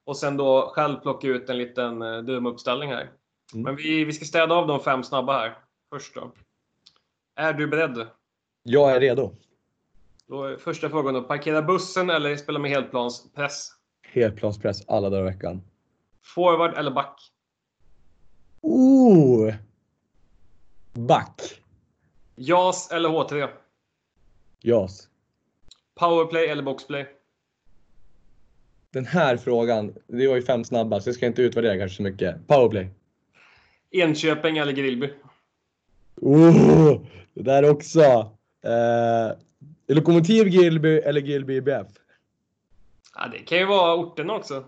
Och 0.05 0.17
sen 0.17 0.37
då 0.37 0.71
själv 0.73 0.99
plocka 0.99 1.27
ut 1.27 1.49
en 1.49 1.57
liten 1.57 2.01
eh, 2.01 2.17
drömuppställning 2.17 2.89
här. 2.89 3.11
Mm. 3.53 3.63
Men 3.63 3.75
vi, 3.75 4.05
vi 4.05 4.13
ska 4.13 4.25
städa 4.25 4.55
av 4.55 4.67
de 4.67 4.79
fem 4.79 5.03
snabba 5.03 5.33
här 5.33 5.57
först 5.93 6.15
då. 6.15 6.31
Är 7.35 7.53
du 7.53 7.67
beredd? 7.67 8.07
Jag 8.63 8.95
är 8.95 8.99
redo. 8.99 9.31
Då 10.27 10.43
är 10.43 10.57
första 10.57 10.89
frågan 10.89 11.13
då. 11.13 11.21
Parkera 11.21 11.61
bussen 11.61 12.09
eller 12.09 12.35
spela 12.35 12.59
med 12.59 12.71
helplanspress? 12.71 13.69
Helplanspress 14.01 14.83
alla 14.87 15.09
dagar 15.09 15.21
i 15.21 15.25
veckan. 15.25 15.61
Forward 16.35 16.77
eller 16.77 16.91
back? 16.91 17.31
Ooh! 18.61 19.53
Back. 20.93 21.61
JAS 22.35 22.91
eller 22.91 23.09
H3? 23.09 23.49
JAS. 24.61 25.07
Powerplay 25.95 26.47
eller 26.47 26.63
boxplay? 26.63 27.07
Den 28.91 29.05
här 29.05 29.37
frågan, 29.37 29.95
det 30.07 30.27
var 30.27 30.35
ju 30.35 30.41
fem 30.41 30.63
snabba 30.63 30.99
så 30.99 31.09
jag 31.09 31.15
ska 31.15 31.25
inte 31.25 31.41
utvärdera 31.41 31.77
kanske 31.77 31.95
så 31.97 32.03
mycket. 32.03 32.47
Powerplay. 32.47 32.89
Enköping 33.91 34.57
eller 34.57 34.71
Grillby? 34.71 35.13
Oh, 36.15 37.01
det 37.33 37.43
där 37.43 37.69
också. 37.69 38.01
Eh, 38.63 39.37
Lokomotiv 39.87 40.47
Gilby 40.47 40.97
eller 40.97 41.21
Gilby 41.21 41.55
IBF? 41.55 41.87
Ja, 43.15 43.27
det 43.31 43.37
kan 43.37 43.57
ju 43.57 43.65
vara 43.65 43.95
orterna 43.95 44.33
också. 44.33 44.63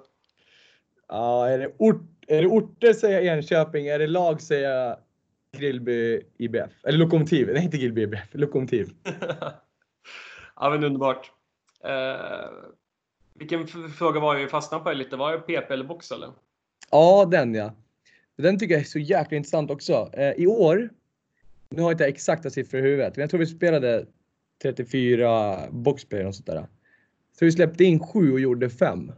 Ja, 1.08 1.47
är 1.47 1.60
det, 1.60 1.71
ort, 1.77 2.01
är 2.27 2.41
det 2.41 2.47
orter 2.47 2.93
säger 2.93 3.21
jag 3.21 3.38
Enköping, 3.38 3.88
är 3.88 3.99
det 3.99 4.08
lag 4.08 4.41
säger 4.41 4.69
jag 4.69 4.97
Grillby 5.58 6.21
IBF. 6.38 6.71
Eller 6.84 6.97
Lokomotiv, 6.97 7.49
nej 7.53 7.63
inte 7.63 7.77
Grillby 7.77 8.01
IBF, 8.01 8.30
Lokomotiv. 8.32 8.89
ja, 10.56 10.69
men 10.69 10.84
underbart. 10.84 11.32
Eh, 11.84 12.49
vilken 13.34 13.67
fråga 13.67 14.19
var 14.19 14.36
vi 14.36 14.47
fastnade 14.47 14.84
på 14.84 14.91
lite? 14.91 15.15
Var 15.15 15.32
det 15.32 15.39
PP 15.39 15.73
eller 15.73 15.84
box 15.84 16.12
eller? 16.12 16.30
Ja, 16.91 17.27
den 17.32 17.53
ja. 17.53 17.73
Den 18.36 18.60
tycker 18.60 18.73
jag 18.73 18.82
är 18.82 18.86
så 18.86 18.99
jäkla 18.99 19.38
intressant 19.38 19.71
också. 19.71 20.10
Eh, 20.13 20.32
I 20.32 20.47
år, 20.47 20.89
nu 21.69 21.82
har 21.82 21.89
jag 21.89 21.93
inte 21.93 22.06
exakta 22.06 22.49
siffror 22.49 22.80
i 22.80 22.84
huvudet, 22.84 23.15
men 23.15 23.21
jag 23.21 23.30
tror 23.30 23.39
vi 23.39 23.45
spelade 23.45 24.06
34 24.62 25.60
boxplay 25.72 26.26
och 26.26 26.36
sånt 26.36 26.46
där. 26.46 26.67
Så 27.39 27.46
vi 27.46 27.52
släppte 27.52 27.84
in 27.84 28.00
7 28.00 28.32
och 28.32 28.39
gjorde 28.39 28.70
5. 28.70 29.12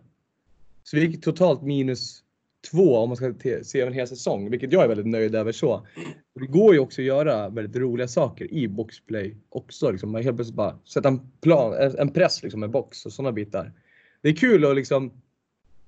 Så 0.84 0.96
vi 0.96 1.06
gick 1.06 1.24
totalt 1.24 1.62
minus 1.62 2.24
2 2.72 2.98
om 2.98 3.10
man 3.10 3.16
ska 3.16 3.34
se 3.64 3.82
över 3.82 3.92
en 3.92 3.98
hel 3.98 4.08
säsong, 4.08 4.50
vilket 4.50 4.74
jag 4.74 4.84
är 4.84 4.88
väldigt 4.88 5.08
nöjd 5.08 5.36
över 5.36 5.52
så. 5.52 5.88
Och 6.34 6.42
det 6.42 6.48
går 6.48 6.74
ju 6.74 6.80
också 6.80 7.02
att 7.02 7.06
göra 7.06 7.50
väldigt 7.50 7.76
roliga 7.76 8.08
saker 8.08 8.54
i 8.54 8.68
boxplay 8.68 9.36
också. 9.50 9.92
Liksom. 9.92 10.12
Man 10.12 10.24
helt 10.24 10.38
plötsligt 10.38 10.56
bara 10.56 10.80
sätta 10.86 11.08
en 11.08 11.32
plan, 11.42 11.74
en 11.98 12.14
press 12.14 12.44
liksom 12.44 12.60
med 12.60 12.70
box 12.70 13.06
och 13.06 13.14
sådana 13.14 13.32
bitar. 13.32 13.74
Det 14.22 14.30
är 14.30 14.36
kul 14.36 14.66
att 14.66 14.76
liksom 14.76 15.12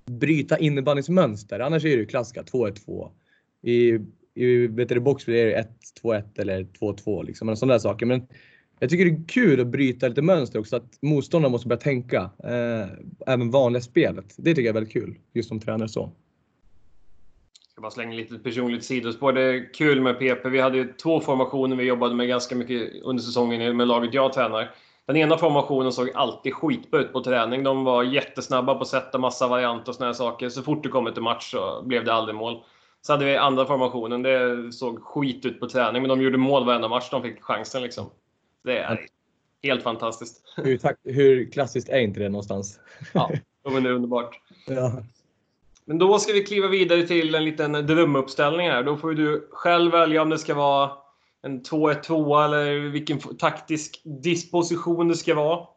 bryta 0.06 0.58
innebandys 0.58 1.10
mönster. 1.10 1.60
Annars 1.60 1.86
är 1.86 1.90
det 1.90 1.96
ju 1.96 2.06
klassiska 2.06 2.42
2-1-2. 2.42 3.10
I, 3.62 4.00
i 4.34 4.68
vet 4.68 4.90
du, 4.90 5.00
boxplay 5.00 5.40
är 5.40 5.46
det 5.46 5.68
1-2-1 6.04 6.24
eller 6.36 6.64
2-2 6.64 7.26
liksom. 7.26 7.56
Sådana 7.56 7.74
där 7.74 7.80
saker. 7.80 8.06
Men 8.06 8.28
jag 8.82 8.90
tycker 8.90 9.06
det 9.06 9.12
är 9.12 9.28
kul 9.28 9.62
att 9.62 9.68
bryta 9.68 10.08
lite 10.08 10.22
mönster 10.22 10.60
också. 10.60 10.76
Att 10.76 10.98
motståndarna 11.02 11.52
måste 11.52 11.68
börja 11.68 11.80
tänka. 11.80 12.30
Eh, 12.44 12.88
även 13.28 13.52
vanliga 13.52 13.82
spelet. 13.82 14.36
Det 14.38 14.50
tycker 14.50 14.62
jag 14.62 14.70
är 14.70 14.74
väldigt 14.74 14.94
kul. 14.94 15.16
Just 15.34 15.50
som 15.50 15.60
tränare 15.60 15.90
så. 15.90 16.00
Jag 16.00 17.72
ska 17.72 17.82
bara 17.82 17.92
slänga 17.92 18.16
lite 18.16 18.36
personligt 18.36 18.84
sidospår. 18.84 19.34
Det 19.34 19.42
är 19.42 19.74
kul 19.74 20.02
med 20.02 20.20
PP. 20.20 20.50
Vi 20.50 20.60
hade 20.60 20.78
ju 20.78 20.94
två 20.94 21.20
formationer 21.20 21.76
vi 21.76 21.84
jobbade 21.84 22.16
med 22.16 22.28
ganska 22.28 22.56
mycket 22.56 23.04
under 23.04 23.24
säsongen 23.24 23.78
med 23.78 23.88
laget 23.88 24.14
jag 24.14 24.34
tränar. 24.34 24.72
Den 25.06 25.18
ena 25.18 25.38
formationen 25.38 25.92
såg 25.92 26.12
alltid 26.16 26.54
skitbra 26.54 27.00
ut 27.00 27.14
på 27.14 27.24
träning. 27.24 27.64
De 27.64 27.84
var 27.84 28.04
jättesnabba 28.04 28.76
på 28.76 28.82
att 28.82 28.88
sätta 28.88 29.18
massa 29.18 29.48
varianter 29.48 29.90
och 29.90 29.96
såna 29.96 30.06
här 30.06 30.14
saker. 30.14 30.50
Så 30.50 30.62
fort 30.62 30.84
det 30.84 30.90
kom 30.90 31.14
till 31.14 31.24
match 31.24 31.52
så 31.52 31.84
blev 31.86 32.06
det 32.06 32.14
aldrig 32.14 32.36
mål. 32.36 32.64
Så 33.02 33.14
hade 33.14 33.26
vi 33.26 33.38
andra 33.38 33.66
formationen. 33.66 34.24
Det 34.24 34.72
såg 34.72 35.04
skit 35.04 35.46
ut 35.46 35.60
på 35.60 35.70
träning, 35.70 36.02
men 36.02 36.10
de 36.10 36.22
gjorde 36.22 36.38
mål 36.38 36.66
varenda 36.66 36.88
match 36.88 37.10
de 37.12 37.22
fick 37.22 37.42
chansen. 37.42 37.82
Liksom. 37.82 38.10
Det 38.64 38.78
är 38.78 39.08
helt 39.64 39.84
fantastiskt. 39.84 40.54
Hur, 40.58 40.80
hur 41.12 41.52
klassiskt 41.52 41.90
är 41.90 42.00
inte 42.00 42.20
det 42.20 42.30
någonstans? 42.30 42.80
Ja, 43.64 43.72
men 43.72 43.84
det 43.84 43.90
är 43.90 43.94
underbart. 43.94 44.40
Ja. 44.68 44.92
Men 45.86 45.98
då 45.98 46.20
ska 46.20 46.34
vi 46.34 46.44
kliva 46.44 46.68
vidare 46.68 47.08
till 47.08 47.36
en 47.36 47.46
liten 47.46 47.72
drömuppställning 47.72 48.70
här. 48.70 48.84
Då 48.84 48.98
får 48.98 49.12
du 49.12 49.48
själv 49.52 49.92
välja 49.92 50.22
om 50.22 50.30
det 50.30 50.38
ska 50.38 50.54
vara 50.54 50.92
en 51.42 51.62
2-1-2 51.62 52.46
eller 52.46 52.80
vilken 52.80 53.20
taktisk 53.20 54.02
disposition 54.04 55.08
det 55.08 55.16
ska 55.16 55.36
vara. 55.36 55.68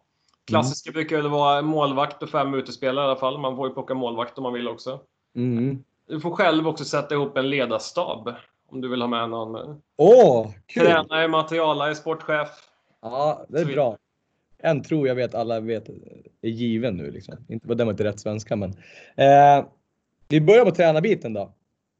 Klassiska 0.47 0.93
brukar 0.93 1.17
väl 1.17 1.29
vara 1.29 1.63
målvakt 1.63 2.23
och 2.23 2.29
fem 2.29 2.55
utespelare 2.55 3.05
i 3.05 3.09
alla 3.09 3.21
fall. 3.21 3.39
Man 3.39 3.57
får 3.57 3.69
ju 3.69 3.75
plocka 3.75 3.95
målvakt 3.95 4.39
om 4.39 4.43
man 4.43 4.53
vill 4.53 4.69
också. 4.69 5.01
Mm. 5.37 5.85
Du 6.09 6.21
får 6.21 6.31
själv 6.31 6.69
också 6.69 6.85
sätta 6.85 7.15
ihop 7.15 7.37
en 7.37 7.51
ledarstab. 7.51 8.35
Om 8.69 8.81
du 8.81 8.89
vill 8.89 9.01
ha 9.01 9.09
med 9.09 9.31
någon 9.31 9.55
eh, 9.55 9.77
Åh, 9.97 10.51
kul! 10.67 10.87
tränare, 10.87 11.29
materialare, 11.29 11.95
sportchef. 11.95 12.49
Ja, 13.05 13.47
det 13.49 13.61
är 13.61 13.65
vi- 13.65 13.75
bra. 13.75 13.99
En 14.59 14.83
tror 14.83 15.09
jag 15.09 15.15
vet 15.15 15.35
alla 15.35 15.61
vet 15.61 15.89
är 16.43 16.49
given 16.49 16.97
nu 16.97 17.11
liksom. 17.11 17.35
Inte 17.49 17.67
på 17.67 17.75
den 17.75 17.87
var 17.87 17.93
inte 17.93 18.05
rätt 18.05 18.21
svenska 18.21 18.57
men. 18.57 18.71
Eh, 19.17 19.67
vi 20.29 20.41
börjar 20.41 20.65
på 20.65 20.71
tränarbiten 20.71 21.33
då. 21.33 21.41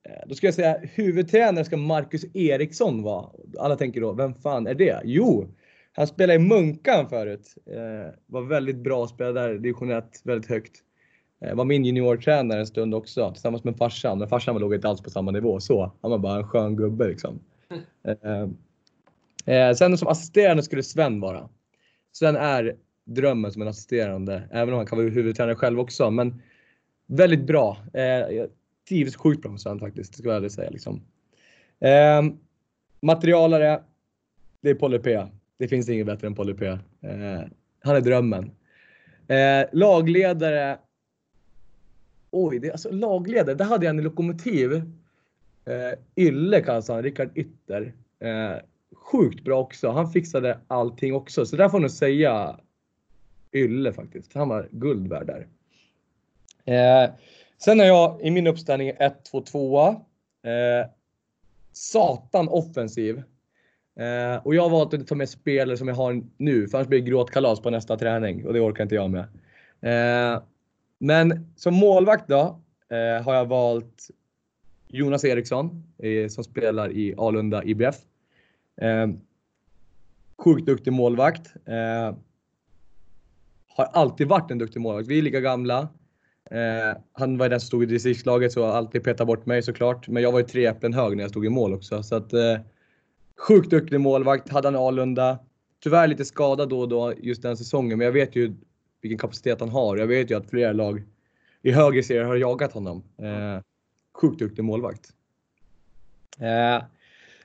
Eh, 0.09 0.29
då 0.29 0.35
ska 0.35 0.47
jag 0.47 0.55
säga 0.55 0.79
huvudtränare 0.83 1.65
ska 1.65 1.77
Marcus 1.77 2.25
Eriksson 2.35 3.03
vara. 3.03 3.31
Alla 3.59 3.77
tänker 3.77 4.01
då, 4.01 4.13
vem 4.13 4.35
fan 4.35 4.67
är 4.67 4.75
det? 4.75 5.01
Jo, 5.05 5.49
han 5.93 6.07
spelade 6.07 6.35
i 6.35 6.39
Munkan 6.39 7.09
förut. 7.09 7.55
Eh, 7.67 8.15
var 8.27 8.43
väldigt 8.43 8.77
bra, 8.77 9.07
spelade 9.07 9.41
där 9.41 9.55
division 9.59 9.91
1 9.91 10.21
väldigt 10.25 10.51
högt. 10.51 10.77
Eh, 11.45 11.55
var 11.55 11.65
min 11.65 11.85
juniortränare 11.85 12.61
en 12.61 12.67
stund 12.67 12.95
också 12.95 13.31
tillsammans 13.33 13.65
med 13.65 13.77
farsan. 13.77 14.19
Men 14.19 14.29
farsan 14.29 14.59
låg 14.59 14.75
inte 14.75 14.89
alls 14.89 15.01
på 15.03 15.11
samma 15.11 15.31
nivå 15.31 15.61
så. 15.61 15.93
Han 16.03 16.11
var 16.11 16.19
bara 16.19 16.37
en 16.37 16.49
skön 16.49 16.77
gubbe 16.77 17.09
liksom. 17.09 17.41
Eh, 19.45 19.75
sen 19.75 19.99
som 19.99 20.09
assisterande 20.09 20.63
skulle 20.63 20.83
Sven 20.83 21.21
vara. 21.21 21.49
Sven 22.13 22.37
är 22.37 22.77
drömmen 23.05 23.53
som 23.53 23.63
en 23.63 23.69
assisterande, 23.69 24.49
även 24.51 24.75
om 24.75 24.77
han 24.77 24.87
kan 24.87 24.99
vara 24.99 25.09
huvudtränare 25.09 25.57
själv 25.57 25.81
också. 25.81 26.11
Men 26.11 26.43
väldigt 27.07 27.47
bra. 27.47 27.79
Eh, 27.93 28.03
jag 28.03 28.49
trivs 28.89 29.17
sjukt 29.17 29.43
bra 29.43 29.51
med 29.51 29.61
Sven 29.61 29.81
faktiskt, 29.81 30.13
det 30.13 30.19
ska 30.19 30.29
jag 30.29 30.37
ärligt 30.37 30.53
säga. 30.53 30.71
Liksom. 30.71 31.03
Eh, 31.81 32.23
materialare, 33.01 33.83
det 34.61 34.71
är 34.71 34.75
Polly 34.75 34.99
P. 34.99 35.27
Det 35.59 35.69
finns 35.69 35.89
inget 35.89 36.07
bättre 36.07 36.27
än 36.27 36.35
Polly 36.35 36.55
P. 36.55 36.67
Eh, 36.67 36.79
han 37.81 37.97
är 37.97 38.01
drömmen. 38.01 38.51
Eh, 39.29 39.67
lagledare. 39.73 40.79
Oj, 42.31 42.59
det, 42.59 42.73
alltså 42.73 42.91
lagledare, 42.91 43.55
Där 43.55 43.65
hade 43.65 43.87
jag 43.87 43.91
en 43.91 44.01
i 44.01 44.03
Lokomotiv. 44.03 44.73
Eh, 45.65 45.99
Ylle 46.17 46.61
kallas 46.61 46.89
han, 46.89 47.03
Rickard 47.03 47.39
Ytter. 47.39 47.95
Eh, 48.19 48.57
sjukt 48.95 49.45
bra 49.45 49.61
också. 49.61 49.91
Han 49.91 50.11
fixade 50.11 50.59
allting 50.69 51.15
också. 51.15 51.47
Så 51.47 51.57
där 51.57 51.69
får 51.69 51.79
jag 51.79 51.83
nog 51.83 51.91
säga 51.91 52.61
Ylle 53.53 53.93
faktiskt. 53.93 54.35
Han 54.35 54.49
var 54.49 54.69
guld 54.71 55.09
värd 55.09 55.27
där. 55.27 55.47
Eh, 56.65 57.11
sen 57.59 57.79
har 57.79 57.87
jag 57.87 58.23
i 58.23 58.31
min 58.31 58.47
uppställning 58.47 58.93
1-2-2. 59.33 59.89
Eh, 60.43 60.87
satan 61.73 62.49
offensiv. 62.49 63.23
Eh, 63.97 64.47
och 64.47 64.55
jag 64.55 64.63
har 64.63 64.71
valt 64.71 64.89
att 64.89 64.95
inte 64.95 65.09
ta 65.09 65.15
med 65.15 65.29
spelare 65.29 65.77
som 65.77 65.89
jag 65.89 65.95
har 65.95 66.23
nu, 66.37 66.69
för 66.69 66.79
annars 66.79 66.89
blir 66.89 67.01
det 67.01 67.11
gråtkalas 67.11 67.61
på 67.61 67.71
nästa 67.71 67.97
träning 67.97 68.47
och 68.47 68.53
det 68.53 68.61
orkar 68.61 68.83
inte 68.83 68.95
jag 68.95 69.11
med. 69.11 69.25
Eh, 69.81 70.43
men 70.99 71.53
som 71.57 71.75
målvakt 71.75 72.29
då 72.29 72.61
eh, 72.91 73.25
har 73.25 73.35
jag 73.35 73.47
valt 73.47 74.09
Jonas 74.89 75.25
Eriksson 75.25 75.85
eh, 75.99 76.29
som 76.29 76.45
spelar 76.45 76.93
i 76.93 77.15
Alunda 77.19 77.65
IBF. 77.65 77.97
Eh, 78.77 79.07
sjukt 80.39 80.67
duktig 80.67 80.93
målvakt. 80.93 81.55
Eh, 81.67 82.17
har 83.77 83.85
alltid 83.85 84.29
varit 84.29 84.51
en 84.51 84.59
duktig 84.59 84.81
målvakt. 84.81 85.09
Vi 85.09 85.19
är 85.19 85.23
lika 85.23 85.41
gamla. 85.41 85.89
Eh, 86.51 86.99
han 87.13 87.39
var 87.39 87.49
den 87.49 87.61
som 87.61 87.67
stod 87.67 87.83
i 87.83 87.87
distriktslaget 87.87 88.53
så 88.53 88.65
alltid 88.65 89.05
petade 89.05 89.27
bort 89.27 89.47
mig 89.47 89.63
såklart. 89.63 90.09
Men 90.09 90.23
jag 90.23 90.33
var 90.33 90.39
ju 90.39 90.47
tre 90.47 90.67
äpplen 90.67 90.93
hög 90.93 91.17
när 91.17 91.25
jag 91.25 91.31
stod 91.31 91.47
i 91.47 91.49
mål 91.49 91.75
också. 91.75 92.03
Så 92.03 92.17
att, 92.17 92.33
eh, 92.33 92.59
sjukt 93.37 93.71
duktig 93.71 94.01
målvakt 94.01 94.49
hade 94.49 94.69
han 94.69 94.75
i 94.75 94.79
Alunda. 94.79 95.39
Tyvärr 95.83 96.07
lite 96.07 96.25
skadad 96.25 96.69
då 96.69 96.81
och 96.81 96.89
då 96.89 97.15
just 97.17 97.43
den 97.43 97.57
säsongen. 97.57 97.99
Men 97.99 98.05
jag 98.05 98.13
vet 98.13 98.37
ju 98.37 98.55
vilken 99.01 99.19
kapacitet 99.19 99.61
han 99.61 99.69
har. 99.69 99.97
Jag 99.97 100.07
vet 100.07 100.31
ju 100.31 100.37
att 100.37 100.51
flera 100.51 100.73
lag 100.73 101.03
i 101.63 101.71
högre 101.71 102.03
serier 102.03 102.25
har 102.25 102.37
jagat 102.37 102.73
honom. 102.73 103.03
Eh, 103.19 103.61
sjukt 104.13 104.39
duktig 104.39 104.65
målvakt. 104.65 105.11
Eh, 106.39 106.85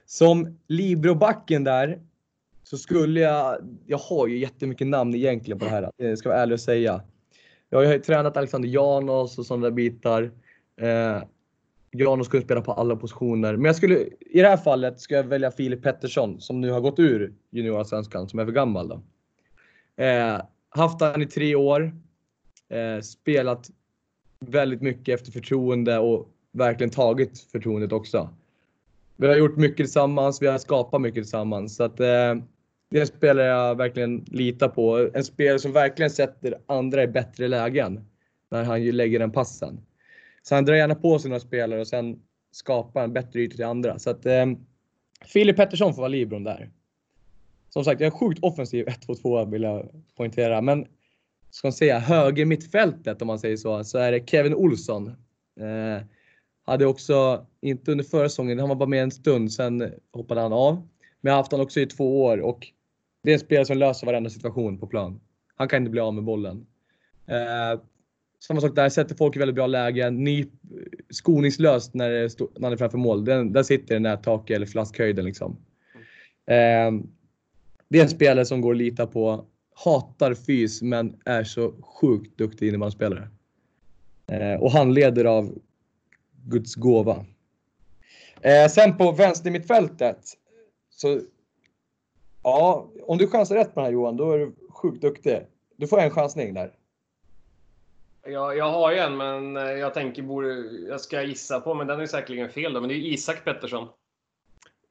som 0.09 0.57
Librobacken 0.67 1.63
där 1.63 1.99
så 2.63 2.77
skulle 2.77 3.19
jag, 3.19 3.57
jag 3.85 3.97
har 3.97 4.27
ju 4.27 4.37
jättemycket 4.37 4.87
namn 4.87 5.15
egentligen 5.15 5.59
på 5.59 5.65
det 5.65 5.71
här, 5.71 5.91
det 5.97 6.17
ska 6.17 6.29
jag 6.29 6.33
vara 6.33 6.43
ärlig 6.43 6.53
och 6.53 6.59
säga. 6.59 7.01
Jag 7.69 7.85
har 7.85 7.93
ju 7.93 7.99
tränat 7.99 8.37
Alexander 8.37 8.69
Janos 8.69 9.37
och 9.37 9.45
sådana 9.45 9.63
där 9.63 9.71
bitar. 9.71 10.31
Eh, 10.81 11.23
Janos 11.91 12.27
skulle 12.27 12.43
spela 12.43 12.61
på 12.61 12.71
alla 12.71 12.95
positioner, 12.95 13.55
men 13.55 13.65
jag 13.65 13.75
skulle, 13.75 13.99
i 14.19 14.41
det 14.41 14.47
här 14.47 14.57
fallet 14.57 14.99
ska 14.99 15.15
jag 15.15 15.23
välja 15.23 15.51
Filip 15.51 15.83
Pettersson 15.83 16.41
som 16.41 16.61
nu 16.61 16.71
har 16.71 16.81
gått 16.81 16.99
ur 16.99 17.33
juniorsvenskan, 17.49 18.29
som 18.29 18.39
är 18.39 18.45
för 18.45 18.51
gammal 18.51 18.87
då. 18.87 19.01
Eh, 20.03 20.41
haft 20.69 21.01
han 21.01 21.21
i 21.21 21.25
tre 21.25 21.55
år, 21.55 21.95
eh, 22.69 23.01
spelat 23.01 23.69
väldigt 24.39 24.81
mycket 24.81 25.19
efter 25.19 25.31
förtroende 25.31 25.99
och 25.99 26.29
verkligen 26.51 26.91
tagit 26.91 27.39
förtroendet 27.51 27.91
också. 27.91 28.29
Vi 29.21 29.27
har 29.27 29.35
gjort 29.35 29.57
mycket 29.57 29.77
tillsammans, 29.77 30.41
vi 30.41 30.47
har 30.47 30.57
skapat 30.57 31.01
mycket 31.01 31.23
tillsammans. 31.23 31.75
Så 31.75 31.83
att, 31.83 31.99
eh, 31.99 32.35
Det 32.91 32.97
är 32.97 33.01
en 33.01 33.07
spelare 33.07 33.47
jag 33.47 33.75
verkligen 33.75 34.25
litar 34.27 34.67
på. 34.67 35.09
En 35.13 35.23
spelare 35.23 35.59
som 35.59 35.71
verkligen 35.71 36.09
sätter 36.09 36.57
andra 36.65 37.03
i 37.03 37.07
bättre 37.07 37.47
lägen 37.47 38.05
när 38.51 38.63
han 38.63 38.83
ju 38.83 38.91
lägger 38.91 39.19
den 39.19 39.31
passen. 39.31 39.81
Så 40.43 40.55
han 40.55 40.65
drar 40.65 40.75
gärna 40.75 40.95
på 40.95 41.19
sig 41.19 41.29
några 41.29 41.39
spelare 41.39 41.81
och 41.81 41.87
sen 41.87 42.19
skapar 42.51 43.03
en 43.03 43.13
bättre 43.13 43.39
yta 43.39 43.55
till 43.55 43.65
andra. 43.65 43.99
Så 43.99 44.09
att 44.09 44.25
eh, 44.25 44.45
Filip 45.25 45.55
Pettersson 45.55 45.93
får 45.93 46.01
vara 46.01 46.09
libron 46.09 46.43
där. 46.43 46.69
Som 47.69 47.83
sagt, 47.83 48.01
jag 48.01 48.07
är 48.07 48.17
sjukt 48.17 48.43
offensiv 48.43 48.85
1-2-2 48.85 49.51
vill 49.51 49.63
jag 49.63 49.89
poängtera. 50.17 50.61
Men 50.61 50.85
ska 51.49 51.67
man 51.67 51.73
säga 51.73 51.99
höger 51.99 52.45
mittfältet 52.45 53.21
om 53.21 53.27
man 53.27 53.39
säger 53.39 53.57
så, 53.57 53.83
så 53.83 53.97
är 53.97 54.11
det 54.11 54.29
Kevin 54.29 54.55
Olsson. 54.55 55.07
Eh, 55.59 56.03
hade 56.69 56.85
också, 56.85 57.45
inte 57.61 57.91
under 57.91 58.03
förra 58.03 58.29
säsongen, 58.29 58.59
han 58.59 58.69
var 58.69 58.75
bara 58.75 58.89
med 58.89 59.03
en 59.03 59.11
stund, 59.11 59.51
sen 59.51 59.91
hoppade 60.13 60.41
han 60.41 60.53
av. 60.53 60.75
Men 61.21 61.29
jag 61.29 61.31
har 61.31 61.37
haft 61.37 61.51
honom 61.51 61.65
också 61.65 61.79
i 61.79 61.85
två 61.85 62.23
år 62.23 62.37
och 62.37 62.67
det 63.23 63.29
är 63.29 63.33
en 63.33 63.39
spelare 63.39 63.65
som 63.65 63.77
löser 63.77 64.05
varenda 64.07 64.29
situation 64.29 64.77
på 64.77 64.87
plan. 64.87 65.19
Han 65.55 65.67
kan 65.67 65.81
inte 65.81 65.91
bli 65.91 66.01
av 66.01 66.13
med 66.13 66.23
bollen. 66.23 66.65
Eh, 67.27 67.81
samma 68.39 68.61
sak 68.61 68.75
där, 68.75 68.89
sätter 68.89 69.15
folk 69.15 69.35
i 69.35 69.39
väldigt 69.39 69.55
bra 69.55 69.67
lägen. 69.67 70.23
Ny, 70.23 70.41
eh, 70.41 70.47
skoningslöst 71.09 71.93
när, 71.93 72.09
det 72.09 72.29
stå, 72.29 72.49
när 72.55 72.63
han 72.63 72.73
är 72.73 72.77
framför 72.77 72.97
mål. 72.97 73.25
Den, 73.25 73.53
där 73.53 73.63
sitter 73.63 73.95
den 73.95 74.03
där 74.03 74.17
taket 74.17 74.55
eller 74.55 74.65
flaskhöjden 74.65 75.25
liksom. 75.25 75.51
Eh, 76.45 76.91
det 77.89 77.99
är 77.99 78.03
en 78.03 78.09
spelare 78.09 78.45
som 78.45 78.61
går 78.61 78.71
att 78.71 78.77
lita 78.77 79.07
på. 79.07 79.45
Hatar 79.85 80.33
fys 80.33 80.81
men 80.81 81.15
är 81.25 81.43
så 81.43 81.73
sjukt 81.81 82.37
duktig 82.37 82.67
innebandyspelare. 82.67 83.29
Eh, 84.27 84.61
och 84.61 84.71
han 84.71 84.93
leder 84.93 85.25
av 85.25 85.53
Guds 86.49 86.75
gåva. 86.75 87.25
Eh, 88.41 88.67
sen 88.69 88.97
på 88.97 89.11
vänstermittfältet 89.11 90.19
så 90.89 91.21
Ja, 92.43 92.89
om 93.03 93.17
du 93.17 93.27
chansar 93.27 93.55
rätt 93.55 93.73
på 93.73 93.79
den 93.79 93.85
här 93.85 93.93
Johan, 93.93 94.17
då 94.17 94.31
är 94.31 94.37
du 94.37 94.55
sjukt 94.69 95.01
duktig. 95.01 95.39
Du 95.75 95.87
får 95.87 95.99
en 95.99 96.11
chansning 96.11 96.53
där. 96.53 96.71
Jag, 98.25 98.57
jag 98.57 98.71
har 98.71 98.91
ju 98.91 98.97
en, 98.97 99.17
men 99.17 99.57
eh, 99.57 99.63
jag 99.63 99.93
tänker 99.93 100.21
borde, 100.21 100.47
jag 100.87 101.01
ska 101.01 101.23
gissa 101.23 101.59
på, 101.59 101.73
men 101.73 101.87
den 101.87 101.99
är 101.99 102.05
säkerligen 102.05 102.49
fel 102.49 102.73
då. 102.73 102.79
Men 102.79 102.89
det 102.89 102.95
är 102.95 103.13
Isak 103.13 103.45
Pettersson. 103.45 103.87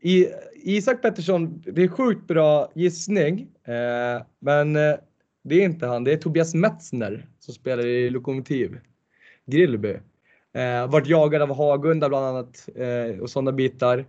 I, 0.00 0.26
Isak 0.54 1.02
Pettersson, 1.02 1.62
det 1.66 1.82
är 1.82 1.88
sjukt 1.88 2.26
bra 2.26 2.70
gissning. 2.74 3.48
Eh, 3.64 4.22
men 4.38 4.76
eh, 4.76 4.94
det 5.42 5.54
är 5.54 5.64
inte 5.64 5.86
han. 5.86 6.04
Det 6.04 6.12
är 6.12 6.16
Tobias 6.16 6.54
Metzner 6.54 7.26
som 7.38 7.54
spelar 7.54 7.86
i 7.86 8.10
Lokomotiv. 8.10 8.80
Grillby. 9.46 9.96
Eh, 10.58 10.86
varit 10.90 11.06
jagad 11.06 11.42
av 11.42 11.56
Hagunda 11.56 12.08
bland 12.08 12.24
annat 12.26 12.68
eh, 12.74 13.20
och 13.20 13.30
sådana 13.30 13.52
bitar. 13.52 14.04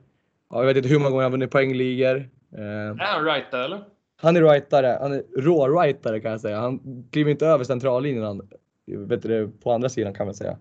Ja, 0.50 0.60
jag 0.60 0.66
vet 0.66 0.78
inte 0.78 0.90
hur 0.90 1.00
många 1.00 1.10
gånger 1.10 1.24
han 1.24 1.32
vunnit 1.32 1.52
poängligor. 1.52 2.30
Eh, 2.58 2.62
Är 2.62 2.98
han 2.98 3.26
right 3.26 3.52
där, 3.52 3.66
eller? 3.66 3.84
Han 4.22 4.38
är 4.38 4.42
rightare, 4.42 4.98
han 5.02 5.12
är 5.14 5.24
rå-rightare 5.38 6.20
kan 6.20 6.32
jag 6.32 6.42
säga. 6.42 6.60
Han 6.60 7.04
kliver 7.12 7.32
inte 7.32 7.46
över 7.48 7.64
centrallinjen 7.64 8.24
han, 8.24 8.50
vet 8.88 9.22
du, 9.22 9.52
på 9.64 9.72
andra 9.72 9.90
sidan 9.90 10.14
kan 10.14 10.26
man 10.28 10.36
säga. 10.36 10.58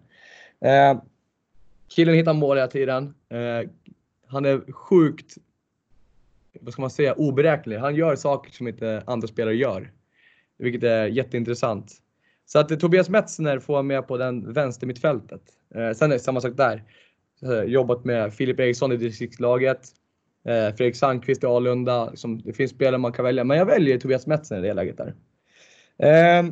Eh, 0.61 1.01
killen 1.89 2.15
hittar 2.15 2.33
mål 2.33 2.57
hela 2.57 2.69
tiden. 2.69 3.15
Eh, 3.29 3.71
han 4.27 4.45
är 4.45 4.73
sjukt, 4.73 5.35
vad 6.61 6.73
ska 6.73 6.83
man 6.83 6.91
säga, 6.91 7.15
oberäknelig. 7.15 7.79
Han 7.79 7.95
gör 7.95 8.17
saker 8.17 8.53
som 8.53 8.69
inte 8.69 9.03
andra 9.07 9.29
spelare 9.29 9.55
gör. 9.57 9.93
Vilket 10.59 10.83
är 10.83 11.07
jätteintressant. 11.07 11.93
Så 12.49 12.59
att 12.59 12.81
Tobias 12.81 13.09
Metzner 13.09 13.59
får 13.59 13.83
med 13.83 14.09
på 14.09 14.17
den 14.17 14.53
vänstermittfältet. 14.53 15.43
Eh, 15.75 15.93
sen 15.93 16.11
är 16.11 16.15
det 16.15 16.21
samma 16.21 16.41
sak 16.41 16.57
där. 16.57 16.83
Eh, 17.43 17.63
jobbat 17.63 18.05
med 18.05 18.35
Filip 18.35 18.61
Eriksson 18.61 18.93
i 18.93 18.97
distriktslaget. 18.97 19.89
Eh, 20.45 20.75
Fredrik 20.77 20.97
Sandqvist 20.97 21.45
i 21.45 21.47
Alunda. 21.47 22.17
Som, 22.17 22.39
det 22.39 22.53
finns 22.53 22.71
spelare 22.71 22.99
man 22.99 23.13
kan 23.13 23.25
välja, 23.25 23.45
men 23.45 23.59
jag 23.59 23.67
väljer 23.67 23.99
Tobias 23.99 24.27
Metzner 24.27 24.59
i 24.59 24.69
det 24.69 24.75
läget 24.75 24.97
där. 24.97 25.15
Eh, 25.99 26.47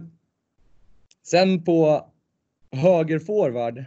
sen 1.22 1.64
på 1.64 2.06
högerforward 2.72 3.84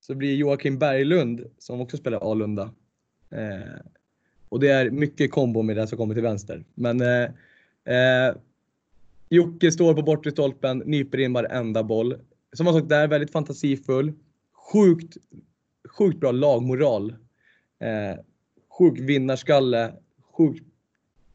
så 0.00 0.14
blir 0.14 0.36
Joakim 0.36 0.78
Berglund 0.78 1.50
som 1.58 1.80
också 1.80 1.96
spelar 1.96 2.30
Alunda. 2.30 2.70
Eh, 3.30 3.76
och 4.48 4.60
det 4.60 4.68
är 4.68 4.90
mycket 4.90 5.30
kombo 5.30 5.62
med 5.62 5.76
det 5.76 5.86
som 5.86 5.98
kommer 5.98 6.14
till 6.14 6.22
vänster. 6.22 6.64
Men 6.74 7.00
eh, 7.00 7.24
eh, 7.96 8.34
Jocke 9.28 9.72
står 9.72 9.94
på 9.94 10.02
bortre 10.02 10.30
stolpen, 10.30 10.78
nyper 10.78 11.18
in 11.18 11.32
varenda 11.32 11.82
boll. 11.82 12.16
Som 12.52 12.66
sagt 12.66 12.88
där, 12.88 13.08
väldigt 13.08 13.32
fantasifull. 13.32 14.12
Sjukt, 14.52 15.16
sjukt 15.88 16.20
bra 16.20 16.32
lagmoral. 16.32 17.10
Eh, 17.80 18.18
sjuk 18.78 19.00
vinnarskalle, 19.00 19.92
sjukt 20.36 20.64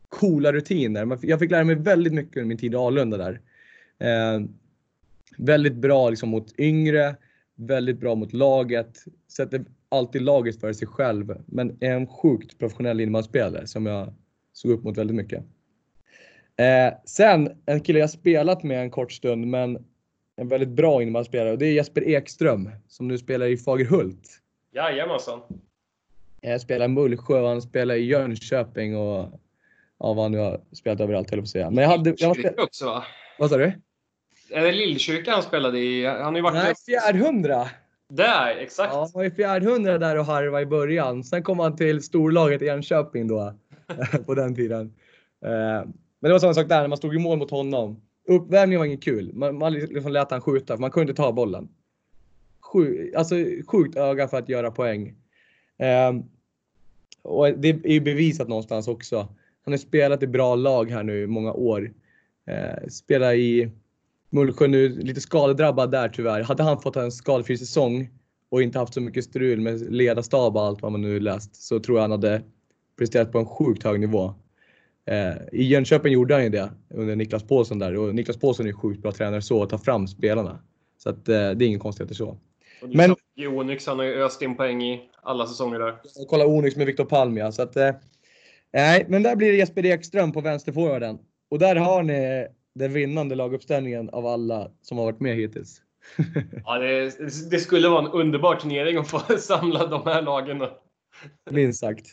coola 0.10 0.54
rutiner. 0.54 1.18
Jag 1.22 1.39
fick 1.39 1.52
lära 1.52 1.64
mig 1.64 1.76
väldigt 1.76 2.14
mycket 2.14 2.38
under 2.38 2.48
min 2.48 2.58
tid 2.58 2.74
i 2.74 2.78
Alunda 2.78 3.18
där. 3.18 3.42
Eh, 4.00 4.42
väldigt 5.38 5.76
bra 5.76 6.10
liksom 6.10 6.30
mot 6.30 6.60
yngre, 6.60 7.16
väldigt 7.56 8.00
bra 8.00 8.16
mot 8.16 8.34
laget. 8.34 9.06
Sätter 9.28 9.66
alltid 9.89 10.22
laget 10.22 10.60
före 10.60 10.74
sig 10.74 10.88
själv. 10.88 11.36
Men 11.46 11.78
är 11.80 11.92
en 11.92 12.08
sjukt 12.08 12.58
professionell 12.60 13.02
innebandyspelare 13.02 13.68
som 13.68 13.86
jag 13.86 14.14
såg 14.54 14.72
upp 14.72 14.84
mot 14.84 14.98
väldigt 14.98 15.16
mycket. 15.16 15.46
Eh, 16.58 16.93
sen 17.06 17.49
en 17.66 17.82
kille 17.82 17.99
jag 17.99 18.10
spelat 18.10 18.64
med 18.64 18.82
en 18.82 18.91
kort 18.91 19.12
stund 19.12 19.47
men 19.47 19.86
en 20.36 20.47
väldigt 20.47 20.70
bra 20.70 21.02
innebandyspelare 21.02 21.52
och 21.52 21.58
det 21.58 21.66
är 21.66 21.74
Jesper 21.74 22.08
Ekström 22.08 22.70
som 22.88 23.08
nu 23.08 23.18
spelar 23.18 23.45
i 23.45 23.58
Fagerhult. 23.58 24.41
Jajamensan. 24.72 25.39
Han 26.43 26.60
spelar 26.60 26.86
i 26.86 26.88
Mullsjö 26.88 27.39
och 27.39 27.47
han 27.47 27.62
spelar 27.62 27.95
i 27.95 28.06
Jönköping 28.06 28.97
och 28.97 29.39
ja, 29.99 30.14
vad 30.14 30.18
han 30.18 30.32
nu 30.32 30.38
har 30.38 30.62
spelat 30.72 30.99
överallt 30.99 31.30
höll 31.30 31.38
jag 31.38 31.43
på 31.43 31.45
att 31.45 31.49
säga. 31.49 31.70
Men 31.70 31.82
jag 31.82 31.89
hade... 31.89 32.16
Jag 32.18 32.38
Lillkyrka 32.38 32.64
också 32.64 32.86
va? 32.86 33.04
vad 33.39 33.49
sa 33.49 33.58
du? 33.58 33.74
Är 34.52 34.62
det 34.62 34.72
Lillkyrka 34.72 35.32
han 35.32 35.43
spelade 35.43 35.80
i? 35.80 36.06
Han 36.06 36.24
har 36.24 36.36
ju 36.36 36.41
varit... 36.41 36.54
Nej, 36.54 36.74
Fjärdhundra. 36.86 37.68
Där, 38.10 38.56
exakt. 38.56 38.93
Ja, 38.93 38.99
han 38.99 39.12
var 39.14 39.24
i 39.24 39.32
Fjärdhundra 39.32 39.97
där 39.97 40.20
och 40.20 40.26
harva 40.26 40.62
i 40.62 40.66
början. 40.66 41.24
Sen 41.24 41.43
kom 41.43 41.60
han 41.60 41.76
till 41.76 42.04
storlaget 42.04 42.62
i 42.62 42.66
Jönköping 42.66 43.28
då. 43.28 43.54
på 44.26 44.36
den 44.36 44.56
tiden. 44.56 44.93
Men 46.22 46.30
det 46.30 46.34
var 46.34 46.39
samma 46.39 46.53
sak 46.53 46.69
där 46.69 46.82
när 46.82 46.88
man 46.88 46.97
stod 46.97 47.15
i 47.15 47.19
mål 47.19 47.39
mot 47.39 47.51
honom. 47.51 48.01
Uppvärmningen 48.28 48.80
var 48.80 48.86
inget 48.86 49.03
kul. 49.03 49.34
Man, 49.34 49.57
man 49.57 49.74
liksom 49.74 50.11
lät 50.11 50.32
han 50.32 50.41
skjuta 50.41 50.74
för 50.74 50.82
man 50.82 50.91
kunde 50.91 51.11
inte 51.11 51.22
ta 51.22 51.32
bollen. 51.32 51.69
Sjuk, 52.61 53.15
alltså 53.15 53.36
sjukt 53.67 53.95
öga 53.95 54.28
för 54.28 54.38
att 54.38 54.49
göra 54.49 54.72
poäng. 54.72 55.15
Um, 56.09 56.30
och 57.22 57.59
det 57.59 57.69
är 57.69 57.93
ju 57.93 58.01
bevisat 58.01 58.47
någonstans 58.47 58.88
också. 58.88 59.17
Han 59.65 59.74
har 59.74 59.78
spelat 59.78 60.24
i 60.24 60.28
bra 60.28 60.55
lag 60.55 60.91
här 60.91 61.03
nu 61.03 61.24
i 61.24 61.28
många 61.28 61.53
år. 61.53 61.93
Uh, 62.49 62.88
spelar 62.89 63.34
i 63.34 63.72
Mullsjö 64.30 64.67
nu, 64.67 64.89
lite 64.89 65.22
skadedrabbad 65.22 65.91
där 65.91 66.09
tyvärr. 66.09 66.41
Hade 66.41 66.63
han 66.63 66.82
fått 66.82 66.95
en 66.95 67.11
skadefri 67.11 67.57
säsong 67.57 68.09
och 68.49 68.61
inte 68.61 68.80
haft 68.80 68.93
så 68.93 69.01
mycket 69.01 69.24
strul 69.24 69.61
med 69.61 69.93
ledarstab 69.93 70.55
och 70.55 70.63
allt 70.63 70.82
vad 70.82 70.91
man 70.91 71.01
nu 71.01 71.19
läst 71.19 71.55
så 71.55 71.80
tror 71.80 71.97
jag 71.97 72.01
han 72.01 72.11
hade 72.11 72.41
presterat 72.97 73.32
på 73.32 73.39
en 73.39 73.45
sjukt 73.45 73.84
hög 73.84 73.99
nivå. 73.99 74.34
Uh, 75.12 75.38
I 75.52 75.64
Jönköping 75.64 76.14
gjorde 76.14 76.34
han 76.34 76.43
ju 76.43 76.49
det 76.49 76.72
under 76.93 77.16
Niklas 77.16 77.43
Paulsson 77.43 77.80
där 77.80 77.97
och 77.97 78.16
Niklas 78.16 78.38
Paulsson 78.38 78.66
är 78.66 78.70
ju 78.70 78.76
sjukt 78.76 79.02
bra 79.02 79.12
tränare 79.12 79.41
så 79.41 79.64
att 79.64 79.70
ta 79.70 79.78
fram 79.78 80.08
spelarna. 80.08 80.60
Så 80.97 81.10
att 81.10 81.16
uh, 81.16 81.24
det 81.26 81.34
är 81.36 81.62
ingen 81.64 81.80
konstigheter 81.80 82.16
så. 82.16 82.38
Men 82.82 83.16
Onyx, 83.47 83.88
han 83.88 83.99
har 83.99 84.06
ju 84.06 84.24
öst 84.24 84.41
in 84.41 84.58
poäng 84.58 84.84
i 84.84 85.10
alla 85.22 85.47
säsonger 85.47 85.80
där. 85.80 85.91
Och 85.91 86.28
kolla 86.28 86.45
Onyx 86.45 86.76
med 86.76 86.86
Viktor 86.86 87.06
Palm 87.06 87.38
ja. 87.38 87.52
Så 87.52 87.62
att, 87.62 87.76
eh, 87.76 87.91
nej, 88.74 89.06
men 89.10 89.24
där 89.24 89.36
blir 89.36 89.52
det 89.52 89.58
Jesper 89.58 89.86
Ekström 89.86 90.32
på 90.32 90.41
vänsterforwarden. 90.41 91.20
Och 91.49 91.60
där 91.60 91.76
har 91.76 92.04
ni 92.04 92.47
den 92.76 92.93
vinnande 92.93 93.36
laguppställningen 93.36 94.10
av 94.10 94.26
alla 94.28 94.72
som 94.82 94.97
har 94.97 95.06
varit 95.06 95.20
med 95.20 95.36
hittills. 95.36 95.82
ja, 96.66 96.78
det, 96.78 97.14
det, 97.52 97.60
skulle 97.60 97.89
vara 97.89 98.06
en 98.06 98.12
underbar 98.12 98.56
turnering 98.56 98.97
att 98.97 99.08
få 99.08 99.20
samla 99.38 99.88
de 99.88 100.04
här 100.06 100.22
lagen 100.22 100.68
minst 101.49 101.80
sagt. 101.80 102.06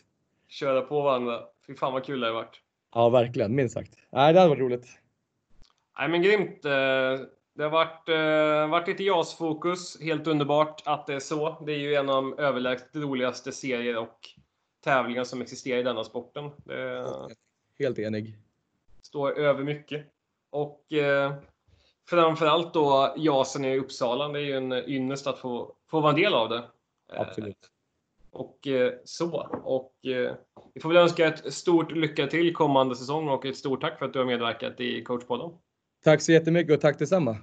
köra 0.48 0.80
på 0.80 1.02
varandra. 1.02 1.40
Fy 1.66 1.74
fan 1.74 1.92
vad 1.92 2.04
kul 2.04 2.20
det 2.20 2.26
har 2.26 2.34
varit. 2.34 2.60
Ja, 2.94 3.08
verkligen. 3.08 3.54
Minst 3.54 3.74
sagt. 3.74 3.94
Nej, 4.10 4.32
det 4.32 4.40
hade 4.40 4.48
varit 4.48 4.60
roligt. 4.60 4.86
Nej, 5.98 6.08
men 6.08 6.22
grymt. 6.22 6.62
Det 7.58 7.64
har 7.64 7.70
varit, 7.70 8.08
eh, 8.08 8.70
varit 8.70 8.88
lite 8.88 9.04
JAS-fokus. 9.04 10.00
Helt 10.00 10.26
underbart 10.26 10.82
att 10.84 11.06
det 11.06 11.14
är 11.14 11.20
så. 11.20 11.64
Det 11.66 11.72
är 11.72 11.78
ju 11.78 11.94
en 11.94 12.08
av 12.08 12.14
de 12.14 12.38
överlägset 12.38 12.96
roligaste 12.96 13.52
serier 13.52 13.98
och 13.98 14.28
tävlingar 14.84 15.24
som 15.24 15.40
existerar 15.40 15.78
i 15.78 15.82
denna 15.82 16.04
sporten. 16.04 16.50
Det 16.64 17.06
Helt 17.78 17.98
enig. 17.98 18.36
Står 19.02 19.38
över 19.38 19.64
mycket. 19.64 20.06
Och 20.50 20.92
eh, 20.92 21.34
framförallt 22.08 22.74
då 22.74 23.14
JASen 23.16 23.64
i 23.64 23.78
Uppsala. 23.78 24.28
Det 24.28 24.38
är 24.40 24.44
ju 24.44 24.56
en 24.56 24.72
ynnest 24.72 25.26
att 25.26 25.38
få, 25.38 25.74
få 25.90 26.00
vara 26.00 26.10
en 26.10 26.20
del 26.20 26.34
av 26.34 26.48
det. 26.48 26.64
Absolut. 27.08 27.70
Och 28.30 28.66
eh, 28.66 28.92
så. 29.04 29.60
Och 29.64 29.92
eh, 30.06 30.34
vi 30.74 30.80
får 30.80 30.88
väl 30.88 30.98
önska 30.98 31.26
ett 31.26 31.52
stort 31.52 31.92
lycka 31.92 32.26
till 32.26 32.54
kommande 32.54 32.96
säsong 32.96 33.28
och 33.28 33.46
ett 33.46 33.56
stort 33.56 33.80
tack 33.80 33.98
för 33.98 34.06
att 34.06 34.12
du 34.12 34.18
har 34.18 34.26
medverkat 34.26 34.80
i 34.80 35.04
coachpodden. 35.04 35.50
Tack 36.04 36.22
så 36.22 36.32
jättemycket 36.32 36.74
och 36.74 36.80
tack 36.80 36.98
detsamma. 36.98 37.36